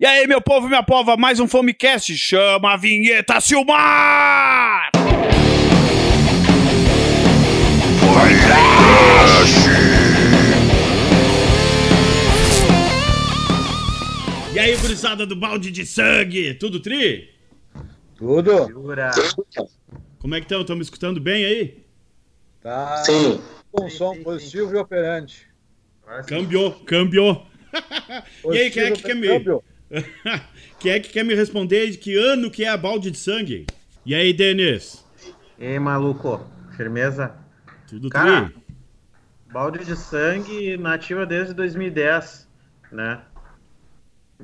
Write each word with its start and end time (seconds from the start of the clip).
E 0.00 0.06
aí, 0.06 0.28
meu 0.28 0.40
povo 0.40 0.66
e 0.66 0.68
minha 0.68 0.82
pova, 0.84 1.16
mais 1.16 1.40
um 1.40 1.48
Fomecast. 1.48 2.16
Chama 2.16 2.74
a 2.74 2.76
vinheta, 2.76 3.40
Silmar! 3.40 4.92
E 14.54 14.58
aí, 14.60 14.76
gurizada 14.76 15.26
do 15.26 15.34
balde 15.34 15.72
de 15.72 15.84
sangue, 15.84 16.54
tudo 16.54 16.78
tri? 16.78 17.34
Tudo? 18.14 18.72
Como 20.20 20.32
é 20.36 20.38
que 20.38 20.44
estão? 20.44 20.60
Estão 20.60 20.76
me 20.76 20.82
escutando 20.82 21.20
bem 21.20 21.44
aí? 21.44 21.84
Tá 22.60 23.02
Sim. 23.02 23.42
com 23.72 23.90
som 23.90 24.14
sim, 24.14 24.22
positivo 24.22 24.76
e 24.76 24.76
operante. 24.76 25.48
Cambiou, 26.28 26.70
cambiou. 26.86 27.48
E 28.52 28.58
aí, 28.58 28.70
quem 28.70 28.84
é 28.84 28.90
que 28.92 29.02
quer 29.02 29.16
me... 29.16 29.26
Câmbio. 29.26 29.64
quem 30.78 30.92
é 30.92 31.00
que 31.00 31.10
quer 31.10 31.24
me 31.24 31.34
responder 31.34 31.90
de 31.90 31.98
que 31.98 32.16
ano 32.16 32.50
que 32.50 32.64
é 32.64 32.68
a 32.68 32.76
balde 32.76 33.10
de 33.10 33.18
sangue? 33.18 33.66
E 34.04 34.14
aí, 34.14 34.32
Denis? 34.32 35.04
Ei, 35.58 35.78
maluco. 35.78 36.46
Firmeza? 36.76 37.34
Tudo 37.88 38.08
Cara, 38.10 38.46
tri? 38.46 38.56
balde 39.50 39.84
de 39.84 39.96
sangue 39.96 40.76
nativa 40.76 41.26
desde 41.26 41.54
2010, 41.54 42.48
né? 42.92 43.20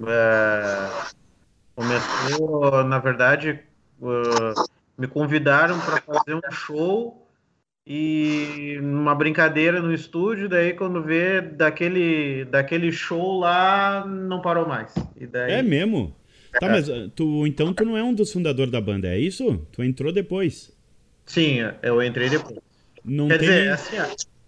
É, 0.06 0.90
começou, 1.76 2.82
na 2.84 2.98
verdade, 2.98 3.60
uh, 4.00 4.64
me 4.98 5.06
convidaram 5.06 5.78
para 5.80 6.00
fazer 6.00 6.34
um 6.34 6.50
show 6.50 7.23
e 7.86 8.78
numa 8.80 9.14
brincadeira 9.14 9.82
no 9.82 9.92
estúdio, 9.92 10.48
daí 10.48 10.72
quando 10.72 11.02
vê 11.02 11.40
daquele, 11.40 12.44
daquele 12.46 12.90
show 12.90 13.38
lá, 13.40 14.06
não 14.06 14.40
parou 14.40 14.66
mais. 14.66 14.94
E 15.18 15.26
daí, 15.26 15.52
É 15.52 15.62
mesmo? 15.62 16.14
Tá, 16.58 16.68
mas 16.68 16.88
ah, 16.88 17.10
tu, 17.14 17.46
então 17.46 17.74
tu 17.74 17.84
não 17.84 17.96
é 17.96 18.02
um 18.02 18.14
dos 18.14 18.32
fundadores 18.32 18.70
da 18.70 18.80
banda, 18.80 19.08
é 19.08 19.18
isso? 19.18 19.66
Tu 19.72 19.82
entrou 19.82 20.12
depois. 20.12 20.72
Sim, 21.26 21.58
eu 21.82 22.02
entrei 22.02 22.30
depois. 22.30 22.58
Não 23.04 23.28
Quer 23.28 23.38
tem 23.38 23.48
dizer, 23.48 23.70
assim, 23.70 23.96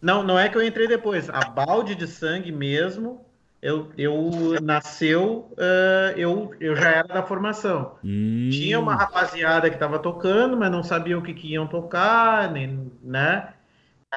não, 0.00 0.22
não 0.22 0.39
é 0.39 0.48
que 0.48 0.56
eu 0.56 0.64
entrei 0.64 0.86
depois. 0.86 1.28
A 1.28 1.41
balde 1.41 1.94
de 1.94 2.06
sangue 2.06 2.52
mesmo, 2.52 3.25
eu, 3.62 3.90
eu 3.96 4.60
nasceu, 4.62 5.52
eh, 5.58 6.14
eu, 6.16 6.54
eu 6.60 6.76
já 6.76 6.90
era 6.90 7.08
da 7.08 7.22
formação. 7.22 7.98
Hum, 8.04 8.48
Tinha 8.50 8.78
uma 8.78 8.94
rapaziada 8.94 9.68
que 9.68 9.76
estava 9.76 9.98
tocando, 9.98 10.56
mas 10.56 10.70
não 10.70 10.82
sabia 10.82 11.18
o 11.18 11.22
que, 11.22 11.34
que 11.34 11.52
iam 11.52 11.66
tocar, 11.66 12.50
nem, 12.52 12.92
né? 13.02 13.54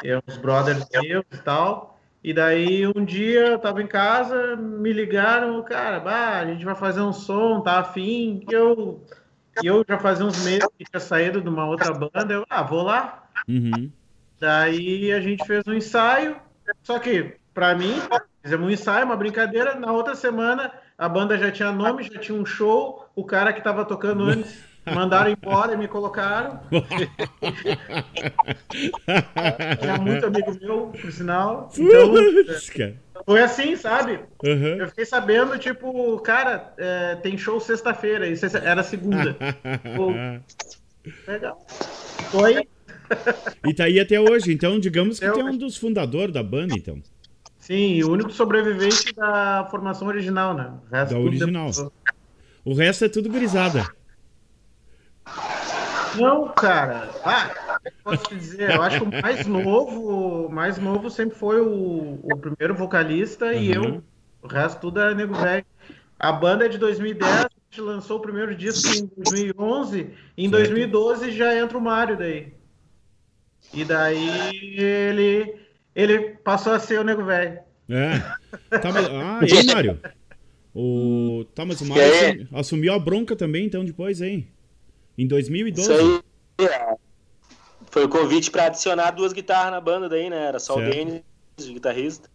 Eu, 0.03 0.21
os 0.27 0.37
brothers 0.37 0.87
meus 0.91 1.25
e 1.33 1.37
tal. 1.37 1.99
E 2.23 2.33
daí 2.33 2.85
um 2.87 3.03
dia 3.05 3.47
eu 3.47 3.59
tava 3.59 3.81
em 3.81 3.87
casa, 3.87 4.55
me 4.57 4.91
ligaram, 4.91 5.63
cara, 5.63 5.99
bah, 5.99 6.39
a 6.39 6.45
gente 6.45 6.65
vai 6.65 6.75
fazer 6.75 7.01
um 7.01 7.13
som, 7.13 7.61
tá 7.61 7.79
afim. 7.79 8.45
E 8.49 8.53
eu, 8.53 9.01
e 9.61 9.65
eu 9.67 9.85
já 9.87 9.97
fazia 9.97 10.25
uns 10.25 10.37
meses 10.43 10.67
que 10.77 10.85
tinha 10.85 10.99
saído 10.99 11.41
de 11.41 11.49
uma 11.49 11.65
outra 11.65 11.93
banda, 11.93 12.33
eu, 12.33 12.45
ah, 12.49 12.63
vou 12.63 12.83
lá. 12.83 13.29
uhum. 13.47 13.91
Daí 14.39 15.11
a 15.11 15.21
gente 15.21 15.45
fez 15.45 15.65
um 15.67 15.73
ensaio, 15.73 16.37
só 16.83 16.99
que, 16.99 17.38
pra 17.59 17.75
mim, 17.75 17.93
fizemos 18.41 18.65
um 18.65 18.69
ensaio, 18.71 19.05
uma 19.05 19.17
brincadeira. 19.17 19.75
Na 19.75 19.91
outra 19.91 20.15
semana, 20.15 20.71
a 20.97 21.09
banda 21.09 21.37
já 21.37 21.51
tinha 21.51 21.73
nome, 21.73 22.03
já 22.03 22.17
tinha 22.17 22.39
um 22.39 22.45
show. 22.45 23.05
O 23.13 23.25
cara 23.25 23.51
que 23.51 23.61
tava 23.61 23.83
tocando 23.83 24.23
antes 24.23 24.63
mandaram 24.85 25.29
embora 25.29 25.73
e 25.73 25.77
me 25.77 25.85
colocaram. 25.89 26.61
Era 29.81 29.97
muito 29.97 30.25
amigo 30.25 30.57
meu, 30.61 30.87
por 30.87 31.11
sinal. 31.11 31.69
Então, 31.77 32.13
cara. 32.77 32.95
foi 33.25 33.41
assim, 33.41 33.75
sabe? 33.75 34.21
Uhum. 34.41 34.77
Eu 34.77 34.87
fiquei 34.87 35.05
sabendo, 35.05 35.57
tipo, 35.59 36.17
cara, 36.19 36.73
é, 36.77 37.15
tem 37.15 37.37
show 37.37 37.59
sexta-feira, 37.59 38.25
e 38.25 38.37
sexta- 38.37 38.59
era 38.59 38.83
segunda. 38.83 39.35
Pô, 39.97 40.13
legal. 41.29 41.61
Foi. 42.31 42.65
e 43.67 43.73
tá 43.73 43.83
aí 43.83 43.99
até 43.99 44.17
hoje, 44.17 44.53
então 44.53 44.79
digamos 44.79 45.19
que 45.19 45.25
é 45.25 45.43
um 45.43 45.57
dos 45.57 45.75
fundadores 45.75 46.33
da 46.33 46.41
banda, 46.41 46.73
então. 46.73 47.01
Sim, 47.69 47.93
e 47.93 48.03
o 48.03 48.11
único 48.11 48.31
sobrevivente 48.31 49.13
da 49.13 49.67
formação 49.69 50.07
original, 50.07 50.55
né? 50.55 50.73
O 50.87 50.89
resto 50.91 51.13
Da 51.13 51.19
original. 51.19 51.67
depois. 51.69 51.91
O 52.65 52.73
resto 52.73 53.05
é 53.05 53.09
tudo 53.09 53.29
gurizada. 53.29 53.87
Não, 56.17 56.47
cara. 56.53 57.11
Ah, 57.23 57.79
eu 57.85 57.91
posso 58.03 58.27
te 58.27 58.35
dizer? 58.35 58.71
Eu 58.71 58.81
acho 58.81 58.97
que 58.97 59.03
o 59.03 59.21
mais 59.21 59.45
novo, 59.45 60.49
mais 60.49 60.77
novo 60.79 61.09
sempre 61.09 61.37
foi 61.37 61.61
o, 61.61 62.19
o 62.23 62.37
primeiro 62.37 62.73
vocalista 62.75 63.53
e 63.53 63.69
Uhum. 63.69 63.95
eu. 63.95 64.03
O 64.41 64.47
resto 64.47 64.79
tudo 64.81 64.99
é 64.99 65.13
nego 65.13 65.35
velho. 65.35 65.65
A 66.19 66.31
banda 66.31 66.65
é 66.65 66.69
de 66.69 66.77
2010, 66.77 67.45
a 67.45 67.49
gente 67.69 67.81
lançou 67.81 68.17
o 68.17 68.21
primeiro 68.21 68.55
disco 68.55 68.89
em 68.89 69.05
2011, 69.05 70.11
e 70.35 70.45
em 70.45 70.49
Certo. 70.49 70.57
2012 70.69 71.31
já 71.31 71.55
entra 71.55 71.77
o 71.77 71.81
Mário 71.81 72.17
daí. 72.17 72.53
E 73.73 73.85
daí 73.85 74.75
ele 74.79 75.59
ele 75.95 76.35
passou 76.43 76.73
a 76.73 76.79
ser 76.79 76.99
o 76.99 77.03
nego 77.03 77.23
velho. 77.23 77.59
É. 77.89 78.19
Tá. 78.69 78.89
Ah, 78.89 79.39
e 79.45 79.57
aí, 79.57 79.65
Mário? 79.65 79.99
O... 80.73 81.45
Tá, 81.55 81.65
mas 81.65 81.81
o 81.81 81.85
Mário 81.85 82.03
E 82.03 82.05
aí? 82.05 82.25
assumi- 82.29 82.47
assumiu 82.53 82.93
a 82.93 82.99
bronca 82.99 83.35
também, 83.35 83.65
então, 83.65 83.83
depois, 83.83 84.21
hein? 84.21 84.47
Em 85.17 85.27
2012. 85.27 85.91
Isso 85.91 86.23
aí 86.59 86.67
é, 86.67 86.95
foi 87.91 88.05
o 88.05 88.09
convite 88.09 88.49
pra 88.51 88.65
adicionar 88.65 89.11
duas 89.11 89.33
guitarras 89.33 89.71
na 89.71 89.81
banda 89.81 90.07
daí, 90.07 90.29
né? 90.29 90.45
Era 90.45 90.59
só 90.59 90.75
Certo. 90.75 90.87
o 90.87 90.91
Denis 90.91 91.21
de 91.57 91.73
guitarrista. 91.73 92.29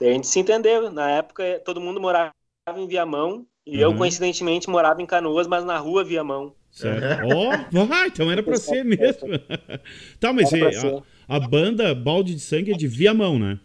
Daí 0.00 0.10
a 0.10 0.12
gente 0.12 0.26
se 0.28 0.38
entendeu. 0.38 0.90
Na 0.90 1.10
época 1.10 1.60
todo 1.64 1.80
mundo 1.80 2.00
morava 2.00 2.32
em 2.76 2.86
Viamão 2.86 3.44
e 3.66 3.80
eu 3.80 3.90
Uhum. 3.90 3.96
coincidentemente 3.98 4.70
morava 4.70 5.02
em 5.02 5.06
Canoas, 5.06 5.46
mas 5.46 5.64
na 5.64 5.76
rua 5.78 6.04
Viamão. 6.04 6.54
Certo. 6.70 7.26
Ó, 7.34 7.50
ah, 7.92 8.06
então 8.06 8.30
era 8.30 8.42
pra 8.42 8.56
ser 8.56 8.84
mesmo. 8.84 9.28
tá, 10.20 10.32
mas 10.32 10.52
Era 10.52 10.60
pra 10.60 10.70
e, 10.70 10.80
ser. 10.80 10.94
a, 10.94 11.02
a 11.28 11.38
banda 11.38 11.94
Balde 11.94 12.34
de 12.34 12.40
Sangue 12.40 12.72
é 12.72 12.74
de 12.74 12.88
Viamão, 12.88 13.38
né? 13.38 13.60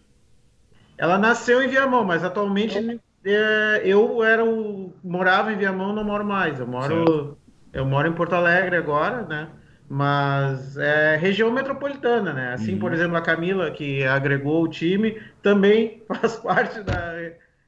Ela 0.97 1.17
nasceu 1.17 1.61
em 1.61 1.67
Viamão, 1.67 2.03
mas 2.05 2.23
atualmente 2.23 2.77
é, 3.25 3.81
eu 3.85 4.23
era 4.23 4.43
o, 4.45 4.93
morava 5.03 5.51
em 5.51 5.57
Viamão, 5.57 5.93
não 5.93 6.03
moro 6.03 6.23
mais. 6.25 6.59
Eu 6.59 6.67
moro, 6.67 7.37
eu 7.71 7.85
moro 7.85 8.07
em 8.07 8.13
Porto 8.13 8.33
Alegre 8.33 8.75
agora, 8.77 9.23
né? 9.25 9.49
Mas 9.89 10.77
é 10.77 11.15
região 11.17 11.51
metropolitana, 11.51 12.33
né? 12.33 12.53
Assim, 12.53 12.73
Uhum. 12.73 12.79
por 12.79 12.93
exemplo, 12.93 13.17
a 13.17 13.21
Camila, 13.21 13.71
que 13.71 14.03
agregou 14.05 14.63
o 14.63 14.67
time, 14.69 15.21
também 15.41 16.03
faz 16.07 16.35
parte 16.37 16.81
da, 16.83 17.13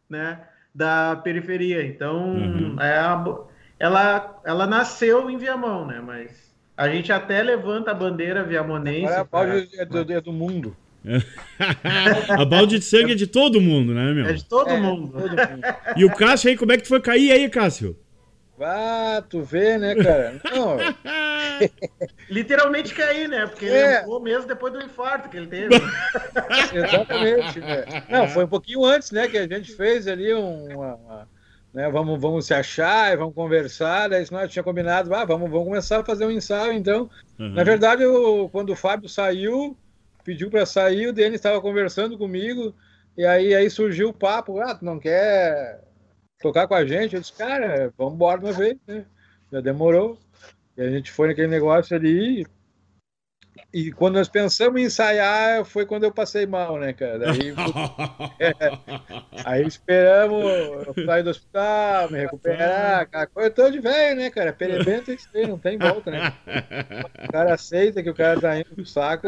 né, 0.10 0.40
da 0.74 1.16
periferia. 1.24 1.86
Então, 1.86 2.24
Uhum. 2.34 2.76
é 2.80 2.98
a 3.00 3.24
ela, 3.78 4.42
ela 4.46 4.66
nasceu 4.68 5.30
em 5.30 5.38
Viamão, 5.38 5.86
né? 5.86 6.00
Mas 6.00 6.45
a 6.78 6.90
gente 6.90 7.12
até 7.12 7.42
levanta 7.42 7.92
a 7.92 7.94
bandeira 7.94 8.44
viamonense. 8.44 9.06
Agora 9.14 9.22
a 9.22 9.26
pra- 9.26 9.40
balde 9.46 9.70
é 9.80 9.86
do, 9.86 10.14
é 10.14 10.22
do 10.22 10.34
mundo. 10.34 10.76
a 12.30 12.44
Balde 12.46 12.80
de 12.80 12.86
Sangue 12.86 13.12
é 13.12 13.16
de 13.16 13.28
todo 13.28 13.62
mundo, 13.62 13.94
né, 13.94 14.12
meu? 14.12 14.26
É 14.26 14.34
de 14.34 14.44
todo 14.44 14.70
É, 14.72 14.78
mundo. 14.80 15.12
todo 15.12 15.30
mundo. 15.30 15.62
E 15.96 16.04
o 16.04 16.12
Cássio 16.12 16.50
aí, 16.50 16.58
como 16.58 16.72
é 16.72 16.78
que 16.78 16.84
tu 16.84 16.90
foi 16.90 17.00
cair 17.00 17.32
aí, 17.32 17.48
Cássio? 17.48 17.96
Ah, 18.60 19.22
tu 19.30 19.44
vê, 19.44 19.78
né, 19.78 19.94
cara? 19.96 20.42
Não, 20.52 20.78
Literalmente 22.30 22.94
cair, 22.94 23.28
né? 23.30 23.46
Porque 23.46 23.66
ele 23.66 23.76
É. 23.76 24.06
mesmo 24.22 24.48
depois 24.48 24.74
do 24.74 24.82
infarto 24.82 25.30
que 25.30 25.38
ele 25.38 25.48
teve. 25.48 25.76
exatamente. 26.74 27.60
né? 27.60 28.04
Não, 28.10 28.28
foi 28.28 28.46
um 28.46 28.48
pouquinho 28.48 28.84
antes, 28.84 29.12
né, 29.12 29.28
que 29.28 29.38
a 29.38 29.48
gente 29.48 29.74
fez 29.74 30.08
ali 30.08 30.34
um, 30.34 30.66
uma, 30.74 30.96
uma- 30.96 31.28
né, 31.76 31.90
vamos, 31.90 32.20
vamos 32.20 32.46
se 32.46 32.54
achar 32.54 33.18
vamos 33.18 33.36
conversar, 33.36 34.08
daí 34.08 34.26
nós 34.32 34.50
tinha 34.50 34.64
combinado, 34.64 35.14
ah, 35.14 35.26
vamos, 35.26 35.52
vamos 35.52 35.68
começar 35.68 36.00
a 36.00 36.06
fazer 36.06 36.26
um 36.26 36.32
ensaio, 36.32 36.72
então. 36.72 37.10
Uhum. 37.38 37.50
Na 37.50 37.66
verdade, 37.66 38.02
eu, 38.02 38.50
quando 38.50 38.70
o 38.72 38.76
Fábio 38.78 39.10
saiu, 39.10 39.78
pediu 40.24 40.50
para 40.50 40.66
sair, 40.66 41.08
o 41.08 41.14
Denis 41.14 41.36
estava 41.36 41.60
conversando 41.60 42.18
comigo, 42.18 42.74
e 43.18 43.26
aí, 43.26 43.54
aí 43.54 43.70
surgiu 43.70 44.10
o 44.10 44.14
papo, 44.14 44.60
ah, 44.62 44.74
tu 44.74 44.86
não 44.86 44.98
quer 44.98 45.82
tocar 46.42 46.66
com 46.66 46.76
a 46.76 46.86
gente? 46.86 47.16
Eu 47.16 47.22
disse, 47.22 47.34
cara, 47.34 47.94
vamos 47.98 48.14
embora 48.14 48.40
uma 48.40 48.54
vez, 48.54 48.78
né? 48.88 49.06
Já 49.52 49.60
demorou. 49.60 50.18
E 50.78 50.82
a 50.82 50.90
gente 50.90 51.12
foi 51.12 51.28
naquele 51.28 51.48
negócio 51.48 51.96
ali. 51.96 52.46
E 53.76 53.92
quando 53.92 54.16
nós 54.16 54.30
pensamos 54.30 54.80
em 54.80 54.86
ensaiar, 54.86 55.66
foi 55.66 55.86
quando 55.86 56.06
eu 56.06 56.12
passei 56.14 56.46
mal, 56.46 56.80
né, 56.80 56.94
cara? 56.94 57.20
Daí, 57.20 57.54
aí 59.44 59.68
esperamos 59.68 60.46
eu 60.46 61.06
sair 61.06 61.24
do 61.24 61.30
hospital, 61.30 62.10
me 62.10 62.20
recuperar, 62.20 63.02
aquela 63.02 63.28
coisa 63.28 63.50
toda 63.50 63.72
de 63.74 63.82
velho, 63.82 64.16
né, 64.16 64.30
cara? 64.30 64.54
Perebento 64.54 65.12
é 65.12 65.16
isso 65.16 65.28
aí, 65.36 65.46
não 65.46 65.58
tem 65.60 65.78
volta, 65.78 66.10
né? 66.10 66.34
O 67.28 67.32
cara 67.34 67.54
aceita 67.54 68.02
que 68.02 68.10
o 68.10 68.16
cara 68.16 68.40
tá 68.40 68.58
indo 68.58 68.74
pro 68.74 68.86
saco, 68.86 69.28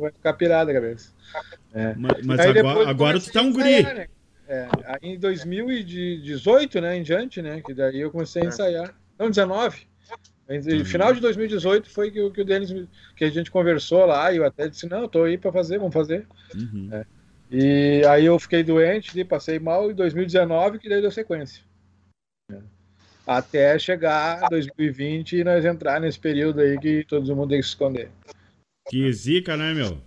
vai 0.00 0.10
ficar 0.10 0.32
pirada 0.32 0.72
a 0.72 0.74
cabeça. 0.74 1.12
mas 1.96 2.26
mas 2.26 2.40
Aí 2.40 2.48
agora, 2.48 2.62
depois 2.68 2.88
agora 2.88 3.20
tu 3.20 3.30
tá 3.30 3.40
um 3.40 3.52
guri. 3.52 3.70
ensaiar, 3.70 3.94
né? 3.94 4.06
É, 4.48 4.66
aí 4.84 5.12
em 5.12 5.16
2018, 5.16 6.80
né, 6.80 6.96
em 6.96 7.04
diante, 7.04 7.40
né, 7.40 7.62
que 7.64 7.72
daí 7.72 8.00
eu 8.00 8.10
comecei 8.10 8.42
a 8.42 8.46
ensaiar. 8.46 8.92
Não, 9.16 9.30
19. 9.30 9.89
Uhum. 10.50 10.84
Final 10.84 11.14
de 11.14 11.20
2018 11.20 11.88
foi 11.88 12.10
que, 12.10 12.20
o- 12.20 12.30
que 12.32 12.40
o 12.40 12.44
Denis, 12.44 12.72
que 13.14 13.24
a 13.24 13.30
gente 13.30 13.50
conversou 13.50 14.04
lá, 14.04 14.32
e 14.32 14.38
eu 14.38 14.44
até 14.44 14.68
disse, 14.68 14.88
não, 14.88 15.02
eu 15.02 15.08
tô 15.08 15.22
aí 15.22 15.38
pra 15.38 15.52
fazer, 15.52 15.78
vamos 15.78 15.94
fazer. 15.94 16.26
Uhum. 16.54 17.04
E 17.50 18.02
aí 18.08 18.26
eu 18.26 18.38
fiquei 18.38 18.62
doente, 18.64 19.24
passei 19.24 19.58
mal 19.60 19.90
em 19.90 19.94
2019, 19.94 20.78
que 20.78 20.88
daí 20.88 21.00
deu 21.00 21.10
sequência. 21.10 21.62
Até 23.26 23.78
chegar 23.78 24.48
2020 24.48 25.36
e 25.36 25.44
nós 25.44 25.64
entrar 25.64 26.00
nesse 26.00 26.18
período 26.18 26.60
aí 26.60 26.78
que 26.78 27.04
todo 27.04 27.36
mundo 27.36 27.50
tem 27.50 27.58
que 27.60 27.64
se 27.66 27.70
esconder. 27.70 28.10
Que 28.88 29.12
zica, 29.12 29.56
né, 29.56 29.72
meu? 29.72 30.00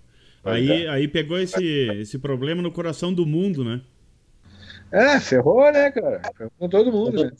Aí, 0.43 0.85
aí 0.87 1.07
pegou 1.07 1.39
esse, 1.39 1.63
esse 2.01 2.19
problema 2.19 2.61
no 2.61 2.71
coração 2.71 3.13
do 3.13 3.25
mundo, 3.25 3.63
né? 3.63 3.81
É, 4.91 5.19
ferrou, 5.21 5.71
né, 5.71 5.89
cara? 5.89 6.21
Ferrou 6.37 6.51
com 6.57 6.67
todo 6.69 6.91
mundo, 6.91 7.23
né? 7.23 7.31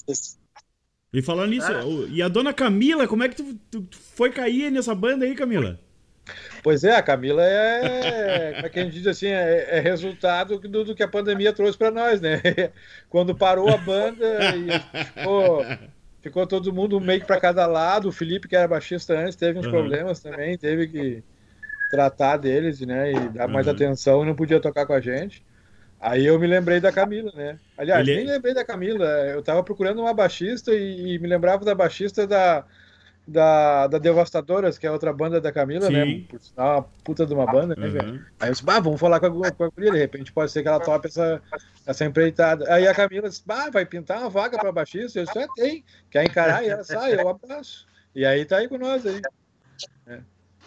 E 1.14 1.22
falando 1.22 1.52
nisso, 1.52 1.72
e 2.10 2.24
a 2.24 2.28
dona 2.28 2.52
Camila, 2.52 3.08
como 3.08 3.24
é 3.24 3.30
que 3.30 3.36
tu, 3.36 3.56
tu, 3.70 3.82
tu 3.82 3.98
foi 4.16 4.32
cair 4.32 4.72
nessa 4.72 4.96
banda 4.96 5.26
aí, 5.26 5.36
Camila? 5.36 5.80
Pois 6.64 6.84
é, 6.84 6.96
a 6.96 7.04
Camila 7.04 7.44
é, 7.44 8.54
como 8.54 8.66
é 8.66 8.70
que 8.70 8.80
a 8.80 8.84
gente 8.84 8.94
diz 8.94 9.06
assim, 9.06 9.28
é, 9.28 9.78
é 9.78 9.80
resultado 9.80 10.58
do, 10.58 10.84
do, 10.86 10.96
que 10.96 11.04
a 11.04 11.08
pandemia 11.08 11.54
trouxe 11.54 11.78
para 11.78 11.92
nós, 11.92 12.22
né? 12.22 12.42
Quando 13.10 13.36
parou 13.36 13.70
a 13.70 13.78
banda 13.78 14.26
e 14.56 15.04
ficou, 15.06 15.66
ficou 16.22 16.48
todo 16.48 16.74
mundo 16.74 17.00
meio 17.00 17.20
que 17.20 17.28
para 17.28 17.40
cada 17.40 17.68
lado, 17.68 18.08
o 18.08 18.12
Felipe, 18.12 18.48
que 18.48 18.56
era 18.56 18.68
baixista 18.68 19.14
antes, 19.14 19.36
teve 19.36 19.60
uns 19.60 19.66
uhum. 19.66 19.72
problemas 19.72 20.20
também, 20.22 20.58
teve 20.58 20.88
que 20.88 21.24
tratar 21.92 22.38
deles, 22.38 22.80
né, 22.82 23.12
e 23.12 23.30
dar 23.30 23.48
mais 23.48 23.68
uhum. 23.68 23.74
atenção 23.74 24.24
e 24.24 24.26
não 24.26 24.36
podia 24.36 24.60
tocar 24.60 24.86
com 24.86 24.94
a 24.94 25.02
gente. 25.02 25.44
Aí 26.04 26.26
eu 26.26 26.38
me 26.38 26.46
lembrei 26.46 26.82
da 26.82 26.92
Camila, 26.92 27.32
né? 27.34 27.58
Aliás, 27.78 28.06
Ele... 28.06 28.18
nem 28.18 28.28
lembrei 28.28 28.54
da 28.54 28.66
Camila, 28.66 29.06
eu 29.06 29.42
tava 29.42 29.64
procurando 29.64 30.02
uma 30.02 30.14
baixista 30.14 30.74
e, 30.74 31.16
e 31.16 31.20
me 31.20 31.30
lembrava 31.30 31.64
da 31.64 31.74
baixista 31.74 32.28
da 32.28 32.66
da, 33.26 33.88
da 33.88 33.98
Devastadoras, 33.98 34.78
que 34.78 34.86
é 34.86 34.92
outra 34.92 35.14
banda 35.14 35.40
da 35.40 35.50
Camila, 35.50 35.90
né? 35.90 36.04
Sim. 36.04 36.18
né? 36.18 36.26
Por 36.30 36.42
sinal, 36.42 36.76
uma 36.76 36.84
puta 37.06 37.26
de 37.26 37.34
uma 37.34 37.46
banda, 37.46 37.74
né, 37.74 37.88
uhum. 37.88 38.20
Aí 38.38 38.50
eu 38.50 38.52
disse, 38.52 38.66
bah, 38.66 38.82
vamos 38.82 39.00
falar 39.00 39.18
com 39.22 39.46
a, 39.46 39.50
com 39.50 39.64
a 39.64 39.70
guria, 39.70 39.94
de 39.94 39.98
repente 39.98 40.34
pode 40.34 40.52
ser 40.52 40.62
que 40.62 40.68
ela 40.68 40.82
tope 40.82 41.08
essa, 41.08 41.42
essa 41.86 42.04
empreitada. 42.04 42.66
Aí 42.68 42.86
a 42.86 42.94
Camila 42.94 43.30
disse, 43.30 43.42
bah, 43.46 43.70
vai 43.70 43.86
pintar 43.86 44.20
uma 44.20 44.30
vaga 44.30 44.58
pra 44.58 44.74
baixista? 44.74 45.20
Eu 45.20 45.24
disse, 45.24 45.40
é, 45.40 45.48
tem. 45.56 45.86
Quer 46.12 46.26
encarar? 46.26 46.66
E 46.66 46.68
ela 46.68 46.84
sai, 46.84 47.16
eu 47.16 47.30
abraço. 47.30 47.88
E 48.14 48.26
aí 48.26 48.44
tá 48.44 48.58
aí 48.58 48.68
com 48.68 48.78
nós 48.78 49.06
aí. 49.06 49.22
É. 50.06 50.20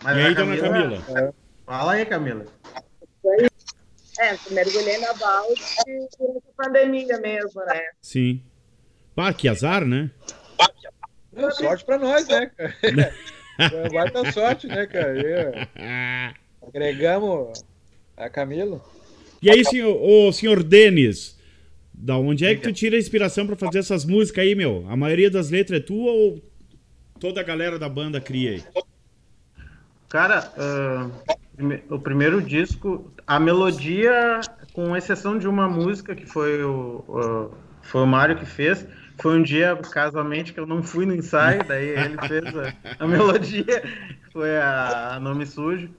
Mas 0.03 0.17
e 0.17 0.21
aí, 0.21 0.35
dona 0.35 0.56
Camila? 0.56 0.99
É... 1.15 1.33
Fala 1.67 1.93
aí, 1.93 2.06
Camila. 2.06 2.47
É, 4.19 4.37
mergulhei 4.51 4.99
na 4.99 5.13
balde 5.15 5.63
durante 6.19 6.45
a 6.49 6.65
pandemia 6.65 7.19
mesmo, 7.19 7.61
né? 7.65 7.81
Sim. 8.01 8.43
Pá, 9.15 9.33
que 9.33 9.49
azar, 9.49 9.85
né? 9.85 10.11
Não, 11.33 11.51
sorte 11.51 11.85
pra 11.85 11.99
nós, 11.99 12.27
né, 12.29 12.47
cara? 12.47 13.15
Vai 13.93 14.11
dar 14.11 14.33
sorte, 14.33 14.67
né, 14.67 14.87
cara? 14.87 15.69
agregamos 16.67 17.65
a 18.17 18.29
Camila. 18.29 18.83
E 19.41 19.51
aí, 19.51 19.65
senhor, 19.65 19.97
o 20.01 20.33
senhor 20.33 20.62
Denis, 20.62 21.39
da 21.93 22.17
onde 22.17 22.45
é 22.45 22.55
que 22.55 22.62
tu 22.62 22.73
tira 22.73 22.97
a 22.97 22.99
inspiração 22.99 23.47
para 23.47 23.57
fazer 23.57 23.79
essas 23.79 24.05
músicas 24.05 24.45
aí, 24.45 24.55
meu? 24.55 24.85
A 24.89 24.97
maioria 24.97 25.31
das 25.31 25.51
letras 25.51 25.81
é 25.81 25.83
tua 25.83 26.11
ou 26.11 26.43
toda 27.21 27.41
a 27.41 27.45
galera 27.45 27.79
da 27.79 27.89
banda 27.89 28.21
cria 28.21 28.53
aí? 28.53 28.65
Cara, 30.09 30.53
uh, 30.57 31.37
o 31.91 31.99
primeiro 31.99 32.43
disco, 32.43 33.11
a 33.26 33.41
melodia, 33.41 34.41
com 34.73 34.97
exceção 34.97 35.38
de 35.38 35.49
uma 35.49 35.69
música 35.69 36.14
que 36.14 36.26
foi 36.26 36.62
o, 36.62 37.05
uh, 37.08 37.55
foi 37.82 38.03
o 38.03 38.06
Mário 38.06 38.37
que 38.37 38.44
fez, 38.44 38.87
foi 39.19 39.38
um 39.38 39.43
dia, 39.43 39.76
casualmente, 39.91 40.53
que 40.53 40.61
eu 40.61 40.67
não 40.67 40.82
fui 40.82 41.06
no 41.06 41.14
ensaio, 41.14 41.64
daí 41.64 41.88
ele 41.88 42.17
fez 42.29 42.44
a, 42.56 42.75
a 42.99 43.06
melodia, 43.08 43.82
foi 44.32 44.56
a, 44.56 45.14
a, 45.14 45.20
Nome 45.20 45.47
Sujo. 45.47 45.91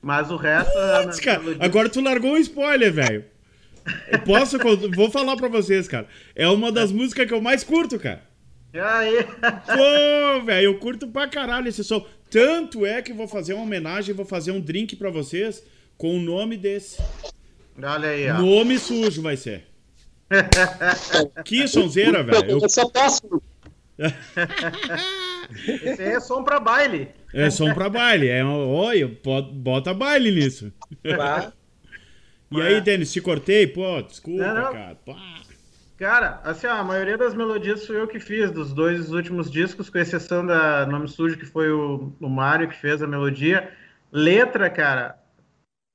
Mas 0.00 0.32
o 0.32 0.36
resto. 0.36 0.72
Putz, 1.04 1.20
cara, 1.20 1.38
melodia... 1.38 1.64
Agora 1.64 1.88
tu 1.88 2.00
largou 2.00 2.32
um 2.32 2.38
spoiler, 2.38 2.92
velho. 2.92 3.24
Posso. 4.24 4.58
vou 4.94 5.10
falar 5.10 5.36
pra 5.36 5.46
vocês, 5.48 5.86
cara. 5.86 6.08
É 6.34 6.48
uma 6.48 6.72
das 6.72 6.90
músicas 6.90 7.26
que 7.26 7.34
eu 7.34 7.40
mais 7.40 7.62
curto, 7.62 8.00
cara. 8.00 8.22
Aí. 8.74 9.24
Pô, 9.66 10.44
velho, 10.44 10.64
eu 10.64 10.78
curto 10.78 11.06
pra 11.06 11.28
caralho 11.28 11.68
esse 11.68 11.84
som. 11.84 12.04
Tanto 12.32 12.86
é 12.86 13.02
que 13.02 13.12
vou 13.12 13.28
fazer 13.28 13.52
uma 13.52 13.62
homenagem, 13.62 14.14
vou 14.14 14.24
fazer 14.24 14.52
um 14.52 14.60
drink 14.60 14.96
pra 14.96 15.10
vocês 15.10 15.62
com 15.98 16.16
o 16.16 16.20
nome 16.20 16.56
desse. 16.56 16.96
Olha 17.76 18.08
aí, 18.08 18.30
ó. 18.30 18.40
Nome 18.40 18.78
sujo 18.78 19.20
vai 19.20 19.36
ser. 19.36 19.64
que 21.44 21.68
sonzeira, 21.68 22.22
velho. 22.22 22.52
Eu... 22.62 22.68
só 22.70 22.88
posso. 22.88 23.20
Esse 25.66 26.02
aí 26.02 26.14
é 26.14 26.20
som 26.20 26.42
pra 26.42 26.58
baile. 26.58 27.08
É 27.34 27.50
som 27.50 27.74
pra 27.74 27.90
baile. 27.90 28.28
É, 28.28 28.42
olha, 28.42 29.14
bota 29.52 29.92
baile 29.92 30.30
nisso. 30.30 30.72
E 32.50 32.62
aí, 32.62 32.80
Denis, 32.80 33.12
te 33.12 33.20
cortei? 33.20 33.66
Pô, 33.66 34.00
desculpa, 34.00 34.42
não, 34.42 34.54
não. 34.54 34.72
cara. 34.72 34.94
Pá. 35.04 35.42
Cara, 36.02 36.40
assim, 36.42 36.66
a 36.66 36.82
maioria 36.82 37.16
das 37.16 37.32
melodias 37.32 37.86
foi 37.86 38.00
eu 38.00 38.08
que 38.08 38.18
fiz, 38.18 38.50
dos 38.50 38.74
dois 38.74 39.12
últimos 39.12 39.48
discos, 39.48 39.88
com 39.88 39.98
exceção 39.98 40.44
da 40.44 40.84
Nome 40.84 41.06
Sujo, 41.06 41.38
que 41.38 41.46
foi 41.46 41.70
o, 41.70 42.12
o 42.20 42.28
Mário 42.28 42.68
que 42.68 42.76
fez 42.76 43.00
a 43.00 43.06
melodia. 43.06 43.72
Letra, 44.10 44.68
cara, 44.68 45.16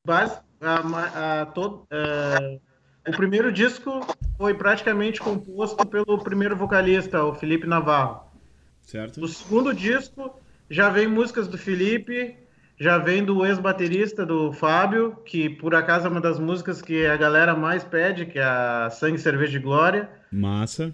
base, 0.06 0.40
a, 0.62 0.76
a, 0.76 1.42
a, 1.42 1.46
todo, 1.48 1.86
uh, 1.92 2.62
o 3.06 3.12
primeiro 3.18 3.52
disco 3.52 4.00
foi 4.38 4.54
praticamente 4.54 5.20
composto 5.20 5.86
pelo 5.86 6.24
primeiro 6.24 6.56
vocalista, 6.56 7.26
o 7.26 7.36
Felipe 7.36 7.68
Navarro. 7.68 8.32
Certo. 8.80 9.22
O 9.22 9.28
segundo 9.28 9.74
disco 9.74 10.40
já 10.70 10.90
vem 10.90 11.06
músicas 11.10 11.50
do 11.50 11.58
Felipe, 11.58 12.34
já 12.80 12.98
vem 12.98 13.24
do 13.24 13.46
ex-baterista 13.46 14.26
do 14.26 14.54
Fábio, 14.54 15.16
que 15.26 15.50
por 15.50 15.74
acaso 15.74 16.08
é 16.08 16.10
uma 16.10 16.22
das 16.22 16.40
músicas 16.40 16.82
que 16.82 17.06
a 17.06 17.18
galera 17.18 17.56
mais 17.56 17.84
pede, 17.84 18.26
que 18.26 18.38
é 18.38 18.44
a 18.44 18.90
Sangue, 18.92 19.18
Cerveja 19.18 19.54
de 19.54 19.60
Glória. 19.60 20.10
Massa. 20.32 20.94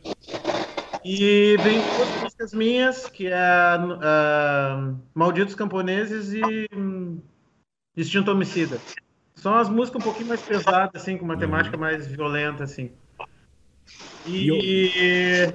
E 1.04 1.58
vem 1.62 1.82
duas 1.82 2.22
músicas 2.22 2.54
minhas, 2.54 3.08
que 3.08 3.28
é 3.28 3.34
a 3.36 4.94
Malditos 5.14 5.56
Camponeses 5.56 6.34
e 6.34 6.68
um, 6.74 7.20
Instinto 7.98 8.32
Homicida. 8.32 8.80
São 9.36 9.54
as 9.56 9.68
músicas 9.68 10.02
um 10.02 10.06
pouquinho 10.06 10.30
mais 10.30 10.42
pesadas, 10.42 11.02
assim, 11.02 11.18
com 11.18 11.26
uma 11.26 11.38
temática 11.38 11.76
mais 11.76 12.08
violenta, 12.08 12.64
assim. 12.64 12.92
E, 14.26 15.54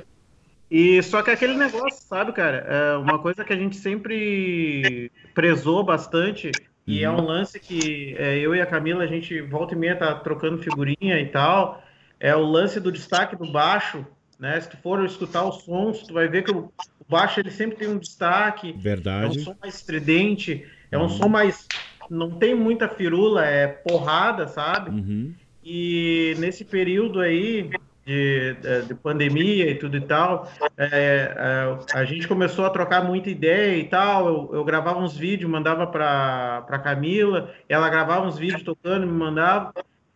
e 0.70 1.02
só 1.02 1.22
que 1.22 1.30
aquele 1.30 1.54
negócio, 1.54 2.02
sabe, 2.02 2.32
cara? 2.32 2.58
É 2.58 2.96
uma 2.96 3.18
coisa 3.18 3.44
que 3.44 3.52
a 3.52 3.56
gente 3.56 3.76
sempre 3.76 5.10
prezou 5.34 5.82
bastante 5.82 6.52
e 6.86 7.04
é 7.04 7.10
um 7.10 7.18
uhum. 7.18 7.26
lance 7.26 7.60
que 7.60 8.14
é, 8.18 8.38
eu 8.38 8.54
e 8.54 8.60
a 8.60 8.66
Camila, 8.66 9.04
a 9.04 9.06
gente 9.06 9.40
volta 9.42 9.74
e 9.74 9.78
meia 9.78 9.96
tá 9.96 10.14
trocando 10.14 10.62
figurinha 10.62 11.20
e 11.20 11.26
tal. 11.26 11.82
É 12.18 12.34
o 12.34 12.42
lance 12.42 12.80
do 12.80 12.90
destaque 12.90 13.36
do 13.36 13.50
baixo, 13.52 14.06
né? 14.38 14.60
Se 14.60 14.70
tu 14.70 14.76
for 14.78 15.04
escutar 15.04 15.44
os 15.44 15.62
sons, 15.62 16.02
tu 16.02 16.14
vai 16.14 16.28
ver 16.28 16.44
que 16.44 16.50
o, 16.50 16.72
baixo 17.08 17.40
ele 17.40 17.50
sempre 17.50 17.76
tem 17.76 17.88
um 17.88 17.98
destaque. 17.98 18.72
Verdade. 18.72 19.26
É 19.26 19.40
um 19.40 19.44
som 19.44 19.56
mais 19.60 19.74
estridente, 19.74 20.66
é 20.90 20.98
um 20.98 21.02
uhum. 21.02 21.08
som 21.08 21.28
mais 21.28 21.66
não 22.10 22.30
tem 22.30 22.54
muita 22.54 22.88
firula, 22.88 23.44
é 23.44 23.66
porrada, 23.66 24.48
sabe? 24.48 24.90
Uhum. 24.90 25.34
E 25.62 26.34
nesse 26.38 26.64
período 26.64 27.20
aí 27.20 27.70
de, 28.08 28.56
de, 28.86 28.94
pandemia 28.94 29.70
e 29.70 29.74
tudo 29.74 29.98
e 29.98 30.00
tal, 30.00 30.50
é, 30.78 30.88
é, 31.36 31.78
a 31.92 32.04
gente 32.06 32.26
começou 32.26 32.64
a 32.64 32.70
trocar 32.70 33.04
muita 33.04 33.28
ideia 33.28 33.76
e 33.76 33.84
tal. 33.84 34.26
Eu, 34.26 34.50
eu 34.54 34.64
gravava 34.64 34.98
uns 34.98 35.14
vídeos, 35.14 35.50
mandava 35.50 35.86
para 35.86 36.62
para 36.62 36.78
Camila, 36.78 37.52
ela 37.68 37.90
gravava 37.90 38.26
uns 38.26 38.38
vídeos 38.38 38.62
tocando, 38.62 39.06
me 39.06 39.12
mandava. 39.12 39.74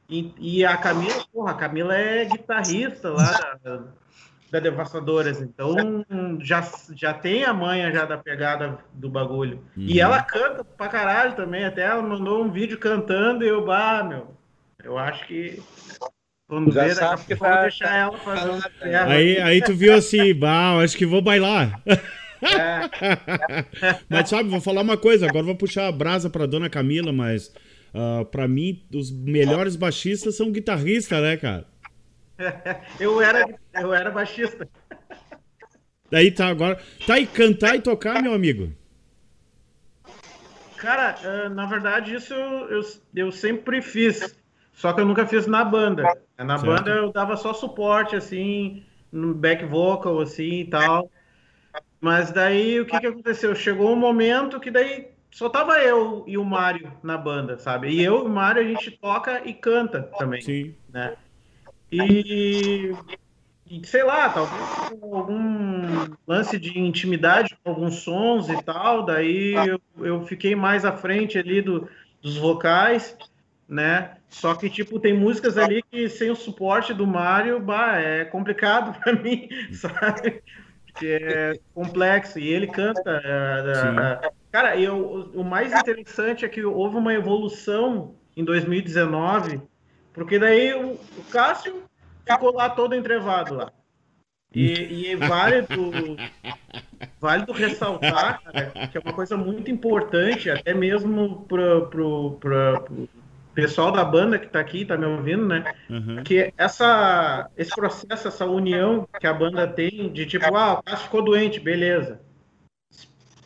E, 0.09 0.33
e, 0.39 0.65
a 0.65 0.77
Camila, 0.77 1.25
porra, 1.33 1.53
a 1.53 1.55
Camila 1.55 1.95
é 1.95 2.25
guitarrista 2.25 3.11
lá 3.11 3.59
da, 3.63 3.83
da 4.51 4.61
Devastadoras, 4.61 5.41
então 5.41 6.05
já, 6.41 6.67
já 6.95 7.15
tem 7.15 7.45
a 7.45 7.53
manha 7.53 7.93
já 7.93 8.07
da 8.07 8.17
pegada 8.17 8.79
do 8.93 9.11
bagulho. 9.11 9.63
Uhum. 9.77 9.85
E 9.87 10.01
ela 10.01 10.23
canta 10.23 10.65
pra 10.65 10.89
caralho 10.89 11.35
também, 11.35 11.65
até 11.65 11.83
ela 11.83 12.03
mandou 12.03 12.43
um 12.43 12.51
vídeo 12.51 12.79
cantando 12.79 13.45
e 13.45 13.49
eu, 13.49 13.65
bah, 13.65 14.03
meu, 14.03 14.35
eu 14.83 14.99
acho 14.99 15.27
que 15.27 15.63
quando 16.53 16.71
já 16.71 16.85
ver, 16.85 17.03
a 17.03 17.17
pouco 17.17 17.37
tá, 17.39 17.63
deixar 17.63 17.97
ela 17.97 18.19
fazer 18.19 18.51
um 18.51 18.61
aí, 19.09 19.41
aí 19.41 19.63
tu 19.63 19.73
viu 19.73 19.95
assim, 19.95 20.35
bah, 20.35 20.83
acho 20.83 20.99
que 20.99 21.07
vou 21.07 21.23
bailar. 21.23 21.81
É. 21.87 21.97
mas 24.07 24.29
sabe, 24.29 24.51
vou 24.51 24.61
falar 24.61 24.83
uma 24.83 24.99
coisa, 24.99 25.27
agora 25.27 25.47
vou 25.47 25.57
puxar 25.57 25.89
a 25.89 25.93
brasa 25.93 26.29
pra 26.29 26.45
dona 26.45 26.69
Camila, 26.69 27.11
mas 27.11 27.55
uh, 27.95 28.27
pra 28.27 28.47
mim, 28.47 28.85
os 28.95 29.11
melhores 29.11 29.77
baixistas 29.77 30.37
são 30.37 30.53
guitarristas, 30.53 31.23
né, 31.23 31.39
cara? 31.39 31.65
eu, 33.01 33.23
era, 33.23 33.49
eu 33.73 33.95
era 33.95 34.11
baixista. 34.11 34.69
Daí 36.11 36.31
tá 36.31 36.49
agora. 36.49 36.79
Tá 37.07 37.15
aí 37.15 37.27
cantar 37.27 37.77
e 37.77 37.81
tocar, 37.81 38.23
meu 38.23 38.35
amigo? 38.35 38.71
Cara, 40.77 41.17
ah, 41.25 41.49
na 41.49 41.65
verdade, 41.65 42.15
isso 42.15 42.35
eu, 42.35 42.69
eu, 42.69 42.83
eu 43.15 43.33
sempre 43.33 43.81
fiz. 43.81 44.42
Só 44.73 44.93
que 44.93 45.00
eu 45.00 45.07
nunca 45.07 45.26
fiz 45.26 45.47
na 45.47 45.64
banda. 45.64 46.02
Na 46.38 46.59
certo. 46.59 46.67
banda 46.67 46.91
eu 46.91 47.12
dava 47.12 47.37
só 47.37 47.52
suporte, 47.52 48.17
assim, 48.17 48.85
no 49.11 49.35
back 49.35 49.64
vocal, 49.64 50.21
assim 50.21 50.61
e 50.61 50.64
tal. 50.67 51.11
Mas 52.00 52.33
daí 52.33 52.81
o 52.81 52.87
que, 52.87 52.99
que 52.99 53.07
aconteceu? 53.07 53.55
Chegou 53.55 53.93
um 53.93 53.97
momento 53.97 54.59
que 54.59 54.71
daí 54.71 55.12
só 55.31 55.49
tava 55.49 55.79
eu 55.79 56.25
e 56.26 56.37
o 56.37 56.45
Mário 56.45 56.93
na 57.02 57.17
banda, 57.17 57.59
sabe? 57.59 57.88
E 57.88 58.02
eu 58.02 58.19
e 58.19 58.23
o 58.23 58.29
Mário 58.29 58.61
a 58.62 58.64
gente 58.64 58.91
toca 58.91 59.43
e 59.45 59.55
canta 59.55 60.02
também, 60.19 60.43
Sim. 60.43 60.75
né? 60.93 61.14
E, 61.91 62.95
e 63.71 63.87
sei 63.87 64.02
lá, 64.02 64.29
talvez 64.31 64.62
com 65.00 65.17
algum 65.17 66.11
lance 66.26 66.59
de 66.59 66.79
intimidade 66.79 67.57
com 67.62 67.71
alguns 67.71 67.97
sons 67.97 68.49
e 68.49 68.62
tal, 68.62 69.05
daí 69.05 69.55
eu, 69.55 69.81
eu 69.99 70.26
fiquei 70.26 70.55
mais 70.55 70.85
à 70.85 70.93
frente 70.93 71.38
ali 71.38 71.62
do, 71.62 71.88
dos 72.21 72.37
vocais, 72.37 73.17
né? 73.69 74.17
Só 74.33 74.55
que, 74.55 74.71
tipo, 74.71 74.99
tem 74.99 75.12
músicas 75.12 75.59
ali 75.59 75.83
que 75.83 76.09
sem 76.09 76.31
o 76.31 76.35
suporte 76.35 76.95
do 76.95 77.07
Mário, 77.07 77.61
bah, 77.61 77.99
é 77.99 78.25
complicado 78.25 78.99
pra 78.99 79.12
mim, 79.12 79.47
sabe? 79.73 80.43
Porque 80.87 81.19
é 81.21 81.53
complexo 81.75 82.39
e 82.39 82.49
ele 82.49 82.67
canta. 82.67 83.21
é, 83.25 83.75
Sim. 83.75 84.27
é, 84.27 84.31
cara, 84.51 84.77
eu, 84.79 85.31
o 85.35 85.45
mais 85.45 85.73
interessante 85.73 86.47
é 86.47 86.49
que 86.49 86.65
houve 86.65 86.97
uma 86.97 87.12
evolução 87.12 88.15
em 88.35 88.43
2019, 88.43 89.61
porque 90.15 90.39
daí 90.39 90.73
o, 90.75 90.93
o 90.93 91.25
Cássio 91.31 91.83
ficou 92.27 92.55
lá 92.55 92.71
todo 92.71 92.95
entrevado 92.95 93.55
lá. 93.55 93.71
E, 94.55 94.65
e 94.65 95.07
é 95.12 95.17
válido, 95.17 96.17
válido 97.21 97.53
ressaltar, 97.53 98.43
cara, 98.43 98.73
que 98.91 98.97
é 98.97 99.01
uma 99.01 99.12
coisa 99.12 99.37
muito 99.37 99.71
importante, 99.71 100.51
até 100.51 100.73
mesmo 100.73 101.47
para 101.47 102.83
pessoal 103.55 103.93
da 103.93 104.05
banda 104.05 104.39
que 104.39 104.47
está 104.47 104.61
aqui, 104.61 104.83
está 104.83 104.97
me 104.97 105.07
ouvindo, 105.07 105.47
né? 105.47 105.75
Aham. 105.91 106.23
que 106.25 106.53
essa, 106.57 107.51
esse 107.57 107.75
processo, 107.75 108.29
essa 108.29 108.47
união 108.47 109.07
que 109.21 109.27
a 109.27 109.33
banda 109.35 109.67
tem 109.67 110.13
de 110.13 110.27
tipo, 110.27 110.55
ah, 110.57 110.75
o 110.75 110.83
Cássio 110.83 111.05
ficou 111.05 111.23
doente, 111.23 111.61
beleza. 111.61 112.21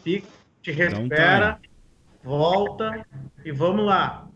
Fica, 0.02 0.26
te 0.62 0.70
espera, 0.70 1.58
volta 2.22 3.04
e 3.44 3.50
vamos 3.52 3.84
lá. 3.84 4.28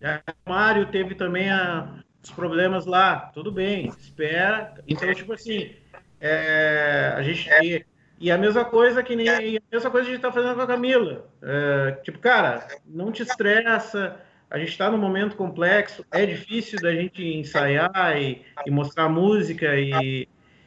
É, 0.00 0.20
O 0.46 0.50
Mário 0.50 0.86
teve 0.86 1.14
também 1.14 1.50
a- 1.50 2.02
os 2.22 2.30
problemas 2.30 2.84
lá, 2.86 3.30
tudo 3.34 3.50
bem, 3.50 3.86
espera. 3.86 4.74
Então, 4.86 5.12
tipo 5.14 5.32
assim, 5.32 5.74
é, 6.20 7.14
a 7.16 7.22
gente. 7.22 7.48
E, 7.62 7.84
e 8.18 8.30
a 8.30 8.36
mesma 8.36 8.64
coisa 8.64 9.02
que 9.02 9.16
nem 9.16 9.26
e 9.26 9.56
a 9.56 9.62
mesma 9.72 9.90
coisa 9.90 10.04
que 10.06 10.12
a 10.12 10.14
gente 10.14 10.22
tá 10.22 10.30
fazendo 10.32 10.54
com 10.54 10.60
a 10.60 10.66
Camila. 10.66 11.26
É, 11.42 11.92
tipo, 12.02 12.18
cara, 12.18 12.66
não 12.84 13.10
te 13.10 13.22
estressa. 13.22 14.20
A 14.50 14.58
gente 14.58 14.70
está 14.70 14.90
num 14.90 14.98
momento 14.98 15.36
complexo, 15.36 16.04
é 16.10 16.26
difícil 16.26 16.80
da 16.80 16.92
gente 16.92 17.22
ensaiar 17.22 18.20
e, 18.20 18.42
e 18.66 18.70
mostrar 18.70 19.08
música 19.08 19.76
e, 19.78 20.26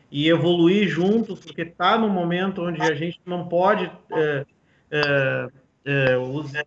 e 0.10 0.30
evoluir 0.30 0.88
juntos, 0.88 1.42
porque 1.42 1.66
tá 1.66 1.98
num 1.98 2.10
momento 2.10 2.62
onde 2.62 2.82
a 2.82 2.96
gente 2.96 3.20
não 3.26 3.50
pode 3.50 3.92
é, 4.12 4.46
é, 4.90 5.48
é, 5.86 6.18
usa- 6.18 6.66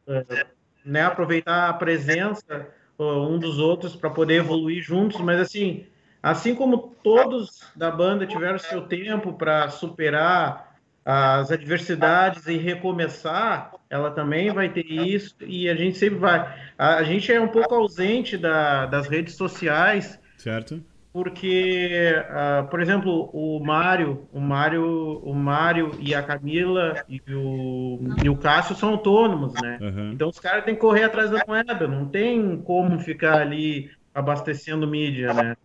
né, 0.85 1.03
aproveitar 1.03 1.71
a 1.71 1.73
presença 1.73 2.69
ó, 2.99 3.27
um 3.27 3.39
dos 3.39 3.59
outros 3.59 3.97
para 3.97 4.11
poder 4.11 4.35
evoluir 4.35 4.83
juntos, 4.83 5.19
mas 5.21 5.41
assim, 5.41 5.87
assim 6.23 6.55
como 6.55 6.95
todos 7.03 7.63
da 7.75 7.91
banda 7.91 8.27
tiveram 8.27 8.59
seu 8.59 8.83
tempo 8.83 9.33
para 9.33 9.71
superar 9.71 10.76
as 11.07 11.53
adversidades 11.53 12.49
e 12.49 12.57
recomeçar, 12.57 13.73
ela 13.89 14.11
também 14.11 14.53
vai 14.53 14.69
ter 14.69 14.85
isso 14.85 15.37
e 15.41 15.69
a 15.69 15.75
gente 15.77 15.97
sempre 15.97 16.19
vai. 16.19 16.41
A, 16.77 16.97
a 16.97 17.05
gente 17.05 17.33
é 17.33 17.41
um 17.41 17.47
pouco 17.47 17.73
ausente 17.75 18.37
da, 18.37 18.87
das 18.87 19.07
redes 19.07 19.37
sociais 19.37 20.19
Certo? 20.37 20.83
porque, 21.17 22.15
ah, 22.29 22.67
por 22.71 22.79
exemplo, 22.79 23.31
o 23.33 23.59
Mário, 23.65 24.29
o 24.35 24.39
Mário, 24.39 25.19
o 25.25 25.33
Mário 25.33 25.93
e 25.99 26.15
a 26.15 26.23
Camila 26.23 27.03
e 27.09 27.23
o, 27.33 27.99
e 28.21 28.29
o 28.29 28.37
Cássio 28.37 28.77
são 28.77 28.91
autônomos, 28.91 29.55
né? 29.55 29.79
Aham. 29.81 30.11
Então 30.13 30.29
os 30.29 30.39
caras 30.39 30.67
têm 30.67 30.75
que 30.75 30.81
correr 30.83 31.05
atrás 31.05 31.31
da 31.31 31.43
moeda, 31.49 31.89
não 31.89 32.07
tem 32.07 32.61
como 32.61 33.01
ficar 33.01 33.41
ali 33.41 33.91
abastecendo 34.15 34.87
mídia, 34.87 35.33
né? 35.33 35.57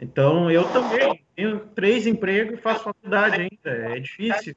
Então 0.00 0.48
eu 0.48 0.62
também 0.68 1.24
tenho 1.34 1.58
três 1.74 2.06
empregos 2.06 2.60
e 2.60 2.62
faço 2.62 2.84
faculdade 2.84 3.40
ainda, 3.40 3.96
é 3.96 3.98
difícil. 3.98 4.54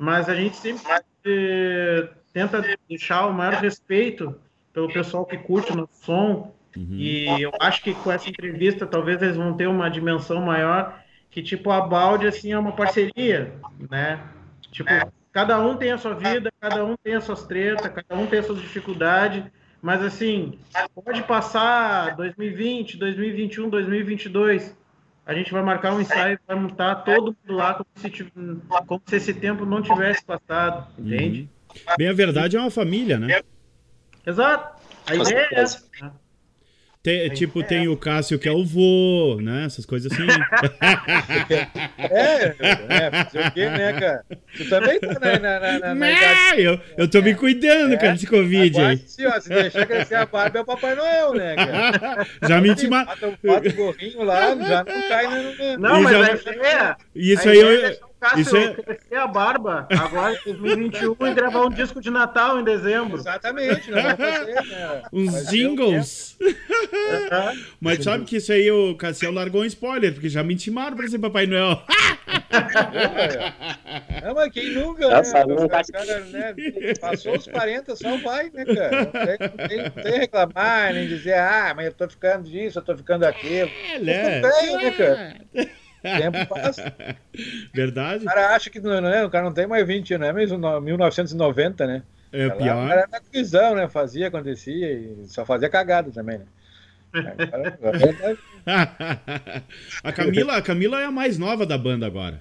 Mas 0.00 0.30
a 0.30 0.34
gente 0.34 0.56
sempre 0.56 0.82
eh, 1.26 2.08
tenta 2.32 2.64
deixar 2.88 3.26
o 3.26 3.34
maior 3.34 3.54
respeito 3.54 4.34
pelo 4.72 4.90
pessoal 4.90 5.26
que 5.26 5.36
curte 5.36 5.72
o 5.72 5.76
nosso 5.76 5.92
som, 6.04 6.54
Uhum. 6.76 6.86
e 6.92 7.42
eu 7.42 7.52
acho 7.60 7.82
que 7.82 7.92
com 7.92 8.12
essa 8.12 8.30
entrevista 8.30 8.86
talvez 8.86 9.20
eles 9.20 9.36
vão 9.36 9.56
ter 9.56 9.66
uma 9.66 9.90
dimensão 9.90 10.40
maior 10.40 11.02
que 11.28 11.42
tipo 11.42 11.68
a 11.70 11.80
Balde 11.80 12.28
assim 12.28 12.52
é 12.52 12.58
uma 12.58 12.70
parceria, 12.72 13.52
né? 13.90 14.20
Tipo, 14.70 14.88
cada 15.32 15.60
um 15.60 15.76
tem 15.76 15.90
a 15.90 15.98
sua 15.98 16.14
vida, 16.14 16.48
cada 16.60 16.84
um 16.84 16.94
tem 17.02 17.14
as 17.14 17.24
suas 17.24 17.44
tretas, 17.44 17.92
cada 17.92 18.20
um 18.20 18.26
tem 18.26 18.38
as 18.38 18.46
suas 18.46 18.60
dificuldades, 18.60 19.44
mas 19.82 20.02
assim, 20.02 20.58
pode 20.94 21.22
passar 21.24 22.14
2020, 22.16 22.96
2021, 22.96 23.68
2022, 23.68 24.76
a 25.30 25.34
gente 25.34 25.52
vai 25.52 25.62
marcar 25.62 25.94
um 25.94 26.00
ensaio, 26.00 26.40
vai 26.44 26.56
montar 26.56 26.96
todo 26.96 27.26
mundo 27.26 27.56
lá 27.56 27.74
como 27.74 27.88
se, 27.94 28.32
como 28.84 29.02
se 29.06 29.14
esse 29.14 29.32
tempo 29.32 29.64
não 29.64 29.80
tivesse 29.80 30.24
passado, 30.24 30.88
entende? 30.98 31.48
Bem, 31.96 32.08
a 32.08 32.12
verdade 32.12 32.56
é 32.56 32.60
uma 32.60 32.68
família, 32.68 33.16
né? 33.16 33.40
Exato. 34.26 34.82
A 35.06 35.14
ideia 35.14 35.48
é 35.52 35.60
essa. 35.60 35.88
Né? 37.04 37.28
Tem- 37.28 37.30
tipo, 37.30 37.62
tem 37.62 37.88
o 37.88 37.96
Cássio 37.96 38.38
que 38.38 38.48
é 38.48 38.52
o 38.52 38.64
vô, 38.64 39.38
né? 39.40 39.64
Essas 39.64 39.86
coisas 39.86 40.10
assim. 40.12 40.26
É, 41.98 42.54
é, 42.58 43.10
fazer 43.10 43.46
o 43.46 43.50
quê, 43.52 43.68
né, 43.68 43.92
cara? 44.00 44.24
Tu 44.56 44.68
também 44.68 45.00
tá 45.00 45.18
na, 45.20 45.38
na, 45.38 45.60
na, 45.60 45.78
na, 45.78 45.94
na 45.94 46.10
idade. 46.10 46.38
Ah, 46.52 46.60
eu, 46.60 46.80
eu 46.96 47.08
tô 47.08 47.20
me 47.22 47.34
cuidando, 47.34 47.94
É, 47.94 47.96
cara, 47.96 48.12
desse 48.12 48.26
Covid 48.26 48.70
Agora, 48.76 48.88
aí. 48.92 48.98
se, 48.98 49.26
ó, 49.26 49.40
se 49.40 49.48
deixar 49.48 49.86
crescer 49.86 50.14
a 50.16 50.26
barba 50.26 50.58
é 50.58 50.62
o 50.62 50.64
Papai 50.64 50.94
Noel, 50.94 51.34
né, 51.34 51.54
cara? 51.56 52.26
Já 52.48 52.60
me 52.60 52.70
intima... 52.70 53.04
Bota 53.42 53.68
o 53.68 53.72
gorrinho 53.74 54.22
lá, 54.22 54.54
já 54.56 54.84
não 54.84 55.08
cai 55.08 55.26
no... 55.26 55.78
Não, 55.78 56.00
E 56.00 56.02
mas 56.04 56.12
já- 56.12 56.50
a 56.50 56.54
ideia, 56.54 56.96
Isso 57.14 57.48
aí 57.48 57.58
é 57.58 57.62
eu... 57.90 58.09
Cássio 58.20 58.40
isso 58.40 58.56
é- 58.56 58.74
crescer 58.74 59.16
a 59.16 59.26
barba 59.26 59.88
agora 59.90 60.38
em 60.46 60.52
2021 60.52 61.26
e 61.26 61.34
gravar 61.34 61.64
um 61.64 61.70
disco 61.70 62.00
de 62.02 62.10
Natal 62.10 62.60
em 62.60 62.64
dezembro. 62.64 63.16
Exatamente, 63.18 63.90
fazer, 63.90 64.62
né? 64.66 65.02
Uns 65.12 65.34
o 65.34 65.50
jingles. 65.50 66.38
Mas 67.80 68.04
sabe 68.04 68.24
que 68.26 68.36
isso 68.36 68.52
aí 68.52 68.70
o 68.70 68.94
Cassiel 68.94 69.32
largou 69.32 69.62
um 69.62 69.64
spoiler, 69.64 70.12
porque 70.12 70.28
já 70.28 70.42
me 70.42 70.52
intimaram 70.52 70.96
pra 70.96 71.08
ser 71.08 71.18
Papai 71.18 71.46
Noel. 71.46 71.82
Não, 74.22 74.34
mas 74.34 74.52
quem 74.52 74.74
nunca, 74.74 75.08
né? 75.08 75.22
cara, 75.92 76.20
né? 76.26 76.54
Passou 77.00 77.36
os 77.36 77.46
40, 77.46 77.96
só 77.96 78.16
vai, 78.18 78.50
né, 78.50 78.64
cara? 78.64 79.00
Não 79.00 79.68
tem, 79.68 79.82
não 79.82 79.90
tem, 79.90 80.18
reclamar, 80.20 80.92
nem 80.92 81.08
dizer, 81.08 81.34
ah, 81.34 81.72
mas 81.74 81.86
eu 81.86 81.92
tô 81.92 82.08
ficando 82.08 82.48
disso, 82.48 82.78
eu 82.78 82.82
tô 82.82 82.96
ficando 82.96 83.20
daquilo. 83.20 83.70
É, 83.94 83.98
né? 83.98 84.40
Não 84.40 84.50
tem, 84.50 84.76
né, 84.76 84.90
cara? 84.90 85.36
O 86.00 86.18
tempo 86.18 86.46
passa. 86.46 86.94
Verdade? 87.74 88.24
O 88.24 88.28
cara 88.28 88.54
acha 88.54 88.70
que 88.70 88.80
não, 88.80 89.00
né? 89.00 89.24
o 89.24 89.30
cara 89.30 89.44
não 89.44 89.52
tem 89.52 89.66
mais 89.66 89.86
20 89.86 90.14
anos, 90.14 90.28
é 90.28 90.32
mesmo 90.32 90.58
no- 90.58 90.80
1990, 90.80 91.86
né? 91.86 92.02
É 92.32 92.46
Lá, 92.46 92.54
O 92.54 92.56
pior. 92.58 92.88
cara 92.88 93.00
era 93.12 93.22
visão, 93.32 93.74
né? 93.74 93.88
Fazia, 93.88 94.28
acontecia 94.28 94.92
e 94.92 95.24
só 95.26 95.44
fazia 95.44 95.68
cagada 95.68 96.10
também, 96.10 96.38
né? 96.38 96.44
Agora- 97.12 97.78
agora 97.82 98.38
a 100.04 100.12
Camila, 100.12 100.56
a 100.56 100.62
Camila 100.62 101.00
é 101.00 101.04
a 101.06 101.10
mais 101.10 101.38
nova 101.38 101.66
da 101.66 101.76
banda 101.76 102.06
agora. 102.06 102.40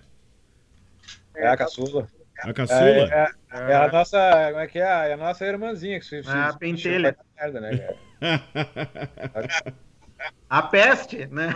É 1.36 1.48
a 1.48 1.58
caçula. 1.58 2.08
A 2.44 2.50
É, 2.50 2.54
caçula. 2.54 2.82
é, 2.82 3.28
é 3.51 3.75
a 3.75 3.92
nossa. 3.92 4.48
Como 4.51 4.60
é 4.60 4.68
que 4.68 4.80
é? 4.80 5.10
É 5.10 5.13
a 5.13 5.18
nossa 5.18 5.46
irmãzinha 5.46 6.00
que 6.00 6.06
se, 6.06 6.22
se, 6.24 6.30
a 6.30 6.51
se- 6.51 6.60
pentelha. 6.60 7.16
merda, 7.38 7.60
né, 7.62 7.78
cara? 8.22 9.74
A 10.50 10.62
peste, 10.64 11.28
né? 11.28 11.54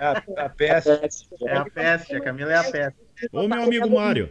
A, 0.00 0.44
a 0.44 0.48
PS. 0.48 0.86
É 1.46 1.56
a 1.56 1.64
peste, 1.64 2.14
a 2.16 2.20
Camila 2.20 2.52
é 2.52 2.56
a 2.56 2.64
peste. 2.70 2.98
Ô, 3.32 3.46
meu 3.48 3.62
amigo 3.62 3.90
Mário. 3.90 4.30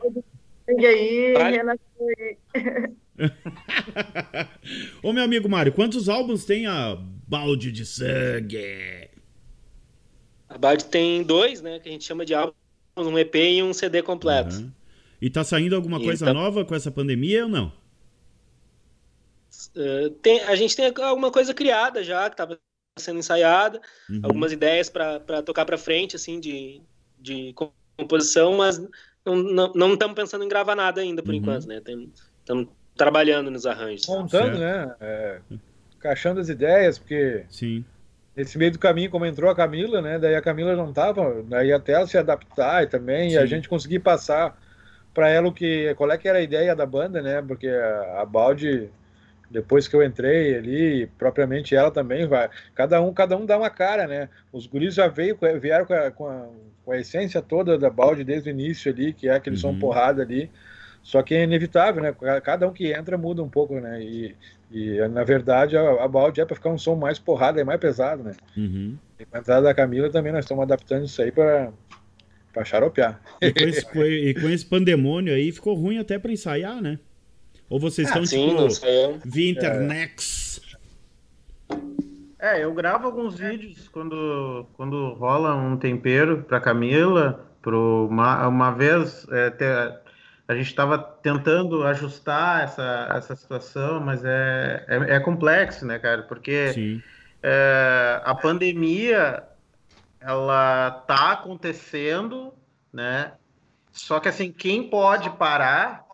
E 0.68 0.86
aí, 0.86 1.34
Ô, 5.04 5.14
meu 5.14 5.24
amigo 5.24 5.48
Mário, 5.50 5.72
quantos 5.74 6.10
álbuns 6.10 6.46
tem 6.46 6.66
a 6.68 6.96
Balde 7.28 7.72
de 7.72 7.86
Sangue? 7.86 9.10
A 10.50 10.58
Bard 10.58 10.86
tem 10.86 11.24
dois, 11.24 11.62
né? 11.62 11.80
Que 11.80 11.90
a 11.90 11.92
gente 11.92 12.04
chama 12.06 12.26
de 12.26 12.34
álbum, 12.34 12.54
um 12.98 13.18
EP 13.20 13.36
e 13.36 13.64
um 13.64 13.74
CD 13.74 14.02
completo. 14.02 14.56
Aham. 14.56 14.74
E 15.22 15.30
tá 15.30 15.44
saindo 15.44 15.76
alguma 15.76 16.00
coisa 16.00 16.26
Então- 16.26 16.34
nova 16.34 16.64
com 16.66 16.76
essa 16.76 16.92
pandemia 16.92 17.44
ou 17.44 17.50
não? 17.50 17.72
Uh, 19.76 20.10
tem- 20.22 20.42
a 20.44 20.56
gente 20.56 20.76
tem 20.76 20.92
alguma 21.04 21.32
coisa 21.32 21.54
criada 21.54 22.04
já, 22.04 22.30
que 22.30 22.34
estava 22.34 22.60
sendo 22.98 23.20
ensaiada, 23.20 23.82
Uhum. 24.10 24.20
algumas 24.24 24.52
ideias 24.52 24.90
para 24.90 25.42
tocar 25.44 25.66
para 25.66 25.78
frente, 25.78 26.16
assim, 26.16 26.40
de, 26.40 26.82
de 27.20 27.54
composição, 27.98 28.54
mas 28.56 28.82
não 29.26 29.94
estamos 29.94 30.16
pensando 30.16 30.44
em 30.44 30.48
gravar 30.48 30.76
nada 30.76 31.02
ainda, 31.02 31.22
por 31.22 31.32
Uhum. 31.32 31.40
enquanto, 31.40 31.68
né? 31.68 31.82
Estamos 32.40 32.70
trabalhando 32.96 33.52
nos 33.52 33.66
arranjos. 33.66 34.08
Montando, 34.08 34.58
Certo. 34.58 34.60
né? 34.60 34.96
É, 35.02 35.40
encaixando 35.98 36.40
as 36.40 36.48
ideias, 36.48 36.98
porque 36.98 37.44
Sim. 37.50 37.84
nesse 38.36 38.58
meio 38.58 38.72
do 38.72 38.80
caminho, 38.80 39.10
como 39.10 39.26
entrou 39.26 39.50
a 39.50 39.56
Camila, 39.56 40.02
né? 40.02 40.18
Daí 40.18 40.36
a 40.36 40.42
Camila 40.42 40.76
não 40.76 40.94
tava, 40.94 41.44
daí 41.44 41.74
até 41.74 41.94
ela 41.94 42.08
se 42.08 42.18
adaptar 42.18 42.84
e 42.84 42.88
também, 42.88 43.34
e 43.34 43.38
a 43.38 43.42
Sim. 43.42 43.48
gente 43.48 43.68
conseguir 43.68 44.00
passar 44.00 44.58
para 45.14 45.30
ela 45.30 45.50
o 45.50 45.54
que, 45.54 45.94
qual 45.96 46.12
é 46.12 46.18
que 46.18 46.28
era 46.30 46.38
a 46.38 46.42
ideia 46.42 46.76
da 46.76 46.86
banda, 46.86 47.22
né? 47.22 47.42
Porque 47.42 47.68
a, 47.68 48.22
a 48.22 48.26
Balde 48.26 48.90
depois 49.50 49.88
que 49.88 49.96
eu 49.96 50.04
entrei 50.04 50.56
ali, 50.56 51.08
propriamente 51.18 51.76
ela 51.76 51.92
também 51.92 52.28
vai. 52.28 52.50
Cada 52.74 53.02
um, 53.02 53.14
cada 53.14 53.38
um 53.38 53.46
dá 53.46 53.58
uma 53.58 53.70
cara, 53.70 54.08
né? 54.08 54.30
Os 54.52 54.68
guris 54.68 54.96
já 54.96 55.08
veio, 55.08 55.38
vieram 55.60 55.86
com 55.86 55.94
a, 55.94 56.12
com 56.12 56.28
a, 56.28 56.48
com 56.84 56.92
a 56.92 56.98
essência 56.98 57.42
toda 57.42 57.78
da 57.78 57.90
balde 57.90 58.24
desde 58.24 58.50
o 58.50 58.52
início 58.52 58.92
ali, 58.92 59.14
que 59.14 59.28
é 59.28 59.36
aquele 59.36 59.56
uhum. 59.56 59.62
som 59.62 59.80
porrada 59.80 60.22
ali. 60.22 60.50
Só 61.04 61.22
que 61.22 61.36
é 61.36 61.44
inevitável, 61.44 62.02
né? 62.02 62.16
Cada 62.42 62.68
um 62.68 62.74
que 62.74 62.92
entra 62.92 63.16
muda 63.16 63.44
um 63.44 63.50
pouco, 63.50 63.80
né? 63.80 64.02
E, 64.02 64.36
e 64.72 65.08
na 65.08 65.24
verdade 65.24 65.78
a, 65.78 66.04
a 66.04 66.08
balde 66.08 66.42
é 66.42 66.46
para 66.46 66.56
ficar 66.56 66.72
um 66.72 66.78
som 66.78 66.96
mais 66.96 67.20
porrada, 67.20 67.62
é 67.62 67.64
mais 67.64 67.80
pesado, 67.80 68.24
né? 68.24 68.32
Uhum. 68.58 68.98
E 69.20 69.26
com 69.26 69.38
a 69.38 69.40
entrada 69.40 69.62
da 69.62 69.74
Camila 69.74 70.10
também 70.10 70.34
nós 70.34 70.46
estamos 70.46 70.64
adaptando 70.64 71.06
isso 71.06 71.22
aí 71.22 71.32
para 71.32 71.72
para 72.52 72.64
xaropear. 72.64 73.22
E 73.42 73.52
com, 73.52 73.66
esse, 73.66 73.86
e 74.00 74.34
com 74.34 74.50
esse 74.50 74.66
pandemônio 74.66 75.34
aí 75.34 75.52
ficou 75.52 75.76
ruim 75.76 75.98
até 75.98 76.18
para 76.18 76.32
ensaiar, 76.32 76.82
né? 76.82 76.98
Ou 77.70 77.80
vocês 77.80 78.08
ah, 78.08 78.10
estão 78.12 78.26
sim, 78.26 78.56
tipo 78.56 79.20
via 79.26 79.52
internet? 79.52 80.62
É. 82.40 82.60
é, 82.60 82.64
eu 82.64 82.74
gravo 82.74 83.08
alguns 83.08 83.38
vídeos 83.40 83.88
quando, 83.88 84.68
quando 84.74 85.14
rola 85.14 85.56
um 85.56 85.78
tempero 85.78 86.44
para 86.44 86.60
Camila, 86.60 87.46
pro 87.62 88.08
uma, 88.10 88.48
uma 88.48 88.72
vez 88.72 89.26
é, 89.32 89.50
ter, 89.50 90.00
a 90.48 90.56
gente 90.56 90.68
estava 90.68 90.98
tentando 91.00 91.84
ajustar 91.84 92.64
essa, 92.64 93.10
essa 93.16 93.36
situação, 93.36 94.00
mas 94.00 94.24
é, 94.24 94.86
é, 94.88 95.16
é 95.16 95.20
complexo, 95.20 95.86
né, 95.86 95.98
cara? 95.98 96.22
Porque 96.22 97.02
é, 97.42 98.22
a 98.24 98.36
pandemia 98.36 99.44
ela 100.22 100.92
tá 101.08 101.32
acontecendo, 101.32 102.54
né? 102.94 103.32
Só 103.92 104.20
que 104.20 104.30
assim, 104.30 104.52
quem 104.52 104.90
pode 104.90 105.30
parar, 105.32 106.05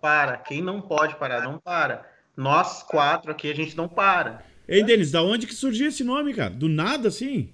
para. 0.00 0.36
Quem 0.36 0.62
não 0.62 0.80
pode 0.80 1.16
parar, 1.16 1.42
não 1.42 1.58
para. 1.58 2.06
Nós 2.36 2.82
quatro 2.82 3.30
aqui, 3.30 3.50
a 3.50 3.54
gente 3.54 3.76
não 3.76 3.88
para. 3.88 4.42
Ei, 4.66 4.82
Denis, 4.82 5.10
da 5.10 5.22
onde 5.22 5.46
que 5.46 5.54
surgiu 5.54 5.88
esse 5.88 6.04
nome, 6.04 6.34
cara? 6.34 6.50
Do 6.50 6.68
nada, 6.68 7.08
assim? 7.08 7.52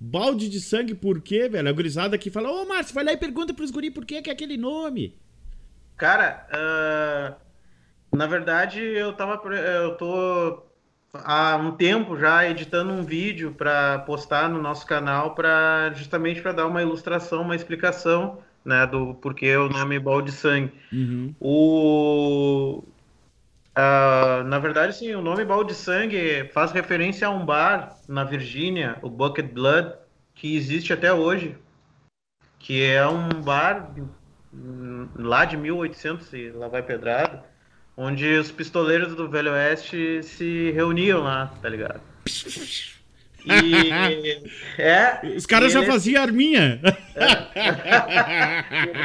Balde 0.00 0.48
de 0.48 0.60
sangue, 0.60 0.94
por 0.94 1.20
quê, 1.20 1.48
velho? 1.48 1.68
A 1.68 1.72
gurizada 1.72 2.16
aqui 2.16 2.30
fala, 2.30 2.50
ô, 2.50 2.64
Márcio, 2.66 2.94
vai 2.94 3.04
lá 3.04 3.12
e 3.12 3.16
pergunta 3.16 3.54
pros 3.54 3.70
guri 3.70 3.90
por 3.90 4.04
que 4.04 4.20
que 4.20 4.30
é 4.30 4.32
aquele 4.32 4.56
nome. 4.56 5.16
Cara, 5.96 6.46
uh, 6.50 8.16
na 8.16 8.26
verdade 8.26 8.80
eu 8.80 9.12
tava. 9.12 9.40
Eu 9.54 9.96
tô 9.96 10.64
há 11.14 11.56
um 11.56 11.72
tempo 11.72 12.18
já 12.18 12.48
editando 12.48 12.92
um 12.92 13.04
vídeo 13.04 13.52
para 13.52 14.00
postar 14.00 14.48
no 14.48 14.60
nosso 14.60 14.84
canal 14.86 15.34
para 15.34 15.92
justamente 15.94 16.42
para 16.42 16.52
dar 16.52 16.66
uma 16.66 16.82
ilustração, 16.82 17.42
uma 17.42 17.54
explicação, 17.54 18.42
né, 18.64 18.86
do 18.86 19.14
porquê 19.14 19.56
o 19.56 19.68
nome 19.68 19.98
balde 19.98 20.30
de 20.30 20.36
sangue. 20.36 20.72
Uhum. 20.92 21.34
O 21.38 22.82
uh, 23.76 24.44
na 24.44 24.58
verdade, 24.58 24.96
sim, 24.96 25.14
o 25.14 25.22
nome 25.22 25.44
balde 25.44 25.70
de 25.70 25.74
sangue 25.74 26.48
faz 26.52 26.72
referência 26.72 27.26
a 27.26 27.30
um 27.30 27.44
bar 27.44 27.96
na 28.08 28.24
Virgínia, 28.24 28.96
o 29.02 29.10
Bucket 29.10 29.52
Blood, 29.52 29.92
que 30.34 30.56
existe 30.56 30.92
até 30.92 31.12
hoje, 31.12 31.56
que 32.58 32.82
é 32.82 33.06
um 33.06 33.28
bar 33.42 33.94
lá 35.16 35.44
de 35.44 35.56
1800 35.56 36.32
e 36.32 36.50
lá 36.50 36.68
vai 36.68 36.82
pedrado, 36.82 37.40
onde 37.96 38.26
os 38.38 38.50
pistoleiros 38.50 39.14
do 39.14 39.28
Velho 39.28 39.52
Oeste 39.52 40.22
se 40.22 40.70
reuniam 40.72 41.22
lá, 41.22 41.52
tá 41.60 41.68
ligado? 41.68 42.00
E, 43.44 44.50
é, 44.80 45.20
Os 45.36 45.44
caras 45.44 45.72
já 45.72 45.80
eles... 45.80 45.92
faziam 45.92 46.22
arminha. 46.22 46.80
É. 47.14 47.24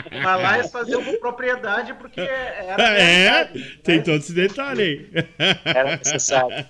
Mas 0.24 0.42
lá 0.42 0.58
eles 0.58 0.72
faziam 0.72 1.04
com 1.04 1.20
propriedade 1.20 1.94
porque 1.96 2.22
era. 2.22 2.98
É, 2.98 3.46
tem 3.84 3.98
né? 3.98 4.04
todo 4.04 4.18
esse 4.18 4.34
detalhe 4.34 4.82
aí. 4.82 5.26
Era 5.66 5.98
necessário. 5.98 6.66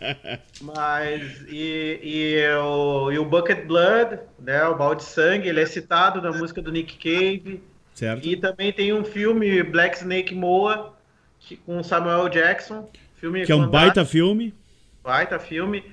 Mas, 0.62 1.46
e, 1.48 2.00
e, 2.02 2.50
o, 2.56 3.12
e 3.12 3.20
o 3.20 3.26
Bucket 3.26 3.66
Blood, 3.66 4.20
né, 4.40 4.64
o 4.66 4.76
balde 4.76 5.04
de 5.04 5.10
sangue, 5.10 5.48
ele 5.48 5.62
é 5.62 5.66
citado 5.66 6.22
na 6.22 6.32
música 6.32 6.62
do 6.62 6.72
Nick 6.72 6.98
Cave. 6.98 7.62
Certo. 7.94 8.26
E 8.26 8.36
também 8.36 8.72
tem 8.74 8.94
um 8.94 9.04
filme, 9.04 9.62
Black 9.62 9.98
Snake 9.98 10.34
Moa, 10.34 10.96
que, 11.40 11.58
com 11.58 11.84
Samuel 11.84 12.30
Jackson. 12.30 12.90
Filme 13.18 13.46
que 13.46 13.52
é 13.52 13.56
um 13.56 13.68
baita 13.68 14.06
filme. 14.06 14.54
Baita 15.04 15.38
filme. 15.38 15.84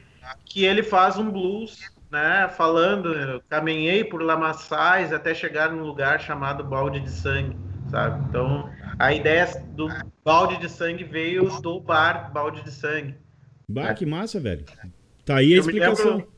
Que 0.44 0.64
ele 0.64 0.82
faz 0.82 1.18
um 1.18 1.30
blues, 1.30 1.78
né? 2.10 2.48
Falando, 2.48 3.42
caminhei 3.48 4.04
por 4.04 4.22
lamaçais 4.22 5.12
até 5.12 5.34
chegar 5.34 5.70
num 5.70 5.82
lugar 5.82 6.20
chamado 6.20 6.64
Balde 6.64 7.00
de 7.00 7.10
Sangue, 7.10 7.56
sabe? 7.90 8.24
Então, 8.28 8.70
a 8.98 9.12
ideia 9.12 9.46
do 9.70 9.88
balde 10.24 10.56
de 10.58 10.68
sangue 10.68 11.04
veio 11.04 11.60
do 11.60 11.80
bar 11.80 12.32
Balde 12.32 12.62
de 12.62 12.70
Sangue. 12.70 13.14
Bah, 13.68 13.92
que 13.94 14.06
massa, 14.06 14.40
velho. 14.40 14.64
Tá 15.24 15.36
aí 15.36 15.52
a 15.52 15.56
eu 15.56 15.60
explicação. 15.60 16.16
Lembro, 16.16 16.32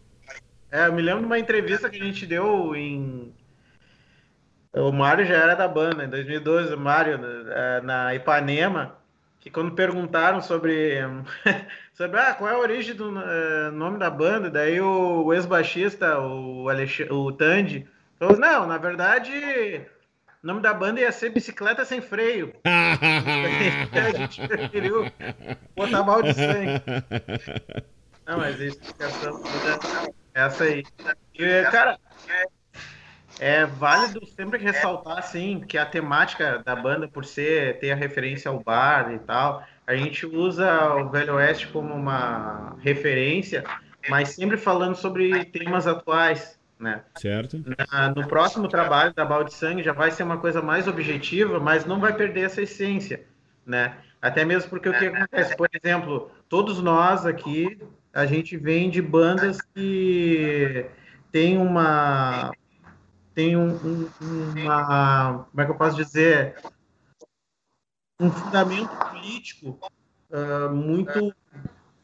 é, 0.70 0.86
eu 0.86 0.92
me 0.92 1.02
lembro 1.02 1.20
de 1.20 1.26
uma 1.26 1.38
entrevista 1.38 1.88
que 1.88 2.00
a 2.00 2.04
gente 2.04 2.26
deu 2.26 2.74
em 2.74 3.32
o 4.72 4.92
Mário 4.92 5.24
já 5.24 5.34
era 5.34 5.54
da 5.54 5.66
banda, 5.66 6.04
em 6.04 6.08
2012, 6.08 6.74
o 6.74 6.78
Mário, 6.78 7.18
é, 7.50 7.80
na 7.80 8.14
Ipanema, 8.14 8.96
que 9.40 9.50
quando 9.50 9.72
perguntaram 9.72 10.40
sobre, 10.40 10.98
sobre 11.94 12.20
ah, 12.20 12.34
qual 12.34 12.50
é 12.50 12.54
a 12.54 12.58
origem 12.58 12.94
do 12.94 13.10
uh, 13.10 13.72
nome 13.72 13.98
da 13.98 14.10
banda, 14.10 14.50
daí 14.50 14.80
o, 14.80 15.32
ex-baixista, 15.32 16.18
o, 16.18 16.66
o 16.66 17.32
Tandy, 17.32 17.86
falou, 18.18 18.38
não, 18.38 18.66
na 18.66 18.78
verdade, 18.78 19.32
o 20.42 20.46
nome 20.46 20.60
da 20.60 20.74
banda 20.74 21.00
ia 21.00 21.12
ser 21.12 21.30
Bicicleta 21.30 21.84
Sem 21.84 22.00
Freio. 22.00 22.52
a 22.64 24.16
gente 24.16 24.46
preferiu 24.46 25.10
botar 25.76 26.02
mal 26.02 26.22
de 26.22 26.34
sangue. 26.34 26.82
Não, 28.26 28.38
mas 28.38 28.60
a 28.60 28.64
explicação 28.64 29.42
é 30.34 30.40
essa 30.40 30.64
aí. 30.64 30.82
E, 31.34 31.62
cara, 31.70 31.98
é 33.38 33.64
válido 33.64 34.26
sempre 34.26 34.58
ressaltar 34.58 35.18
assim 35.18 35.60
que 35.60 35.78
a 35.78 35.86
temática 35.86 36.62
da 36.64 36.74
banda, 36.74 37.06
por 37.08 37.24
ser 37.24 37.78
ter 37.78 37.92
a 37.92 37.94
referência 37.94 38.50
ao 38.50 38.60
bar 38.60 39.12
e 39.12 39.18
tal, 39.18 39.64
a 39.86 39.94
gente 39.96 40.26
usa 40.26 40.94
o 40.94 41.08
Velho 41.08 41.34
Oeste 41.34 41.68
como 41.68 41.94
uma 41.94 42.76
referência, 42.80 43.64
mas 44.08 44.30
sempre 44.30 44.56
falando 44.56 44.96
sobre 44.96 45.44
temas 45.46 45.86
atuais, 45.86 46.58
né? 46.78 47.02
Certo. 47.16 47.62
Na, 47.90 48.10
no 48.10 48.26
próximo 48.26 48.68
trabalho 48.68 49.14
da 49.14 49.24
Balde 49.24 49.54
Sangue 49.54 49.82
já 49.82 49.92
vai 49.92 50.10
ser 50.10 50.24
uma 50.24 50.38
coisa 50.38 50.60
mais 50.60 50.86
objetiva, 50.86 51.58
mas 51.58 51.84
não 51.84 52.00
vai 52.00 52.14
perder 52.14 52.42
essa 52.42 52.62
essência, 52.62 53.24
né? 53.64 53.96
Até 54.20 54.44
mesmo 54.44 54.68
porque 54.68 54.88
o 54.88 54.98
que 54.98 55.06
acontece, 55.06 55.56
por 55.56 55.68
exemplo, 55.72 56.30
todos 56.48 56.82
nós 56.82 57.24
aqui, 57.24 57.78
a 58.12 58.26
gente 58.26 58.56
vem 58.56 58.90
de 58.90 59.00
bandas 59.00 59.60
que 59.60 60.84
tem 61.30 61.56
uma 61.56 62.50
tem 63.38 63.56
um, 63.56 63.68
um, 63.68 64.08
uma, 64.56 65.46
como 65.48 65.62
é 65.62 65.64
que 65.64 65.70
eu 65.70 65.76
posso 65.76 65.96
dizer, 65.96 66.56
um 68.20 68.32
fundamento 68.32 68.90
político 68.96 69.78
uh, 70.28 70.74
muito 70.74 71.32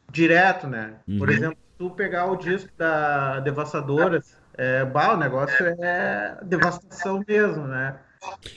direto, 0.09 0.65
né? 0.65 0.93
Uhum. 1.05 1.17
Por 1.17 1.29
exemplo, 1.29 1.57
tu 1.77 1.89
pegar 1.89 2.27
o 2.27 2.37
disco 2.37 2.69
da 2.77 3.41
Devastadoras, 3.41 4.37
é, 4.53 4.85
bah, 4.85 5.11
o 5.11 5.17
negócio 5.17 5.57
é 5.83 6.37
devastação 6.41 7.21
mesmo, 7.27 7.67
né? 7.67 7.99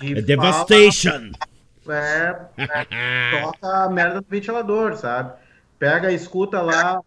E 0.01 0.13
é 0.13 0.23
devastation! 0.23 1.33
É, 1.89 2.39
é, 2.93 3.41
toca 3.43 3.87
a 3.87 3.91
merda 3.91 4.21
do 4.21 4.27
ventilador, 4.29 4.97
sabe? 4.97 5.33
Pega, 5.81 6.13
escuta 6.13 6.63
lá, 6.63 7.01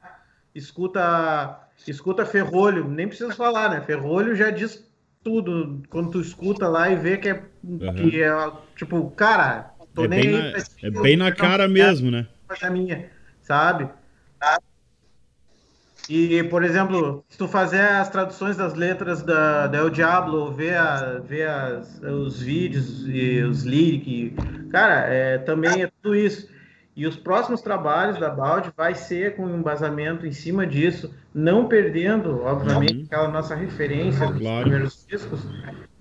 escuta, 0.53 1.62
escuta 1.88 2.25
Ferrolho, 2.25 2.89
nem 2.89 3.07
preciso 3.07 3.34
falar, 3.34 3.69
né? 3.69 3.79
Ferrolho 3.79 4.36
já 4.36 4.49
diz 4.49 4.90
tudo 5.23 5.84
quando 5.89 6.12
tu 6.12 6.21
escuta 6.21 6.67
lá 6.67 6.89
e 6.89 6.95
vê 6.95 7.17
que 7.17 7.29
é, 7.29 7.43
uhum. 7.63 7.79
que 8.10 8.21
é 8.21 8.51
tipo, 8.75 9.10
cara, 9.12 9.73
tô 9.93 10.05
é 10.05 10.07
nem 10.07 10.21
bem 10.21 10.31
na, 10.31 10.57
É 10.84 10.89
bem 11.01 11.17
na 11.17 11.31
cara 11.31 11.67
mesmo, 11.67 12.12
né? 12.12 12.27
Minha, 12.69 13.10
sabe? 13.41 13.89
E, 16.10 16.43
por 16.45 16.63
exemplo, 16.63 17.23
se 17.29 17.38
tu 17.38 17.47
fazer 17.47 17.79
as 17.79 18.10
traduções 18.10 18.57
das 18.57 18.73
letras 18.73 19.21
da, 19.21 19.67
da 19.67 19.77
El 19.77 19.89
Diablo, 19.89 20.51
ver, 20.51 20.75
a, 20.75 21.19
ver 21.19 21.47
as, 21.47 22.01
os 22.01 22.41
vídeos 22.41 23.07
e 23.07 23.41
os 23.43 23.63
lyrics, 23.63 24.34
cara, 24.69 25.05
é, 25.07 25.38
também 25.38 25.84
é 25.84 25.88
tudo 26.01 26.15
isso. 26.15 26.49
E 27.01 27.07
os 27.07 27.17
próximos 27.17 27.63
trabalhos 27.63 28.19
da 28.19 28.29
Balde 28.29 28.71
vai 28.77 28.93
ser 28.93 29.35
com 29.35 29.47
um 29.47 29.55
embasamento 29.55 30.23
em 30.27 30.31
cima 30.31 30.67
disso, 30.67 31.11
não 31.33 31.67
perdendo, 31.67 32.43
obviamente, 32.43 32.97
uhum. 32.97 33.05
aquela 33.07 33.27
nossa 33.27 33.55
referência 33.55 34.27
dos 34.27 34.39
claro. 34.39 34.61
primeiros 34.61 35.03
discos, 35.07 35.41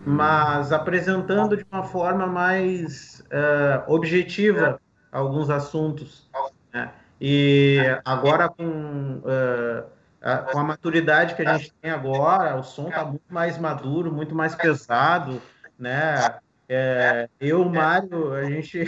mas 0.04 0.70
apresentando 0.72 1.56
de 1.56 1.64
uma 1.72 1.84
forma 1.84 2.26
mais 2.26 3.24
uh, 3.30 3.90
objetiva 3.90 4.78
alguns 5.10 5.48
assuntos. 5.48 6.28
Né? 6.70 6.90
E 7.18 7.78
agora 8.04 8.50
com, 8.50 9.22
uh, 9.24 9.86
a, 10.20 10.36
com 10.36 10.58
a 10.58 10.64
maturidade 10.64 11.34
que 11.34 11.40
a 11.40 11.56
gente 11.56 11.72
tem 11.80 11.90
agora, 11.90 12.56
o 12.56 12.62
som 12.62 12.90
está 12.90 13.06
muito 13.06 13.24
mais 13.30 13.56
maduro, 13.56 14.12
muito 14.12 14.34
mais 14.34 14.54
pesado, 14.54 15.40
né? 15.78 16.34
É, 16.68 17.26
eu, 17.40 17.64
Mário, 17.64 18.34
a 18.34 18.44
gente 18.44 18.84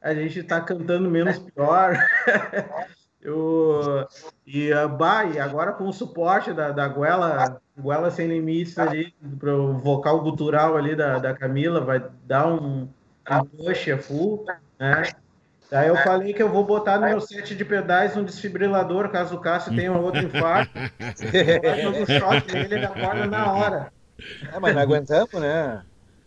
a 0.00 0.14
gente 0.14 0.40
está 0.40 0.60
cantando 0.60 1.10
menos 1.10 1.38
pior. 1.38 1.96
Eu, 3.22 4.06
e, 4.46 4.72
uh, 4.72 4.88
bah, 4.88 5.26
e 5.26 5.38
agora 5.38 5.72
com 5.74 5.86
o 5.86 5.92
suporte 5.92 6.54
da, 6.54 6.70
da 6.70 6.88
Guela, 6.88 7.60
Guela 7.78 8.10
Sem 8.10 8.28
Limites 8.28 8.78
ali, 8.78 9.14
para 9.38 9.54
o 9.54 9.76
vocal 9.76 10.22
gutural 10.22 10.74
ali 10.74 10.96
da, 10.96 11.18
da 11.18 11.34
Camila, 11.34 11.82
vai 11.82 12.02
dar 12.24 12.46
um, 12.46 12.88
um 13.30 13.44
push 13.44 13.88
a 13.90 13.98
full, 13.98 14.46
né? 14.78 15.02
Daí 15.70 15.88
eu 15.88 15.96
falei 15.98 16.32
que 16.32 16.42
eu 16.42 16.48
vou 16.48 16.64
botar 16.64 16.98
no 16.98 17.06
meu 17.06 17.20
set 17.20 17.54
de 17.54 17.64
pedais 17.64 18.16
um 18.16 18.24
desfibrilador, 18.24 19.08
caso 19.10 19.36
o 19.36 19.40
Cássio 19.40 19.76
tenha 19.76 19.92
um 19.92 20.02
outro 20.02 20.22
infarto. 20.22 20.72
Um 20.76 22.18
choque 22.18 22.52
nele, 22.52 22.74
ele 22.74 22.86
acorda 22.86 23.26
na 23.26 23.52
hora. 23.52 23.92
É, 24.52 24.58
mas 24.58 24.74
não 24.74 24.82
aguentamos, 24.82 25.32
né? 25.34 25.82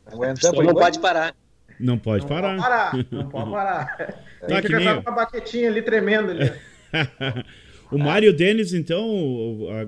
Não 0.05 0.13
aguentamos. 0.13 0.65
Não 0.65 0.73
pode 0.73 0.99
parar. 0.99 1.35
Não 1.83 1.97
pode 1.97 2.23
Não 2.23 2.29
parar. 2.29 2.49
pode 2.55 2.61
parar, 2.61 3.05
não 3.11 3.29
pode 3.29 3.51
parar. 3.51 3.97
Tem 3.97 4.49
Tá 4.49 4.61
que 4.61 4.67
que 4.67 4.75
nem 4.75 4.87
eu. 4.87 4.95
com 5.03 5.09
uma 5.09 5.15
baquetinha 5.17 5.69
ali 5.69 5.81
tremendo 5.81 6.31
ali. 6.31 6.51
o 7.91 7.97
Mário 7.97 8.27
e 8.27 8.29
o 8.29 8.33
Denis, 8.33 8.73
então, 8.73 9.07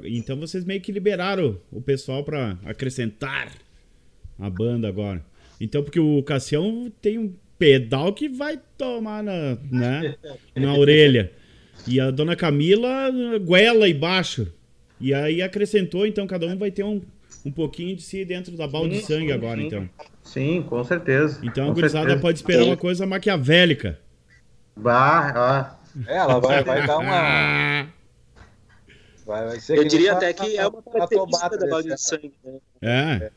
então 0.04 0.36
vocês 0.38 0.66
meio 0.66 0.82
que 0.82 0.92
liberaram 0.92 1.58
o 1.72 1.82
pessoal 1.82 2.24
pra 2.24 2.58
acrescentar 2.66 3.52
a 4.38 4.50
banda 4.50 4.88
agora. 4.88 5.24
Então, 5.60 5.82
porque 5.84 6.00
o 6.00 6.22
Cassião 6.24 6.92
tem 7.02 7.18
um 7.18 7.34
pedal 7.58 8.12
que 8.14 8.28
vai 8.28 8.60
tomar 8.78 9.24
na, 9.24 9.58
né, 9.72 10.16
na 10.56 10.74
orelha. 10.74 11.32
E 11.88 12.00
a 12.00 12.12
dona 12.12 12.36
Camila, 12.36 13.10
goela 13.42 13.88
e 13.88 13.94
baixo. 13.94 14.52
E 15.00 15.14
aí 15.14 15.42
acrescentou, 15.42 16.06
então 16.06 16.26
cada 16.28 16.46
um 16.48 16.58
vai 16.58 16.72
ter 16.72 16.84
um, 16.84 17.02
um 17.44 17.52
pouquinho 17.52 17.96
de 17.96 18.02
si 18.02 18.24
dentro 18.26 18.56
da 18.58 18.68
balde 18.68 18.96
de 18.96 19.02
Sim, 19.02 19.02
sangue 19.02 19.32
sim, 19.32 19.32
agora, 19.34 19.60
sim. 19.60 19.68
então. 19.68 19.90
Sim, 20.24 20.64
com 20.64 20.84
certeza. 20.84 21.40
Então 21.44 21.70
a 21.70 21.74
com 21.74 21.74
gurizada 21.74 22.16
certeza. 22.16 22.22
pode 22.22 22.38
esperar 22.40 22.64
uma 22.66 22.78
coisa 22.78 23.06
maquiavélica. 23.06 24.00
Bah, 24.76 25.80
É, 26.06 26.18
ela 26.18 26.40
vai, 26.40 26.64
vai 26.64 26.86
dar 26.86 26.98
uma. 27.00 27.14
Ah, 27.16 27.88
Vai, 29.26 29.46
vai 29.46 29.60
ser 29.60 29.78
Eu 29.78 29.84
diria 29.84 30.14
até 30.14 30.34
que 30.34 30.58
é 30.58 30.68
uma 30.68 30.82
característica 30.84 31.18
tomada 31.18 31.58
da 31.58 31.68
balde 31.68 31.92
de 31.92 32.02
sangue. 32.02 32.34
Né? 32.44 32.60
é, 32.82 33.32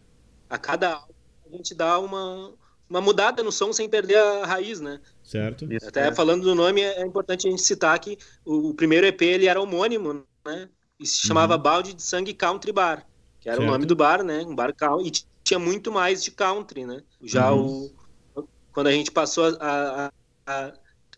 A 0.49 0.59
cada 0.59 0.95
álbum 0.95 1.15
a 1.47 1.57
gente 1.57 1.75
dá 1.75 1.99
uma, 1.99 2.55
uma 2.89 3.01
mudada 3.01 3.43
no 3.43 3.51
som 3.53 3.73
sem 3.73 3.89
perder 3.89 4.19
a 4.19 4.47
raiz, 4.47 4.81
né? 4.81 5.01
certo? 5.23 5.67
Isso, 5.71 5.89
Até 5.89 6.09
é. 6.09 6.13
falando 6.13 6.43
do 6.45 6.55
nome, 6.55 6.81
é 6.83 7.03
importante 7.07 7.47
a 7.47 7.51
gente 7.51 7.63
citar 7.63 7.99
que 8.01 8.19
o, 8.45 8.71
o 8.71 8.75
primeiro 8.75 9.07
EP 9.07 9.21
ele 9.23 9.47
era 9.47 9.61
homônimo, 9.61 10.27
né? 10.47 10.71
E 10.99 11.07
se 11.07 11.19
chamava 11.27 11.57
Uhum. 11.57 11.63
Balde 11.63 11.95
de 11.95 12.03
Sangue 12.03 12.35
Country 12.35 12.73
Bar, 12.73 13.07
que 13.41 13.49
era 13.49 13.59
Certo. 13.59 13.69
o 13.69 13.73
nome 13.73 13.87
do 13.87 13.95
bar, 13.97 14.23
né? 14.23 14.43
Um 14.47 14.55
bar 14.55 14.75
country. 14.75 15.09
E 15.09 15.13
tinha 15.45 15.59
muito 15.59 15.91
mais 15.93 16.23
de 16.23 16.31
country, 16.31 16.85
né? 16.85 17.03
Já 17.23 17.53
Uhum. 17.53 17.91
o 18.35 18.49
quando 18.73 18.87
a 18.87 18.93
gente 18.93 19.11
passou 19.11 19.45
a, 19.61 20.11
a- 20.47 20.73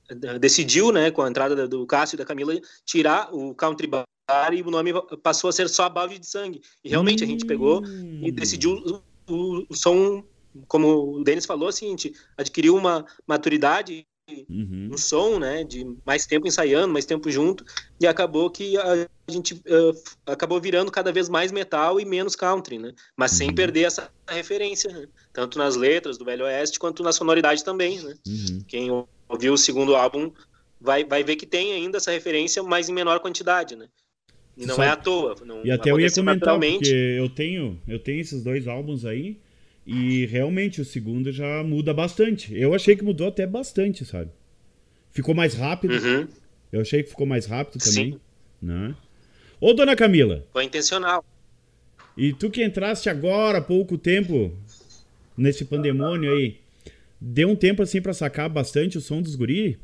a- 0.09 0.39
decidiu, 0.39 0.91
né, 0.91 1.11
com 1.11 1.21
a 1.23 1.29
entrada 1.29 1.55
da- 1.55 1.67
do 1.67 1.87
Cássio 1.87 2.17
e 2.17 2.19
da 2.19 2.25
Camila, 2.25 2.59
tirar 2.87 3.29
o 3.35 3.55
Country 3.55 3.87
Bar 3.87 4.05
e 4.55 4.63
o 4.63 4.71
nome 4.71 4.93
passou 5.23 5.51
a 5.51 5.53
ser 5.53 5.69
só 5.69 5.89
Balde 5.89 6.19
de 6.19 6.27
Sangue. 6.27 6.63
E 6.83 6.89
realmente 6.89 7.23
a 7.23 7.27
gente 7.27 7.45
pegou 7.45 7.83
Hum. 7.85 8.21
e 8.25 8.33
decidiu 8.33 8.73
o, 9.29 9.33
o- 9.33 9.67
o 9.69 9.75
som, 9.77 10.25
como 10.69 11.17
o 11.19 11.23
Denis 11.25 11.45
falou, 11.45 11.69
assim, 11.69 11.87
a 11.87 11.91
gente 11.91 12.15
adquiriu 12.37 12.75
uma 12.77 13.05
maturidade 13.27 14.07
Uhum. 14.49 14.89
no 14.91 14.99
som, 14.99 15.39
né, 15.39 15.63
de 15.65 15.85
mais 16.05 16.27
tempo 16.27 16.47
ensaiando, 16.47 16.93
mais 16.93 17.05
tempo 17.07 17.31
junto, 17.31 17.65
e 18.01 18.07
acabou 18.07 18.51
que 18.51 18.77
a 18.77 19.07
gente 19.29 19.55
f- 19.55 20.17
acabou 20.27 20.61
virando 20.61 20.91
cada 20.91 21.13
vez 21.13 21.29
mais 21.29 21.53
metal 21.53 22.01
e 22.01 22.05
menos 22.05 22.35
country, 22.35 22.79
né, 22.79 22.93
mas 23.17 23.33
sem 23.33 23.49
Uhum. 23.49 23.55
perder 23.55 23.83
essa 23.85 24.11
referência, 24.29 24.93
né? 24.93 25.07
tanto 25.33 25.59
nas 25.59 25.77
letras 25.77 26.19
do 26.19 26.25
Velho 26.25 26.45
Oeste 26.45 26.79
quanto 26.79 27.03
na 27.03 27.13
sonoridade 27.13 27.65
também, 27.65 28.01
né. 28.01 28.15
Uhum. 28.27 28.65
Quem 28.67 28.89
ouviu 29.29 29.53
o 29.53 29.59
segundo 29.59 29.95
álbum 29.95 30.33
vai, 30.81 31.05
vai 31.05 31.23
ver 31.23 31.37
que 31.37 31.47
tem 31.47 31.73
ainda 31.73 31.99
essa 31.99 32.11
referência, 32.11 32.63
mas 32.63 32.89
em 32.89 32.93
menor 32.93 33.21
quantidade, 33.21 33.77
né. 33.77 33.87
E 34.57 34.67
não 34.67 34.75
Só- 34.77 34.83
é 34.83 34.89
à 34.89 34.97
toa. 34.97 35.35
Não 35.45 35.65
E 35.65 35.71
até 35.71 35.91
eu 35.91 36.01
ia 36.01 36.11
comentar, 36.11 36.59
porque 36.59 36.85
eu 37.17 37.29
tenho, 37.29 37.81
eu 37.87 37.99
tenho 37.99 38.21
esses 38.21 38.43
dois 38.43 38.67
álbuns 38.67 39.05
aí, 39.05 39.39
e 39.93 40.25
realmente 40.27 40.81
o 40.81 40.85
segundo 40.85 41.33
já 41.33 41.65
muda 41.65 41.93
bastante. 41.93 42.57
Eu 42.57 42.73
achei 42.75 42.95
que 42.95 43.03
mudou 43.03 43.27
até 43.27 43.45
bastante, 43.47 44.05
sabe? 44.05 44.31
Ficou 45.11 45.35
mais 45.35 45.55
rápido. 45.55 45.95
Uhum, 45.95 46.29
Eu 46.71 46.81
achei 46.83 47.03
que 47.03 47.11
ficou 47.11 47.27
mais 47.27 47.47
rápido 47.47 47.83
também. 47.83 48.13
Sim. 48.13 48.21
Né? 48.63 48.95
Ô, 49.61 49.73
dona 49.73 49.97
Camila, 49.97 50.47
foi 50.53 50.63
intencional. 50.65 51.25
e 52.17 52.33
tu 52.33 52.49
que 52.51 52.63
entraste 52.63 53.09
agora 53.11 53.59
há 53.59 53.63
pouco 53.63 53.99
tempo 53.99 54.57
nesse 55.37 55.65
pandemônio 55.65 56.31
aí, 56.33 56.61
deu 57.21 57.49
um 57.49 57.57
tempo 57.57 57.83
assim 57.83 58.01
pra 58.01 58.13
sacar 58.15 58.49
bastante 58.49 58.97
o 58.97 59.01
som 59.01 59.21
dos 59.21 59.35
guri? 59.35 59.77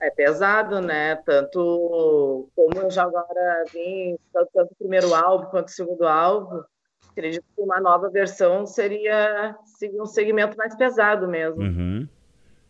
É 0.00 0.10
pesado, 0.10 0.80
né? 0.82 1.16
Tanto 1.24 2.48
como 2.54 2.80
eu 2.82 2.90
já 2.90 3.04
agora 3.04 3.64
vim, 3.72 4.18
tanto, 4.32 4.50
tanto 4.52 4.72
o 4.72 4.76
primeiro 4.76 5.14
álbum 5.14 5.46
quanto 5.46 5.68
o 5.68 5.72
segundo 5.72 6.04
álbum, 6.06 6.62
acredito 7.16 7.44
que 7.54 7.62
uma 7.62 7.80
nova 7.80 8.10
versão 8.10 8.66
seria 8.66 9.56
um 10.00 10.06
segmento 10.06 10.56
mais 10.56 10.74
pesado 10.76 11.28
mesmo. 11.28 11.62
Uhum. 11.62 12.08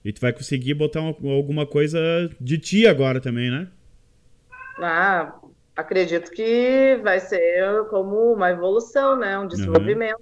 E 0.04 0.12
tu 0.12 0.20
vai 0.20 0.33
conseguir 0.33 0.74
botar 0.74 1.00
uma- 1.00 1.16
alguma 1.35 1.66
coisa 1.66 1.98
de 2.40 2.59
ti 2.59 2.87
agora 2.87 3.20
também, 3.20 3.50
né? 3.50 3.68
Ah, 4.78 5.35
acredito 5.74 6.30
que 6.30 7.00
vai 7.02 7.20
ser 7.20 7.85
como 7.88 8.33
uma 8.35 8.50
evolução, 8.50 9.16
né? 9.18 9.38
Um 9.38 9.46
desenvolvimento, 9.46 10.20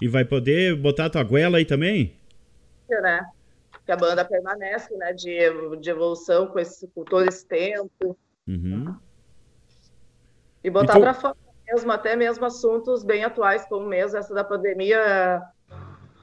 E 0.00 0.08
vai 0.08 0.24
poder 0.24 0.74
botar 0.76 1.10
tua 1.10 1.22
goela 1.22 1.58
aí 1.58 1.64
também? 1.64 2.16
né? 2.88 3.24
Que 3.86 3.92
a 3.92 3.96
banda 3.96 4.24
permanece, 4.24 4.94
né? 4.96 5.12
De, 5.12 5.36
de 5.80 5.90
evolução 5.90 6.46
com, 6.46 6.58
esse, 6.58 6.86
com 6.88 7.04
todo 7.04 7.26
esse 7.28 7.46
tempo 7.46 8.16
Uhum. 8.46 8.94
e 10.64 10.70
botar 10.70 10.92
Então- 10.94 11.00
para 11.02 11.14
fora 11.14 11.36
mesmo, 11.72 11.90
até 11.90 12.14
mesmo 12.14 12.44
assuntos 12.44 13.02
bem 13.02 13.24
atuais, 13.24 13.64
como 13.66 13.86
mesmo 13.86 14.18
essa 14.18 14.34
da 14.34 14.44
pandemia, 14.44 15.42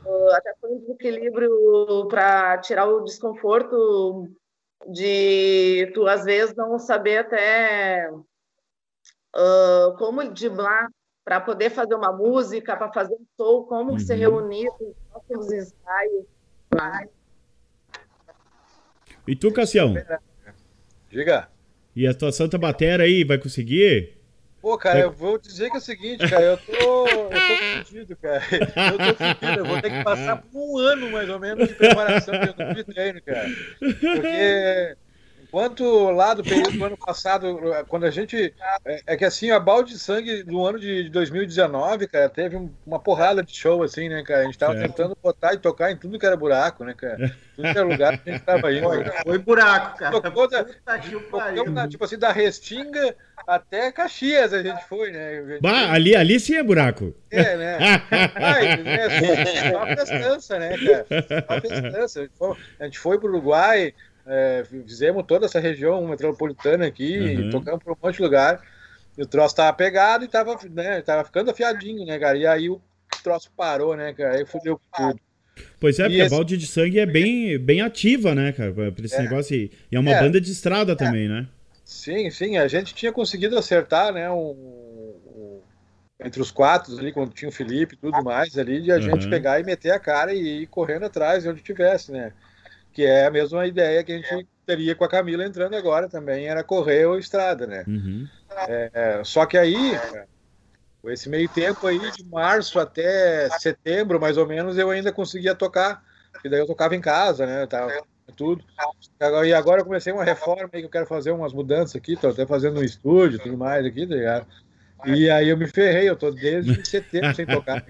uh, 0.05 0.29
até 0.33 0.53
foi 0.61 0.71
um 0.71 0.79
desequilíbrio 0.79 2.07
para 2.07 2.59
tirar 2.59 2.85
o 2.87 3.03
desconforto 3.03 4.29
de 4.91 5.91
tu 5.93 6.07
às 6.07 6.23
vezes 6.23 6.55
não 6.55 6.77
saber 6.79 7.17
até 7.19 8.09
uh, 9.35 9.97
como 9.97 10.23
driblar 10.31 10.87
para 11.25 11.41
poder 11.41 11.69
fazer 11.69 11.95
uma 11.95 12.11
música, 12.15 12.77
para 12.77 12.91
fazer 12.93 13.15
um 13.15 13.25
show, 13.37 13.65
como 13.65 13.99
se 13.99 14.13
Uhum. 14.13 14.19
reunir 14.19 14.69
com 14.77 14.89
os 14.89 14.95
próximos 15.11 15.51
ensaios. 15.51 16.25
Mas, 16.73 17.09
E 19.27 19.35
tu, 19.35 19.51
Cassião? 19.51 19.93
Diga. 21.09 21.49
E 21.95 22.07
a 22.07 22.13
tua 22.13 22.31
Santa 22.31 22.57
Batera 22.57 23.03
aí, 23.03 23.23
vai 23.23 23.37
conseguir? 23.37 24.18
Pô, 24.61 24.77
cara, 24.77 24.99
eu 24.99 25.11
vou 25.11 25.37
dizer 25.37 25.69
que 25.69 25.75
é 25.75 25.79
o 25.79 25.81
seguinte, 25.81 26.27
cara, 26.27 26.43
eu 26.43 26.57
tô, 26.57 27.07
eu 27.07 27.29
tô 27.29 27.85
fudido, 27.85 28.15
cara. 28.17 28.43
Eu 28.51 28.97
tô 28.97 29.15
fudido, 29.15 29.59
eu 29.59 29.65
vou 29.65 29.81
ter 29.81 29.89
que 29.89 30.03
passar 30.03 30.37
por 30.37 30.49
um 30.53 30.77
ano, 30.77 31.11
mais 31.11 31.29
ou 31.29 31.39
menos, 31.39 31.67
de 31.67 31.73
preparação 31.75 32.33
de 32.75 32.83
treino, 32.83 33.21
cara. 33.21 33.47
Porque 33.79 34.97
enquanto 35.49 36.11
lá 36.11 36.33
do 36.33 36.43
período 36.43 36.77
do 36.77 36.85
ano 36.85 36.97
passado, 36.97 37.59
quando 37.87 38.05
a 38.05 38.11
gente. 38.11 38.53
É, 38.85 39.01
é 39.07 39.17
que 39.17 39.25
assim, 39.25 39.49
a 39.51 39.59
balde 39.59 39.93
de 39.93 39.99
sangue 39.99 40.43
do 40.43 40.63
ano 40.65 40.79
de 40.79 41.09
2019, 41.09 42.07
cara, 42.07 42.29
teve 42.29 42.55
um- 42.55 42.69
uma 42.85 42.99
porrada 42.99 43.43
de 43.43 43.53
show, 43.53 43.81
assim, 43.83 44.07
né, 44.07 44.23
cara? 44.23 44.41
A 44.41 44.45
gente 44.45 44.57
tava 44.57 44.73
Certo. 44.77 44.87
tentando 44.95 45.17
botar 45.21 45.53
e 45.53 45.57
tocar 45.57 45.91
em 45.91 45.97
tudo 45.97 46.19
que 46.19 46.25
era 46.25 46.37
buraco, 46.37 46.83
né, 46.85 46.93
cara? 46.95 47.17
Tudo 47.55 47.71
que 47.71 47.77
era 47.77 47.83
lugar 47.83 48.17
que 48.19 48.29
a 48.29 48.33
gente 48.33 48.45
tava 48.45 48.71
indo. 48.71 48.83
Foi, 48.87 49.03
foi 49.23 49.37
buraco, 49.39 49.97
cara. 49.97 50.21
Tocou 50.21 50.47
da- 50.47 50.65
pariu. 51.31 51.71
na- 51.71 51.87
tipo 51.87 52.03
assim, 52.05 52.17
da 52.17 52.31
Restinga 52.31 53.15
até 53.47 53.91
Caxias 53.91 54.53
a 54.53 54.61
gente 54.61 54.83
foi, 54.87 55.11
né? 55.11 55.57
Bah, 55.61 55.91
ali, 55.91 56.15
ali 56.15 56.39
sim 56.39 56.55
é 56.55 56.63
buraco. 56.63 57.15
É, 57.31 57.57
né? 57.57 57.77
Ai, 58.35 58.67
é 58.85 59.71
só 59.71 59.85
festança, 59.87 60.59
né, 60.59 60.75
cara? 60.77 61.05
Só 61.47 61.61
festança. 61.61 62.19
A 62.19 62.23
gente 62.23 62.33
foi, 62.37 62.57
a 62.79 62.83
gente 62.85 62.99
foi 62.99 63.19
pro 63.19 63.29
Uruguai, 63.29 63.93
é, 64.29 64.63
fizemos 64.85 65.25
toda 65.25 65.45
essa 65.47 65.59
região 65.59 66.07
metropolitana 66.07 66.85
aqui, 66.85 67.35
Uhum. 67.37 67.49
tocamos 67.49 67.83
por 67.83 67.93
um 67.93 67.97
monte 68.01 68.17
de 68.17 68.21
lugar. 68.21 68.61
E 69.17 69.21
o 69.21 69.25
troço 69.27 69.55
tava 69.55 69.75
pegado 69.75 70.23
e 70.23 70.27
tava, 70.27 70.57
né, 70.69 71.01
tava 71.01 71.25
ficando 71.25 71.51
afiadinho, 71.51 72.05
né, 72.05 72.17
cara? 72.19 72.37
E 72.37 72.47
aí 72.47 72.69
o 72.69 72.79
troço 73.23 73.51
parou, 73.57 73.95
né, 73.97 74.13
cara? 74.13 74.37
Aí 74.37 74.45
fudeu 74.45 74.79
tudo. 74.95 75.19
Pois 75.79 75.99
é, 75.99 76.03
E 76.03 76.07
porque 76.07 76.21
a 76.21 76.25
esse- 76.25 76.35
balde 76.35 76.57
de 76.57 76.67
sangue 76.67 76.99
é 76.99 77.05
bem, 77.05 77.57
bem 77.57 77.81
ativa, 77.81 78.33
né, 78.33 78.51
cara? 78.53 78.71
Pra 78.71 79.05
esse 79.05 79.15
É. 79.15 79.21
negócio. 79.23 79.55
E 79.55 79.71
é 79.91 79.99
uma 79.99 80.13
É. 80.13 80.21
banda 80.21 80.39
de 80.39 80.51
estrada 80.51 80.95
também, 80.95 81.27
né? 81.27 81.47
Sim, 81.83 82.29
sim, 82.29 82.57
a 82.57 82.67
gente 82.67 82.93
tinha 82.93 83.11
conseguido 83.11 83.57
acertar, 83.57 84.13
né, 84.13 84.29
um, 84.29 84.51
um- 84.51 85.61
entre 86.23 86.41
os 86.41 86.51
quatro 86.51 86.97
ali, 86.97 87.11
quando 87.11 87.33
tinha 87.33 87.49
o 87.49 87.51
Felipe 87.51 87.95
e 87.95 87.97
tudo 87.97 88.23
mais 88.23 88.57
ali, 88.57 88.81
de 88.81 88.91
a 88.91 88.99
gente 88.99 89.23
Uhum. 89.23 89.29
pegar 89.29 89.59
e 89.59 89.63
meter 89.63 89.91
a 89.91 89.99
cara 89.99 90.33
e 90.33 90.63
ir 90.63 90.67
correndo 90.67 91.05
atrás 91.05 91.43
de 91.43 91.49
onde 91.49 91.61
tivesse, 91.61 92.11
né? 92.11 92.31
Que 92.93 93.05
é 93.05 93.25
a 93.25 93.31
mesma 93.31 93.65
ideia 93.65 94.03
que 94.03 94.11
a 94.11 94.17
gente 94.17 94.47
teria 94.65 94.95
com 94.95 95.03
a 95.03 95.09
Camila 95.09 95.45
entrando 95.45 95.75
agora 95.75 96.07
também, 96.07 96.47
era 96.47 96.63
correr 96.63 97.05
ou 97.05 97.17
estrada, 97.17 97.65
né? 97.65 97.83
Uhum. 97.87 98.27
É, 98.67 99.23
só 99.23 99.45
que 99.45 99.57
aí, 99.57 99.93
com 101.01 101.09
esse 101.09 101.29
meio 101.29 101.47
tempo 101.49 101.87
aí, 101.87 101.99
de 102.11 102.23
março 102.25 102.79
até 102.79 103.49
setembro, 103.59 104.19
mais 104.19 104.37
ou 104.37 104.45
menos, 104.47 104.77
eu 104.77 104.89
ainda 104.89 105.11
conseguia 105.11 105.55
tocar, 105.55 106.03
porque 106.31 106.49
daí 106.49 106.59
eu 106.59 106.67
tocava 106.67 106.95
em 106.95 107.01
casa, 107.01 107.45
né? 107.45 107.63
Eu 107.63 107.67
tava, 107.67 107.91
tudo. 108.35 108.63
Agora- 109.19 109.47
E 109.47 109.53
agora 109.53 109.81
eu 109.81 109.85
comecei 109.85 110.11
uma 110.13 110.23
reforma 110.23 110.69
aí 110.73 110.81
que 110.81 110.85
eu 110.85 110.89
quero 110.89 111.05
fazer 111.05 111.31
umas 111.31 111.53
mudanças 111.53 111.95
aqui, 111.95 112.15
tô 112.17 112.27
até 112.29 112.45
fazendo 112.45 112.79
um 112.79 112.83
estúdio 112.83 113.37
e 113.37 113.41
tudo 113.41 113.57
mais 113.57 113.85
aqui, 113.85 114.05
tá 114.05 114.15
ligado? 114.15 114.47
E 115.05 115.29
aí 115.29 115.47
eu 115.49 115.57
me 115.57 115.67
ferrei, 115.67 116.09
eu 116.09 116.15
tô 116.15 116.29
desde 116.31 116.85
setembro 116.87 117.33
sem 117.33 117.45
tocar. 117.45 117.81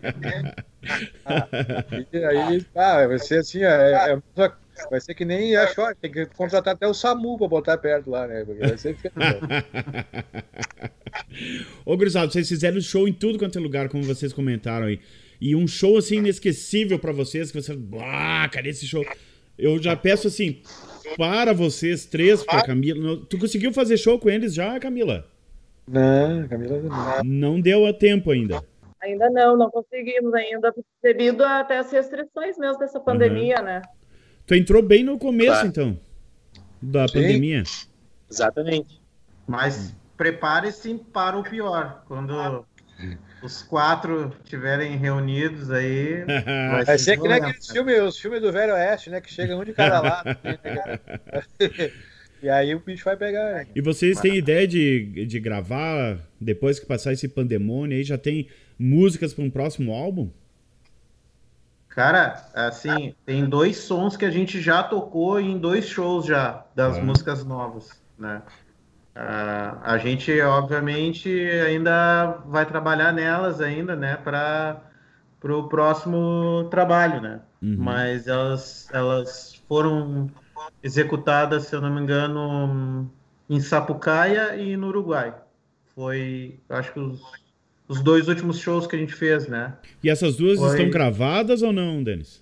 Ah, 1.26 1.48
e 2.14 2.24
aí, 2.26 2.66
ah, 2.76 3.08
vai 3.08 3.20
ser 3.20 3.40
assim, 3.40 3.64
é, 3.64 4.14
é- 4.14 4.22
vai 4.90 5.02
ser 5.02 5.14
que 5.14 5.26
nem 5.26 5.56
a 5.56 5.68
Short, 5.68 6.00
tem 6.00 6.12
que 6.12 6.26
contratar 6.28 6.74
até 6.74 6.88
o 6.88 6.94
SAMU 6.94 7.38
pra 7.38 7.48
botar 7.48 7.78
perto 7.78 8.10
lá, 8.10 8.28
né? 8.28 8.46
Porque 8.46 8.66
vai 8.66 8.78
ser 8.78 8.96
feio. 8.96 9.14
Ô, 11.86 11.98
Grisado, 11.98 12.32
vocês 12.32 12.48
fizeram 12.48 12.80
show 12.82 13.08
em 13.08 13.14
tudo 13.14 13.40
quanto 13.40 13.58
é 13.58 13.62
lugar, 13.62 13.90
como 13.90 14.04
vocês 14.04 14.34
comentaram 14.34 14.88
aí. 14.88 15.00
E 15.42 15.56
um 15.56 15.68
show 15.68 15.98
assim 15.98 16.18
inesquecível 16.18 17.00
pra 17.00 17.12
vocês, 17.12 17.52
que 17.52 17.62
vocês. 17.62 17.78
Ah, 18.02 18.50
cadê 18.52 18.70
esse 18.70 18.86
show? 18.86 19.06
Eu 19.58 19.82
já 19.82 19.96
peço 19.96 20.28
assim, 20.28 20.62
para 21.18 21.54
vocês 21.54 22.06
três, 22.06 22.44
pra 22.44 22.64
Camila. 22.64 23.18
Tu 23.30 23.38
conseguiu 23.38 23.74
fazer 23.74 23.98
show 23.98 24.20
com 24.20 24.30
eles 24.30 24.54
já, 24.54 24.80
Camila? 24.80 25.26
Não, 25.88 26.48
Camila, 26.48 26.82
não. 26.82 27.24
Não 27.24 27.62
deu 27.62 27.86
a 27.86 27.94
tempo 27.94 28.32
ainda. 28.32 28.62
Ainda 29.02 29.30
não, 29.30 29.58
não 29.58 29.70
conseguimos 29.70 30.34
ainda, 30.34 30.74
devido 31.02 31.42
até 31.42 31.78
as 31.78 31.92
restrições 31.92 32.58
mesmo 32.58 32.80
dessa 32.80 33.00
pandemia, 33.00 33.62
né? 33.62 33.82
Tu 34.50 34.56
entrou 34.56 34.82
bem 34.82 35.04
no 35.04 35.20
começo, 35.20 35.52
Claro. 35.52 35.68
então, 35.68 36.00
da 36.82 37.08
Sim. 37.08 37.14
pandemia. 37.14 37.62
Exatamente. 38.28 39.00
Mas 39.48 39.96
prepare-se 40.18 40.96
para 41.14 41.38
o 41.38 41.44
pior. 41.44 42.04
Quando 42.08 42.66
os 43.44 43.62
quatro 43.62 44.34
estiverem 44.44 44.98
reunidos 44.98 45.70
aí. 45.70 46.26
Vai 46.84 46.98
ser 46.98 47.18
que 47.18 47.28
nem 47.28 47.38
aqueles 47.38 47.70
filmes, 47.70 48.02
os 48.02 48.20
filmes 48.20 48.42
do 48.42 48.52
Velho 48.52 48.74
Oeste, 48.74 49.12
né? 49.12 49.22
Que 49.22 49.32
chega 49.32 49.56
um 49.56 49.64
de 49.64 49.72
cada 49.72 50.02
lado. 50.02 50.30
e 52.42 52.50
aí 52.50 52.74
o 52.74 52.80
bicho 52.80 53.06
vai 53.06 53.16
pegar. 53.16 53.54
né? 53.54 53.68
E 53.76 53.82
vocês 53.82 54.20
têm 54.20 54.36
ideia 54.36 54.68
de, 54.68 55.28
de 55.28 55.40
gravar, 55.40 56.18
depois 56.42 56.80
que 56.80 56.88
passar 56.88 57.14
esse 57.14 57.28
pandemônio 57.28 57.96
aí, 57.96 58.04
já 58.04 58.18
tem 58.18 58.48
músicas 58.80 59.32
para 59.32 59.44
um 59.44 59.50
próximo 59.52 59.94
álbum? 59.94 60.32
Cara, 62.00 62.46
assim, 62.54 63.14
tem 63.26 63.44
dois 63.44 63.76
sons 63.76 64.16
que 64.16 64.24
a 64.24 64.32
gente 64.32 64.62
já 64.62 64.82
tocou 64.82 65.38
em 65.38 65.58
dois 65.58 65.84
shows 65.84 66.26
já, 66.26 66.66
das 66.74 66.98
Ah. 66.98 67.02
músicas 67.04 67.44
novas, 67.44 68.02
né? 68.18 68.42
Ah, 69.14 69.82
a 69.84 69.98
gente, 69.98 70.40
obviamente, 70.40 71.30
ainda 71.30 72.38
vai 72.46 72.66
trabalhar 72.66 73.12
nelas 73.12 73.60
ainda, 73.60 73.98
né, 73.98 74.16
para 74.16 74.82
o 75.44 75.68
próximo 75.68 76.70
trabalho, 76.72 77.20
né? 77.20 77.42
Uhum. 77.62 77.76
Mas 77.78 78.28
elas, 78.28 78.90
elas 78.94 79.62
foram 79.68 80.32
executadas, 80.82 81.66
se 81.66 81.76
eu 81.76 81.82
não 81.82 81.94
me 81.94 82.00
engano, 82.00 83.12
em 83.50 83.60
Sapucaia 83.60 84.56
e 84.56 84.78
no 84.78 84.88
Uruguai. 84.88 85.36
Foi, 85.94 86.62
acho 86.70 86.94
que 86.94 87.00
os, 87.02 87.20
os 87.90 88.02
dois 88.02 88.30
últimos 88.30 88.60
shows 88.60 88.88
que 88.88 88.96
a 88.96 89.00
gente 89.00 89.14
fez, 89.14 89.48
né? 89.50 89.74
E 90.02 90.10
essas 90.10 90.38
duas 90.38 90.58
Foi. 90.60 90.70
estão 90.70 90.90
gravadas 90.90 91.62
ou 91.62 91.74
não, 91.74 92.02
Denis? 92.02 92.42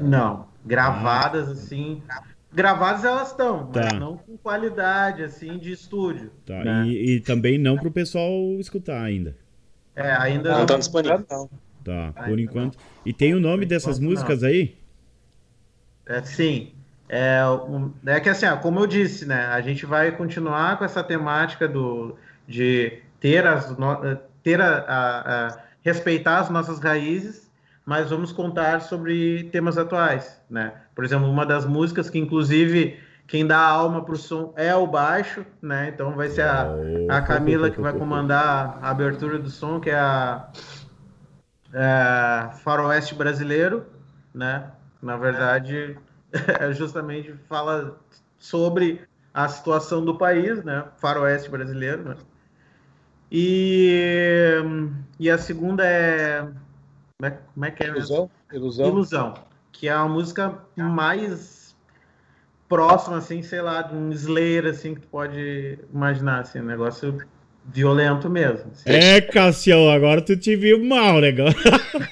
Não, 0.00 0.46
gravadas 0.64 1.48
assim. 1.48 2.00
Gravadas 2.52 3.04
elas 3.04 3.28
estão, 3.30 3.66
Tá. 3.68 3.80
mas 3.84 3.92
não 4.00 4.16
com 4.18 4.36
qualidade 4.36 5.22
assim 5.22 5.58
de 5.58 5.72
estúdio. 5.72 6.30
Tá. 6.46 6.62
né? 6.64 6.86
E, 6.86 7.16
e 7.16 7.20
também 7.20 7.58
não 7.58 7.76
pro 7.76 7.90
pessoal 7.90 8.32
escutar 8.58 9.02
ainda. 9.02 9.36
É, 9.96 10.12
ainda 10.12 10.50
Não 10.52 10.58
não. 10.60 10.66
tá 10.66 10.76
disponível. 10.78 11.24
Não. 11.30 11.50
Tá, 11.82 12.12
Ah, 12.14 12.24
por 12.24 12.38
enquanto. 12.38 12.76
E 13.06 13.12
tem 13.12 13.34
o 13.34 13.40
nome 13.40 13.64
Por 13.64 13.68
dessas 13.70 13.98
enquanto, 13.98 14.10
músicas 14.10 14.42
aí? 14.44 14.76
É, 16.06 16.22
sim. 16.22 16.72
É, 17.08 17.40
é 18.06 18.20
que 18.20 18.28
assim, 18.28 18.46
ó, 18.46 18.56
como 18.56 18.80
eu 18.80 18.86
disse, 18.86 19.26
né? 19.26 19.46
A 19.46 19.60
gente 19.60 19.86
vai 19.86 20.12
continuar 20.12 20.78
com 20.78 20.84
essa 20.84 21.02
temática 21.02 21.66
do, 21.68 22.16
de 22.46 22.98
ter 23.18 23.46
as 23.46 23.76
no- 23.76 24.18
ter 24.42 24.60
a, 24.60 24.78
a- 24.78 25.46
a- 25.48 25.58
respeitar 25.82 26.38
as 26.40 26.50
nossas 26.50 26.78
raízes, 26.80 27.50
mas 27.84 28.10
vamos 28.10 28.32
contar 28.32 28.80
sobre 28.82 29.44
temas 29.44 29.78
atuais, 29.78 30.40
né? 30.48 30.72
Por 30.94 31.04
exemplo, 31.04 31.28
uma 31.28 31.46
das 31.46 31.64
músicas 31.64 32.10
que 32.10 32.18
inclusive 32.18 32.98
quem 33.26 33.46
dá 33.46 33.58
alma 33.58 34.04
pro 34.04 34.16
som 34.16 34.52
é 34.56 34.74
o 34.74 34.86
baixo, 34.86 35.44
né? 35.62 35.88
Então 35.88 36.14
vai 36.14 36.28
ser 36.28 36.42
a, 36.42 36.78
a 37.08 37.20
Camila 37.22 37.70
que 37.70 37.80
vai 37.80 37.92
comandar 37.94 38.78
a 38.82 38.90
abertura 38.90 39.38
do 39.38 39.48
som, 39.50 39.80
que 39.80 39.90
é 39.90 39.98
a 39.98 40.48
é, 41.72 42.50
Faroeste 42.58 43.14
Brasileiro, 43.14 43.86
né? 44.34 44.70
Na 45.02 45.16
verdade, 45.16 45.96
é 46.60 46.72
justamente 46.72 47.32
fala 47.48 47.98
sobre 48.38 49.02
a 49.32 49.48
situação 49.48 50.04
do 50.04 50.16
país, 50.18 50.62
né? 50.64 50.84
Faroeste 50.98 51.48
Brasileiro, 51.50 52.02
né? 52.10 52.16
E, 53.30 54.62
e 55.18 55.30
a 55.30 55.38
segunda 55.38 55.84
é 55.86 56.42
como 57.20 57.26
é, 57.26 57.30
como 57.54 57.66
é 57.66 57.70
que 57.70 57.84
é? 57.84 57.88
Ilusão? 57.88 58.30
Ilusão. 58.50 58.88
Ilusão, 58.88 59.34
que 59.70 59.88
é 59.88 59.92
a 59.92 60.08
música 60.08 60.58
mais 60.74 61.76
próxima, 62.66 63.18
assim, 63.18 63.42
sei 63.42 63.60
lá, 63.60 63.82
de 63.82 63.94
um 63.94 64.10
Slayer, 64.10 64.64
assim, 64.66 64.94
que 64.94 65.02
tu 65.02 65.08
pode 65.08 65.78
imaginar, 65.92 66.40
assim, 66.40 66.60
um 66.60 66.64
negócio 66.64 67.18
violento 67.72 68.28
mesmo. 68.28 68.70
assim. 68.72 68.90
É, 68.90 69.20
Cassião, 69.20 69.88
agora 69.88 70.20
tu 70.20 70.36
te 70.36 70.56
viu 70.56 70.82
mal, 70.82 71.20
né? 71.20 71.30
negócio. 71.30 71.58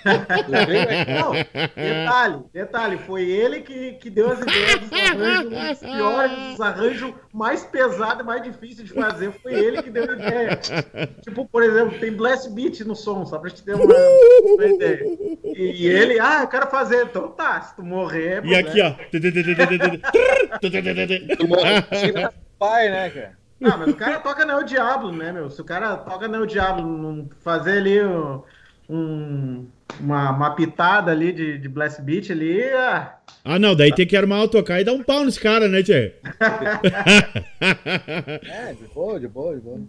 Não, 0.04 1.32
detalhe, 1.74 2.42
detalhe, 2.52 2.98
foi 2.98 3.28
ele 3.28 3.60
que, 3.60 3.92
que 3.94 4.10
deu 4.10 4.30
as 4.30 4.40
ideias 4.40 4.80
dos 4.80 4.92
arranjos, 4.92 5.52
um 5.52 5.68
dos 5.68 5.78
piores, 5.78 6.36
dos 6.50 6.60
arranjos 6.60 7.14
mais 7.32 7.64
pesados 7.64 8.22
e 8.22 8.26
mais 8.26 8.42
difíceis 8.42 8.88
de 8.88 8.94
fazer, 8.94 9.32
foi 9.42 9.54
ele 9.54 9.82
que 9.82 9.90
deu 9.90 10.04
a 10.04 10.14
ideia. 10.14 10.60
Tipo, 11.22 11.46
por 11.46 11.62
exemplo, 11.62 11.98
tem 11.98 12.12
blast 12.12 12.50
beat 12.50 12.80
no 12.80 12.94
som, 12.94 13.26
só 13.26 13.38
pra 13.38 13.50
gente 13.50 13.62
ter 13.62 13.74
uma, 13.74 13.84
uma 13.84 14.64
ideia. 14.64 15.04
E, 15.44 15.84
e 15.84 15.86
ele, 15.88 16.20
ah, 16.20 16.40
eu 16.42 16.48
quero 16.48 16.70
fazer, 16.70 17.04
então 17.04 17.28
tá, 17.28 17.60
se 17.62 17.76
tu 17.76 17.82
morrer... 17.82 18.44
E 18.44 18.54
aqui, 18.54 18.80
ó. 18.80 18.92
Tira 22.00 22.28
o 22.28 22.58
pai, 22.58 22.90
né, 22.90 23.10
cara? 23.10 23.38
Ah, 23.62 23.76
mas 23.76 23.88
o 23.88 23.96
cara 23.96 24.20
toca 24.20 24.44
Neo 24.44 24.64
Diablo, 24.64 25.12
né, 25.12 25.32
meu? 25.32 25.50
Se 25.50 25.60
o 25.60 25.64
cara 25.64 25.96
toca 25.96 26.28
Neo 26.28 26.46
Diablo, 26.46 26.86
não 26.86 27.28
fazer 27.40 27.78
ali 27.78 28.02
um, 28.04 28.42
um- 28.88 29.66
uma, 30.00 30.30
uma 30.30 30.50
pitada 30.54 31.10
ali 31.10 31.32
de, 31.32 31.58
de 31.58 31.68
blast 31.68 32.00
beat 32.02 32.30
ali, 32.30 32.62
ah, 32.72 33.16
Ah, 33.44 33.58
não, 33.58 33.74
daí 33.74 33.92
tem 33.92 34.06
que 34.06 34.16
armar 34.16 34.42
o 34.42 34.48
tocar 34.48 34.80
e 34.80 34.84
dar 34.84 34.92
um 34.92 35.02
pau 35.02 35.24
nesse 35.24 35.40
cara, 35.40 35.68
né, 35.68 35.82
Tchê? 35.82 36.14
É, 37.60 38.72
de 38.74 38.84
boa, 38.94 39.18
de 39.18 39.28
boa, 39.28 39.54
de 39.54 39.60
boa. 39.60 39.80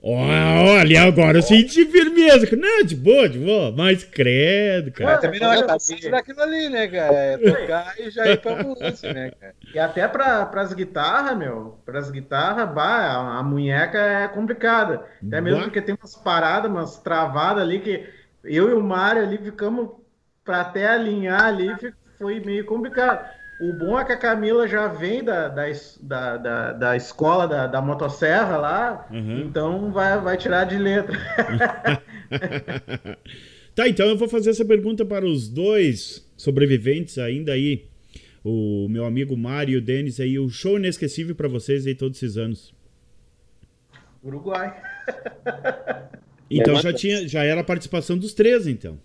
Olha, 0.00 1.02
agora 1.02 1.38
eu 1.38 1.42
senti 1.42 1.84
firmeza. 1.86 2.48
Não, 2.56 2.84
de 2.84 2.94
boa, 2.94 3.28
de 3.28 3.38
boa. 3.38 3.72
Mas 3.72 4.04
credo, 4.04 4.86
Mas 4.86 4.94
cara. 4.94 5.18
também 5.18 5.40
não 5.40 5.52
é 5.52 5.62
tá 5.62 5.72
fácil 5.74 6.10
daquilo 6.10 6.40
ali, 6.40 6.68
né, 6.68 6.86
cara? 6.86 7.14
É 7.14 7.38
tocar 7.38 7.94
e 7.98 8.10
já 8.10 8.28
ir 8.28 8.40
pra 8.40 8.52
ambulância, 8.52 9.12
né, 9.12 9.32
cara? 9.32 9.54
E 9.74 9.78
até 9.78 10.06
para 10.06 10.48
as 10.54 10.72
guitarras, 10.72 11.36
meu, 11.36 11.78
para 11.84 11.98
as 11.98 12.10
guitarras, 12.10 12.70
bah, 12.72 12.84
a, 12.84 13.38
a 13.38 13.42
munheca 13.42 13.98
é 13.98 14.28
complicada. 14.28 15.04
Até 15.26 15.40
mesmo 15.40 15.58
Bah. 15.58 15.64
porque 15.64 15.82
tem 15.82 15.96
umas 16.00 16.14
paradas, 16.14 16.70
umas 16.70 16.98
travadas 17.00 17.62
ali 17.64 17.80
que 17.80 18.08
eu 18.44 18.70
e 18.70 18.74
o 18.74 18.82
Mário 18.82 19.22
ali 19.22 19.36
ficamos 19.36 19.90
para 20.44 20.60
até 20.62 20.86
alinhar 20.86 21.44
ali, 21.44 21.76
foi 22.18 22.40
meio 22.40 22.64
complicado. 22.64 23.28
O 23.60 23.72
bom 23.72 23.98
é 23.98 24.04
que 24.04 24.12
a 24.12 24.16
Camila 24.16 24.68
já 24.68 24.86
vem 24.86 25.24
da, 25.24 25.48
da, 25.48 25.64
da, 26.00 26.36
da, 26.36 26.72
da 26.72 26.96
escola 26.96 27.48
da, 27.48 27.66
da 27.66 27.82
motosserra 27.82 28.56
lá, 28.56 29.08
Uhum. 29.10 29.40
então 29.40 29.90
vai, 29.90 30.16
vai 30.20 30.36
tirar 30.36 30.64
de 30.64 30.78
letra. 30.78 31.18
Tá, 33.74 33.88
então 33.88 34.08
eu 34.08 34.16
vou 34.16 34.28
fazer 34.28 34.50
essa 34.50 34.64
pergunta 34.64 35.04
para 35.04 35.24
os 35.24 35.48
dois 35.48 36.28
sobreviventes 36.36 37.16
ainda 37.16 37.52
aí. 37.52 37.86
O 38.44 38.88
meu 38.90 39.04
amigo 39.04 39.36
Mário 39.36 39.74
e 39.74 39.76
o 39.76 39.80
Denis 39.80 40.18
aí. 40.18 40.36
O 40.36 40.48
show 40.48 40.76
inesquecível 40.78 41.32
para 41.36 41.46
vocês 41.46 41.86
aí 41.86 41.94
todos 41.94 42.20
esses 42.20 42.36
anos. 42.36 42.74
Uruguai. 44.22 44.74
Então 46.50 46.72
Levanta. 46.74 46.92
já 46.92 46.98
tinha, 46.98 47.28
já 47.28 47.44
era 47.44 47.60
a 47.60 47.64
participação 47.64 48.16
dos 48.16 48.32
três, 48.32 48.66
então. 48.66 48.98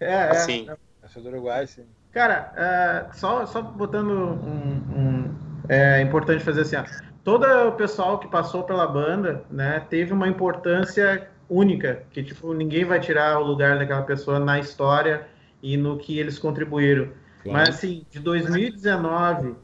É, 0.00 0.06
é. 0.06 0.30
Assim. 0.30 0.66
Do 1.14 1.28
Uruguai, 1.28 1.66
sim. 1.66 1.84
Cara, 2.12 2.52
é, 2.56 3.12
só, 3.14 3.46
só 3.46 3.62
botando 3.62 4.10
um, 4.10 4.98
um- 4.98 5.34
É 5.68 6.00
importante 6.02 6.44
fazer 6.44 6.62
assim, 6.62 6.76
ó. 6.76 6.84
Todo 7.24 7.46
o 7.68 7.72
pessoal 7.72 8.18
que 8.18 8.26
passou 8.28 8.64
pela 8.64 8.86
banda, 8.86 9.44
né, 9.50 9.80
teve 9.88 10.12
uma 10.12 10.26
importância 10.28 11.28
única, 11.48 12.02
que, 12.10 12.22
tipo, 12.22 12.52
ninguém 12.52 12.84
vai 12.84 12.98
tirar 12.98 13.38
o 13.38 13.44
lugar 13.44 13.78
daquela 13.78 14.02
pessoa 14.02 14.38
na 14.40 14.58
história 14.58 15.26
e 15.62 15.76
no 15.76 15.98
que 15.98 16.18
eles 16.18 16.38
contribuíram. 16.38 17.10
Claro. 17.42 17.58
Mas, 17.58 17.68
assim, 17.70 18.04
de 18.10 18.18
2019 18.18 19.54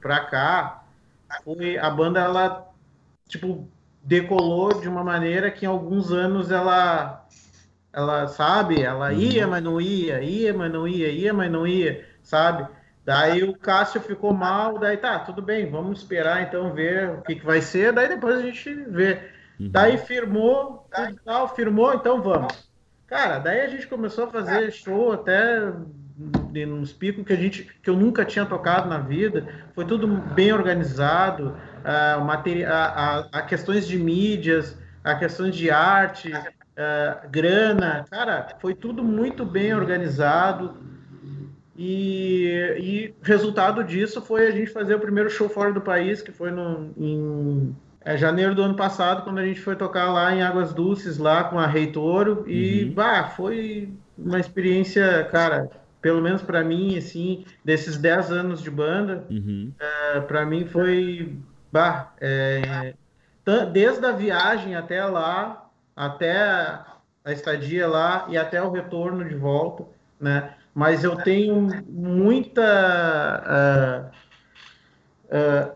pra 0.00 0.20
cá, 0.20 0.84
foi, 1.42 1.78
a 1.78 1.88
banda, 1.88 2.20
ela, 2.20 2.68
tipo, 3.26 3.66
decolou 4.02 4.80
de 4.80 4.88
uma 4.88 5.02
maneira 5.02 5.50
que 5.50 5.64
em 5.64 5.68
alguns 5.68 6.12
anos 6.12 6.50
ela 6.50 7.26
ela 7.96 8.28
sabe, 8.28 8.82
ela 8.82 9.10
ia, 9.14 9.46
mas 9.46 9.64
não 9.64 9.80
ia, 9.80 10.22
ia, 10.22 10.52
mas 10.52 10.70
não 10.70 10.86
ia, 10.86 11.08
ia, 11.08 11.32
mas 11.32 11.50
não 11.50 11.66
ia, 11.66 12.06
sabe? 12.22 12.68
Daí 13.02 13.42
o 13.42 13.56
Cássio 13.56 14.02
ficou 14.02 14.34
mal, 14.34 14.78
daí 14.78 14.98
tá, 14.98 15.18
tudo 15.20 15.40
bem, 15.40 15.70
vamos 15.70 16.00
esperar 16.00 16.42
então 16.42 16.74
ver 16.74 17.08
o 17.08 17.22
que, 17.22 17.36
que 17.36 17.46
vai 17.46 17.62
ser, 17.62 17.94
daí 17.94 18.06
depois 18.06 18.36
a 18.36 18.42
gente 18.42 18.74
vê. 18.74 19.30
Uhum. 19.58 19.70
Daí 19.70 19.96
firmou, 19.96 20.86
tudo 20.94 21.16
tal, 21.24 21.54
firmou, 21.56 21.94
então 21.94 22.20
vamos. 22.20 22.68
Cara, 23.06 23.38
daí 23.38 23.62
a 23.62 23.68
gente 23.68 23.86
começou 23.86 24.24
a 24.24 24.30
fazer 24.30 24.70
show 24.72 25.12
até 25.12 25.72
nos 26.66 26.92
picos 26.92 27.24
que 27.24 27.32
a 27.32 27.36
gente 27.36 27.64
que 27.82 27.88
eu 27.88 27.96
nunca 27.96 28.26
tinha 28.26 28.44
tocado 28.44 28.90
na 28.90 28.98
vida. 28.98 29.46
Foi 29.74 29.86
tudo 29.86 30.06
bem 30.06 30.52
organizado, 30.52 31.56
a, 31.82 32.16
a, 32.66 33.18
a 33.32 33.42
questões 33.42 33.86
de 33.86 33.98
mídias, 33.98 34.76
a 35.04 35.14
questões 35.14 35.54
de 35.54 35.70
arte, 35.70 36.32
a, 36.76 37.26
grana, 37.26 38.04
cara, 38.10 38.48
foi 38.60 38.74
tudo 38.74 39.02
muito 39.02 39.44
bem 39.44 39.74
organizado. 39.74 40.74
E, 41.78 42.74
e 42.78 43.14
resultado 43.22 43.84
disso 43.84 44.22
foi 44.22 44.46
a 44.46 44.50
gente 44.50 44.70
fazer 44.70 44.94
o 44.94 45.00
primeiro 45.00 45.28
show 45.28 45.48
fora 45.48 45.72
do 45.72 45.80
país, 45.80 46.22
que 46.22 46.32
foi 46.32 46.50
no, 46.50 46.90
em 46.96 47.76
é, 48.02 48.16
janeiro 48.16 48.54
do 48.54 48.62
ano 48.62 48.76
passado, 48.76 49.24
quando 49.24 49.38
a 49.38 49.44
gente 49.44 49.60
foi 49.60 49.76
tocar 49.76 50.10
lá 50.12 50.34
em 50.34 50.42
Águas 50.42 50.72
Dulces, 50.72 51.18
lá 51.18 51.44
com 51.44 51.58
a 51.58 51.66
Rei 51.66 51.88
Toro. 51.88 52.44
E, 52.46 52.84
uhum. 52.84 52.94
bah, 52.94 53.24
foi 53.36 53.92
uma 54.16 54.38
experiência, 54.38 55.24
cara, 55.24 55.68
pelo 56.00 56.22
menos 56.22 56.40
para 56.40 56.62
mim, 56.62 56.96
assim, 56.96 57.44
desses 57.64 57.98
10 57.98 58.30
anos 58.30 58.62
de 58.62 58.70
banda, 58.70 59.24
uhum. 59.28 59.72
é, 59.78 60.20
para 60.20 60.46
mim 60.46 60.64
foi, 60.64 61.36
bah, 61.72 62.14
é, 62.20 62.94
desde 63.72 64.06
a 64.06 64.12
viagem 64.12 64.76
até 64.76 65.04
lá, 65.04 65.65
até 65.96 66.78
a 67.24 67.32
estadia 67.32 67.88
lá 67.88 68.26
e 68.28 68.36
até 68.36 68.62
o 68.62 68.70
retorno 68.70 69.24
de 69.24 69.34
volta, 69.34 69.84
né? 70.20 70.52
Mas 70.74 71.02
eu 71.02 71.16
tenho 71.16 71.82
muita. 71.88 72.62
Uh, 75.32 75.34
uh, 75.34 75.72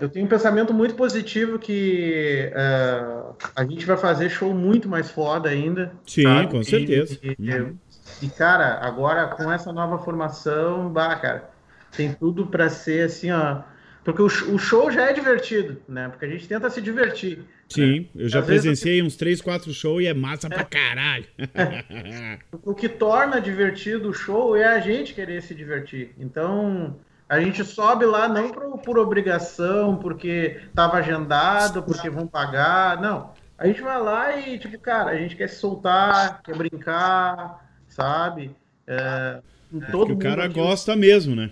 eu 0.00 0.08
tenho 0.08 0.26
um 0.26 0.28
pensamento 0.28 0.72
muito 0.72 0.94
positivo 0.94 1.58
que 1.58 2.52
uh, 2.52 3.34
a 3.56 3.64
gente 3.64 3.84
vai 3.84 3.96
fazer 3.96 4.30
show 4.30 4.54
muito 4.54 4.88
mais 4.88 5.10
foda 5.10 5.48
ainda. 5.48 5.92
Sim, 6.06 6.22
sabe? 6.22 6.52
com 6.52 6.62
certeza. 6.62 7.18
E, 7.20 7.36
e, 7.36 7.74
e, 8.22 8.28
cara, 8.28 8.78
agora 8.80 9.26
com 9.26 9.50
essa 9.50 9.72
nova 9.72 9.98
formação, 9.98 10.88
bah, 10.88 11.16
cara, 11.16 11.50
tem 11.96 12.12
tudo 12.12 12.46
para 12.46 12.68
ser 12.68 13.06
assim, 13.06 13.32
ó. 13.32 13.62
Porque 14.04 14.22
o, 14.22 14.26
o, 14.26 14.58
show 14.58 14.90
já 14.90 15.10
é 15.10 15.12
divertido, 15.12 15.82
né? 15.88 16.08
Porque 16.08 16.24
a 16.24 16.28
gente 16.28 16.46
tenta 16.46 16.70
se 16.70 16.80
divertir. 16.80 17.44
Sim, 17.68 18.00
né? 18.00 18.06
eu 18.22 18.28
já 18.28 18.40
Às 18.40 18.46
presenciei 18.46 19.02
uns 19.02 19.16
3, 19.16 19.42
4 19.42 19.72
shows 19.72 20.02
e 20.02 20.06
é 20.06 20.14
massa 20.14 20.46
é. 20.46 20.50
pra 20.50 20.64
caralho. 20.64 21.26
o 22.64 22.74
que 22.74 22.88
torna 22.88 23.40
divertido 23.40 24.08
o 24.08 24.14
show 24.14 24.56
é 24.56 24.64
a 24.64 24.80
gente 24.80 25.12
querer 25.12 25.42
se 25.42 25.54
divertir. 25.54 26.14
Então, 26.18 26.96
a 27.28 27.40
gente 27.40 27.62
sobe 27.64 28.06
lá 28.06 28.26
não 28.26 28.50
por, 28.50 28.78
por 28.78 28.98
obrigação, 28.98 29.96
porque 29.96 30.60
estava 30.66 30.96
agendado, 30.96 31.82
porque 31.82 32.08
vão 32.08 32.26
pagar. 32.26 33.00
Não. 33.00 33.32
A 33.58 33.66
gente 33.66 33.82
vai 33.82 34.00
lá 34.00 34.38
e, 34.38 34.58
tipo, 34.58 34.78
cara, 34.78 35.10
a 35.10 35.16
gente 35.16 35.36
quer 35.36 35.48
se 35.48 35.56
soltar, 35.56 36.40
quer 36.42 36.56
brincar, 36.56 37.68
sabe? 37.88 38.50
É, 38.86 39.40
é 39.76 39.90
todo 39.90 40.14
o 40.14 40.18
cara 40.18 40.44
aqui... 40.44 40.54
gosta 40.54 40.96
mesmo, 40.96 41.34
né? 41.36 41.50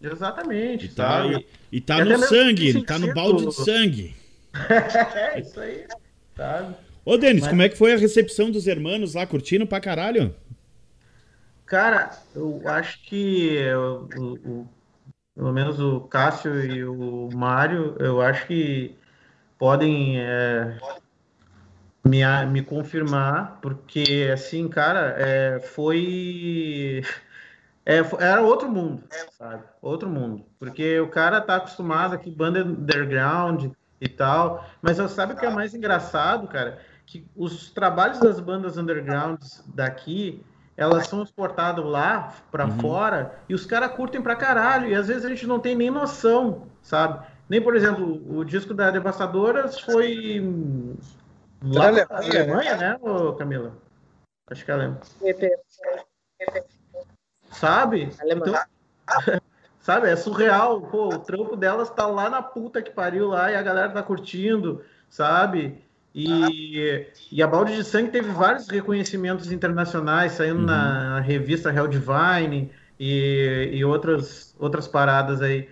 Exatamente, 0.00 0.86
e 0.86 0.88
tá? 0.90 1.26
E, 1.26 1.46
e 1.72 1.80
tá 1.80 2.04
no 2.04 2.18
sangue, 2.18 2.68
ele 2.68 2.84
tá 2.84 2.98
no 2.98 3.12
balde 3.14 3.46
de 3.46 3.54
sangue. 3.54 4.14
é, 5.14 5.40
isso 5.40 5.60
aí, 5.60 5.86
sabe? 6.36 6.74
Ô, 7.04 7.16
Denis, 7.16 7.42
Mas... 7.42 7.50
como 7.50 7.62
é 7.62 7.68
que 7.68 7.78
foi 7.78 7.94
a 7.94 7.96
recepção 7.96 8.50
dos 8.50 8.66
hermanos 8.66 9.14
lá, 9.14 9.26
curtindo 9.26 9.66
pra 9.66 9.80
caralho? 9.80 10.34
Cara, 11.64 12.10
eu 12.34 12.62
acho 12.66 13.02
que 13.02 13.58
o, 13.74 14.08
o, 14.44 14.68
pelo 15.34 15.52
menos 15.52 15.80
o 15.80 16.00
Cássio 16.02 16.64
e 16.64 16.84
o 16.84 17.28
Mário, 17.32 17.96
eu 17.98 18.20
acho 18.20 18.46
que 18.46 18.96
podem 19.58 20.20
é, 20.20 20.78
me, 22.04 22.22
me 22.46 22.62
confirmar, 22.62 23.58
porque, 23.60 24.30
assim, 24.32 24.68
cara, 24.68 25.14
é, 25.18 25.60
foi. 25.60 27.02
É, 27.84 27.98
era 28.20 28.42
outro 28.42 28.68
mundo, 28.68 29.04
sabe? 29.38 29.62
Outro 29.80 30.08
mundo. 30.08 30.44
Porque 30.58 30.98
o 30.98 31.08
cara 31.08 31.40
tá 31.40 31.56
acostumado 31.56 32.14
aqui, 32.14 32.30
banda 32.30 32.64
underground 32.64 33.72
e 34.00 34.08
tal. 34.08 34.64
Mas 34.82 34.98
eu 34.98 35.08
sabe 35.08 35.32
o 35.32 35.36
que 35.36 35.46
é 35.46 35.50
mais 35.50 35.74
engraçado, 35.74 36.46
cara? 36.48 36.78
Que 37.04 37.26
os 37.36 37.70
trabalhos 37.70 38.18
das 38.18 38.40
bandas 38.40 38.76
undergrounds 38.76 39.62
daqui 39.74 40.44
elas 40.76 41.06
são 41.06 41.22
exportadas 41.22 41.84
lá 41.84 42.34
para 42.52 42.66
uhum. 42.66 42.78
fora 42.78 43.38
e 43.48 43.54
os 43.54 43.64
caras 43.64 43.92
curtem 43.92 44.20
pra 44.20 44.36
caralho. 44.36 44.88
E 44.88 44.94
às 44.94 45.08
vezes 45.08 45.24
a 45.24 45.28
gente 45.28 45.46
não 45.46 45.58
tem 45.58 45.74
nem 45.74 45.90
noção, 45.90 46.66
sabe? 46.82 47.26
Nem, 47.48 47.62
por 47.62 47.74
exemplo, 47.74 48.22
o 48.36 48.44
disco 48.44 48.74
da 48.74 48.90
Devastadoras 48.90 49.80
foi 49.80 50.40
lá 51.62 51.92
na 51.92 52.06
Alemanha, 52.10 52.42
Alemanha, 52.42 52.76
né, 52.76 52.90
né 52.90 52.98
Camila? 53.38 53.72
Acho 54.50 54.64
que 54.64 54.70
é 54.70 54.74
Alemanha. 54.74 55.00
Sabe? 57.50 58.10
Então, 58.24 58.54
sabe, 59.86 60.08
é 60.08 60.16
surreal. 60.16 60.80
Pô, 60.80 61.14
o 61.14 61.18
trampo 61.20 61.54
delas 61.54 61.88
tá 61.88 62.08
lá 62.08 62.28
na 62.28 62.42
puta 62.42 62.82
que 62.82 62.90
pariu 62.90 63.28
lá 63.28 63.52
e 63.52 63.54
a 63.54 63.62
galera 63.62 63.90
tá 63.90 64.02
curtindo, 64.02 64.82
sabe? 65.08 65.78
E, 66.12 67.06
e 67.30 67.40
a 67.40 67.46
Balde 67.46 67.76
de 67.76 67.84
Sangue 67.84 68.10
teve 68.10 68.30
vários 68.32 68.66
reconhecimentos 68.68 69.52
internacionais, 69.52 70.32
saindo 70.32 70.58
uhum. 70.58 70.66
na 70.66 71.20
revista 71.20 71.72
Hell 71.72 71.86
Divine 71.86 72.72
e, 72.98 73.70
e 73.74 73.84
outras, 73.84 74.56
outras 74.58 74.88
paradas 74.88 75.40
aí. 75.40 75.68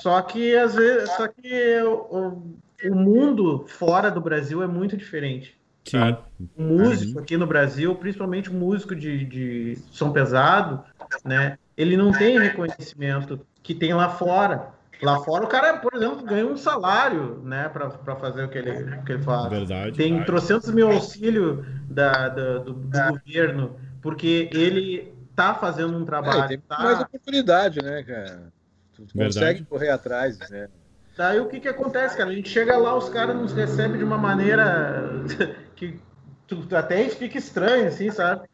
Só 0.00 0.22
que 0.22 0.56
às 0.56 0.76
vezes, 0.76 1.10
só 1.16 1.26
que 1.26 1.82
o, 1.82 2.54
o 2.84 2.94
mundo 2.94 3.64
fora 3.66 4.12
do 4.12 4.20
Brasil 4.20 4.62
é 4.62 4.66
muito 4.68 4.96
diferente. 4.96 5.58
Sim. 5.84 6.16
O 6.56 6.62
músico 6.62 7.16
uhum. 7.16 7.24
aqui 7.24 7.36
no 7.36 7.48
Brasil, 7.48 7.92
principalmente 7.96 8.48
o 8.48 8.54
músico 8.54 8.94
de, 8.94 9.24
de 9.24 9.78
som 9.90 10.12
pesado, 10.12 10.84
né? 11.24 11.58
Ele 11.80 11.96
não 11.96 12.12
tem 12.12 12.38
reconhecimento 12.38 13.40
que 13.62 13.74
tem 13.74 13.94
lá 13.94 14.10
fora. 14.10 14.68
Lá 15.00 15.18
fora 15.20 15.44
o 15.44 15.48
cara, 15.48 15.78
por 15.78 15.94
exemplo, 15.94 16.22
ganha 16.22 16.44
um 16.44 16.58
salário, 16.58 17.40
né, 17.42 17.70
para 17.70 18.16
fazer 18.16 18.44
o 18.44 18.50
que 18.50 18.58
ele, 18.58 18.70
o 18.96 19.02
que 19.02 19.12
ele 19.12 19.22
faz. 19.22 19.48
Verdade. 19.48 19.96
Tem 19.96 20.08
verdade. 20.10 20.26
trocentos 20.26 20.70
mil 20.70 20.92
auxílio 20.92 21.64
da, 21.88 22.28
da 22.28 22.58
do, 22.58 22.74
do 22.74 22.98
é. 22.98 23.08
governo, 23.08 23.76
porque 24.02 24.50
ele 24.52 25.14
tá 25.34 25.54
fazendo 25.54 25.96
um 25.96 26.04
trabalho. 26.04 26.42
É, 26.42 26.48
tem 26.48 26.58
tá... 26.58 26.78
mais 26.80 27.00
oportunidade, 27.00 27.82
né, 27.82 28.02
cara? 28.02 28.52
Tu 28.92 29.06
verdade. 29.14 29.34
consegue 29.34 29.64
correr 29.64 29.88
atrás, 29.88 30.38
né? 30.50 30.68
Daí 31.16 31.40
o 31.40 31.48
que 31.48 31.60
que 31.60 31.68
acontece, 31.68 32.14
cara? 32.14 32.28
A 32.28 32.34
gente 32.34 32.50
chega 32.50 32.76
lá, 32.76 32.94
os 32.94 33.08
caras 33.08 33.34
nos 33.34 33.54
recebem 33.54 33.96
de 33.96 34.04
uma 34.04 34.18
maneira 34.18 35.24
que 35.74 35.98
tu, 36.46 36.62
até 36.76 37.08
fica 37.08 37.38
estranho, 37.38 37.88
assim, 37.88 38.10
sabe? 38.10 38.46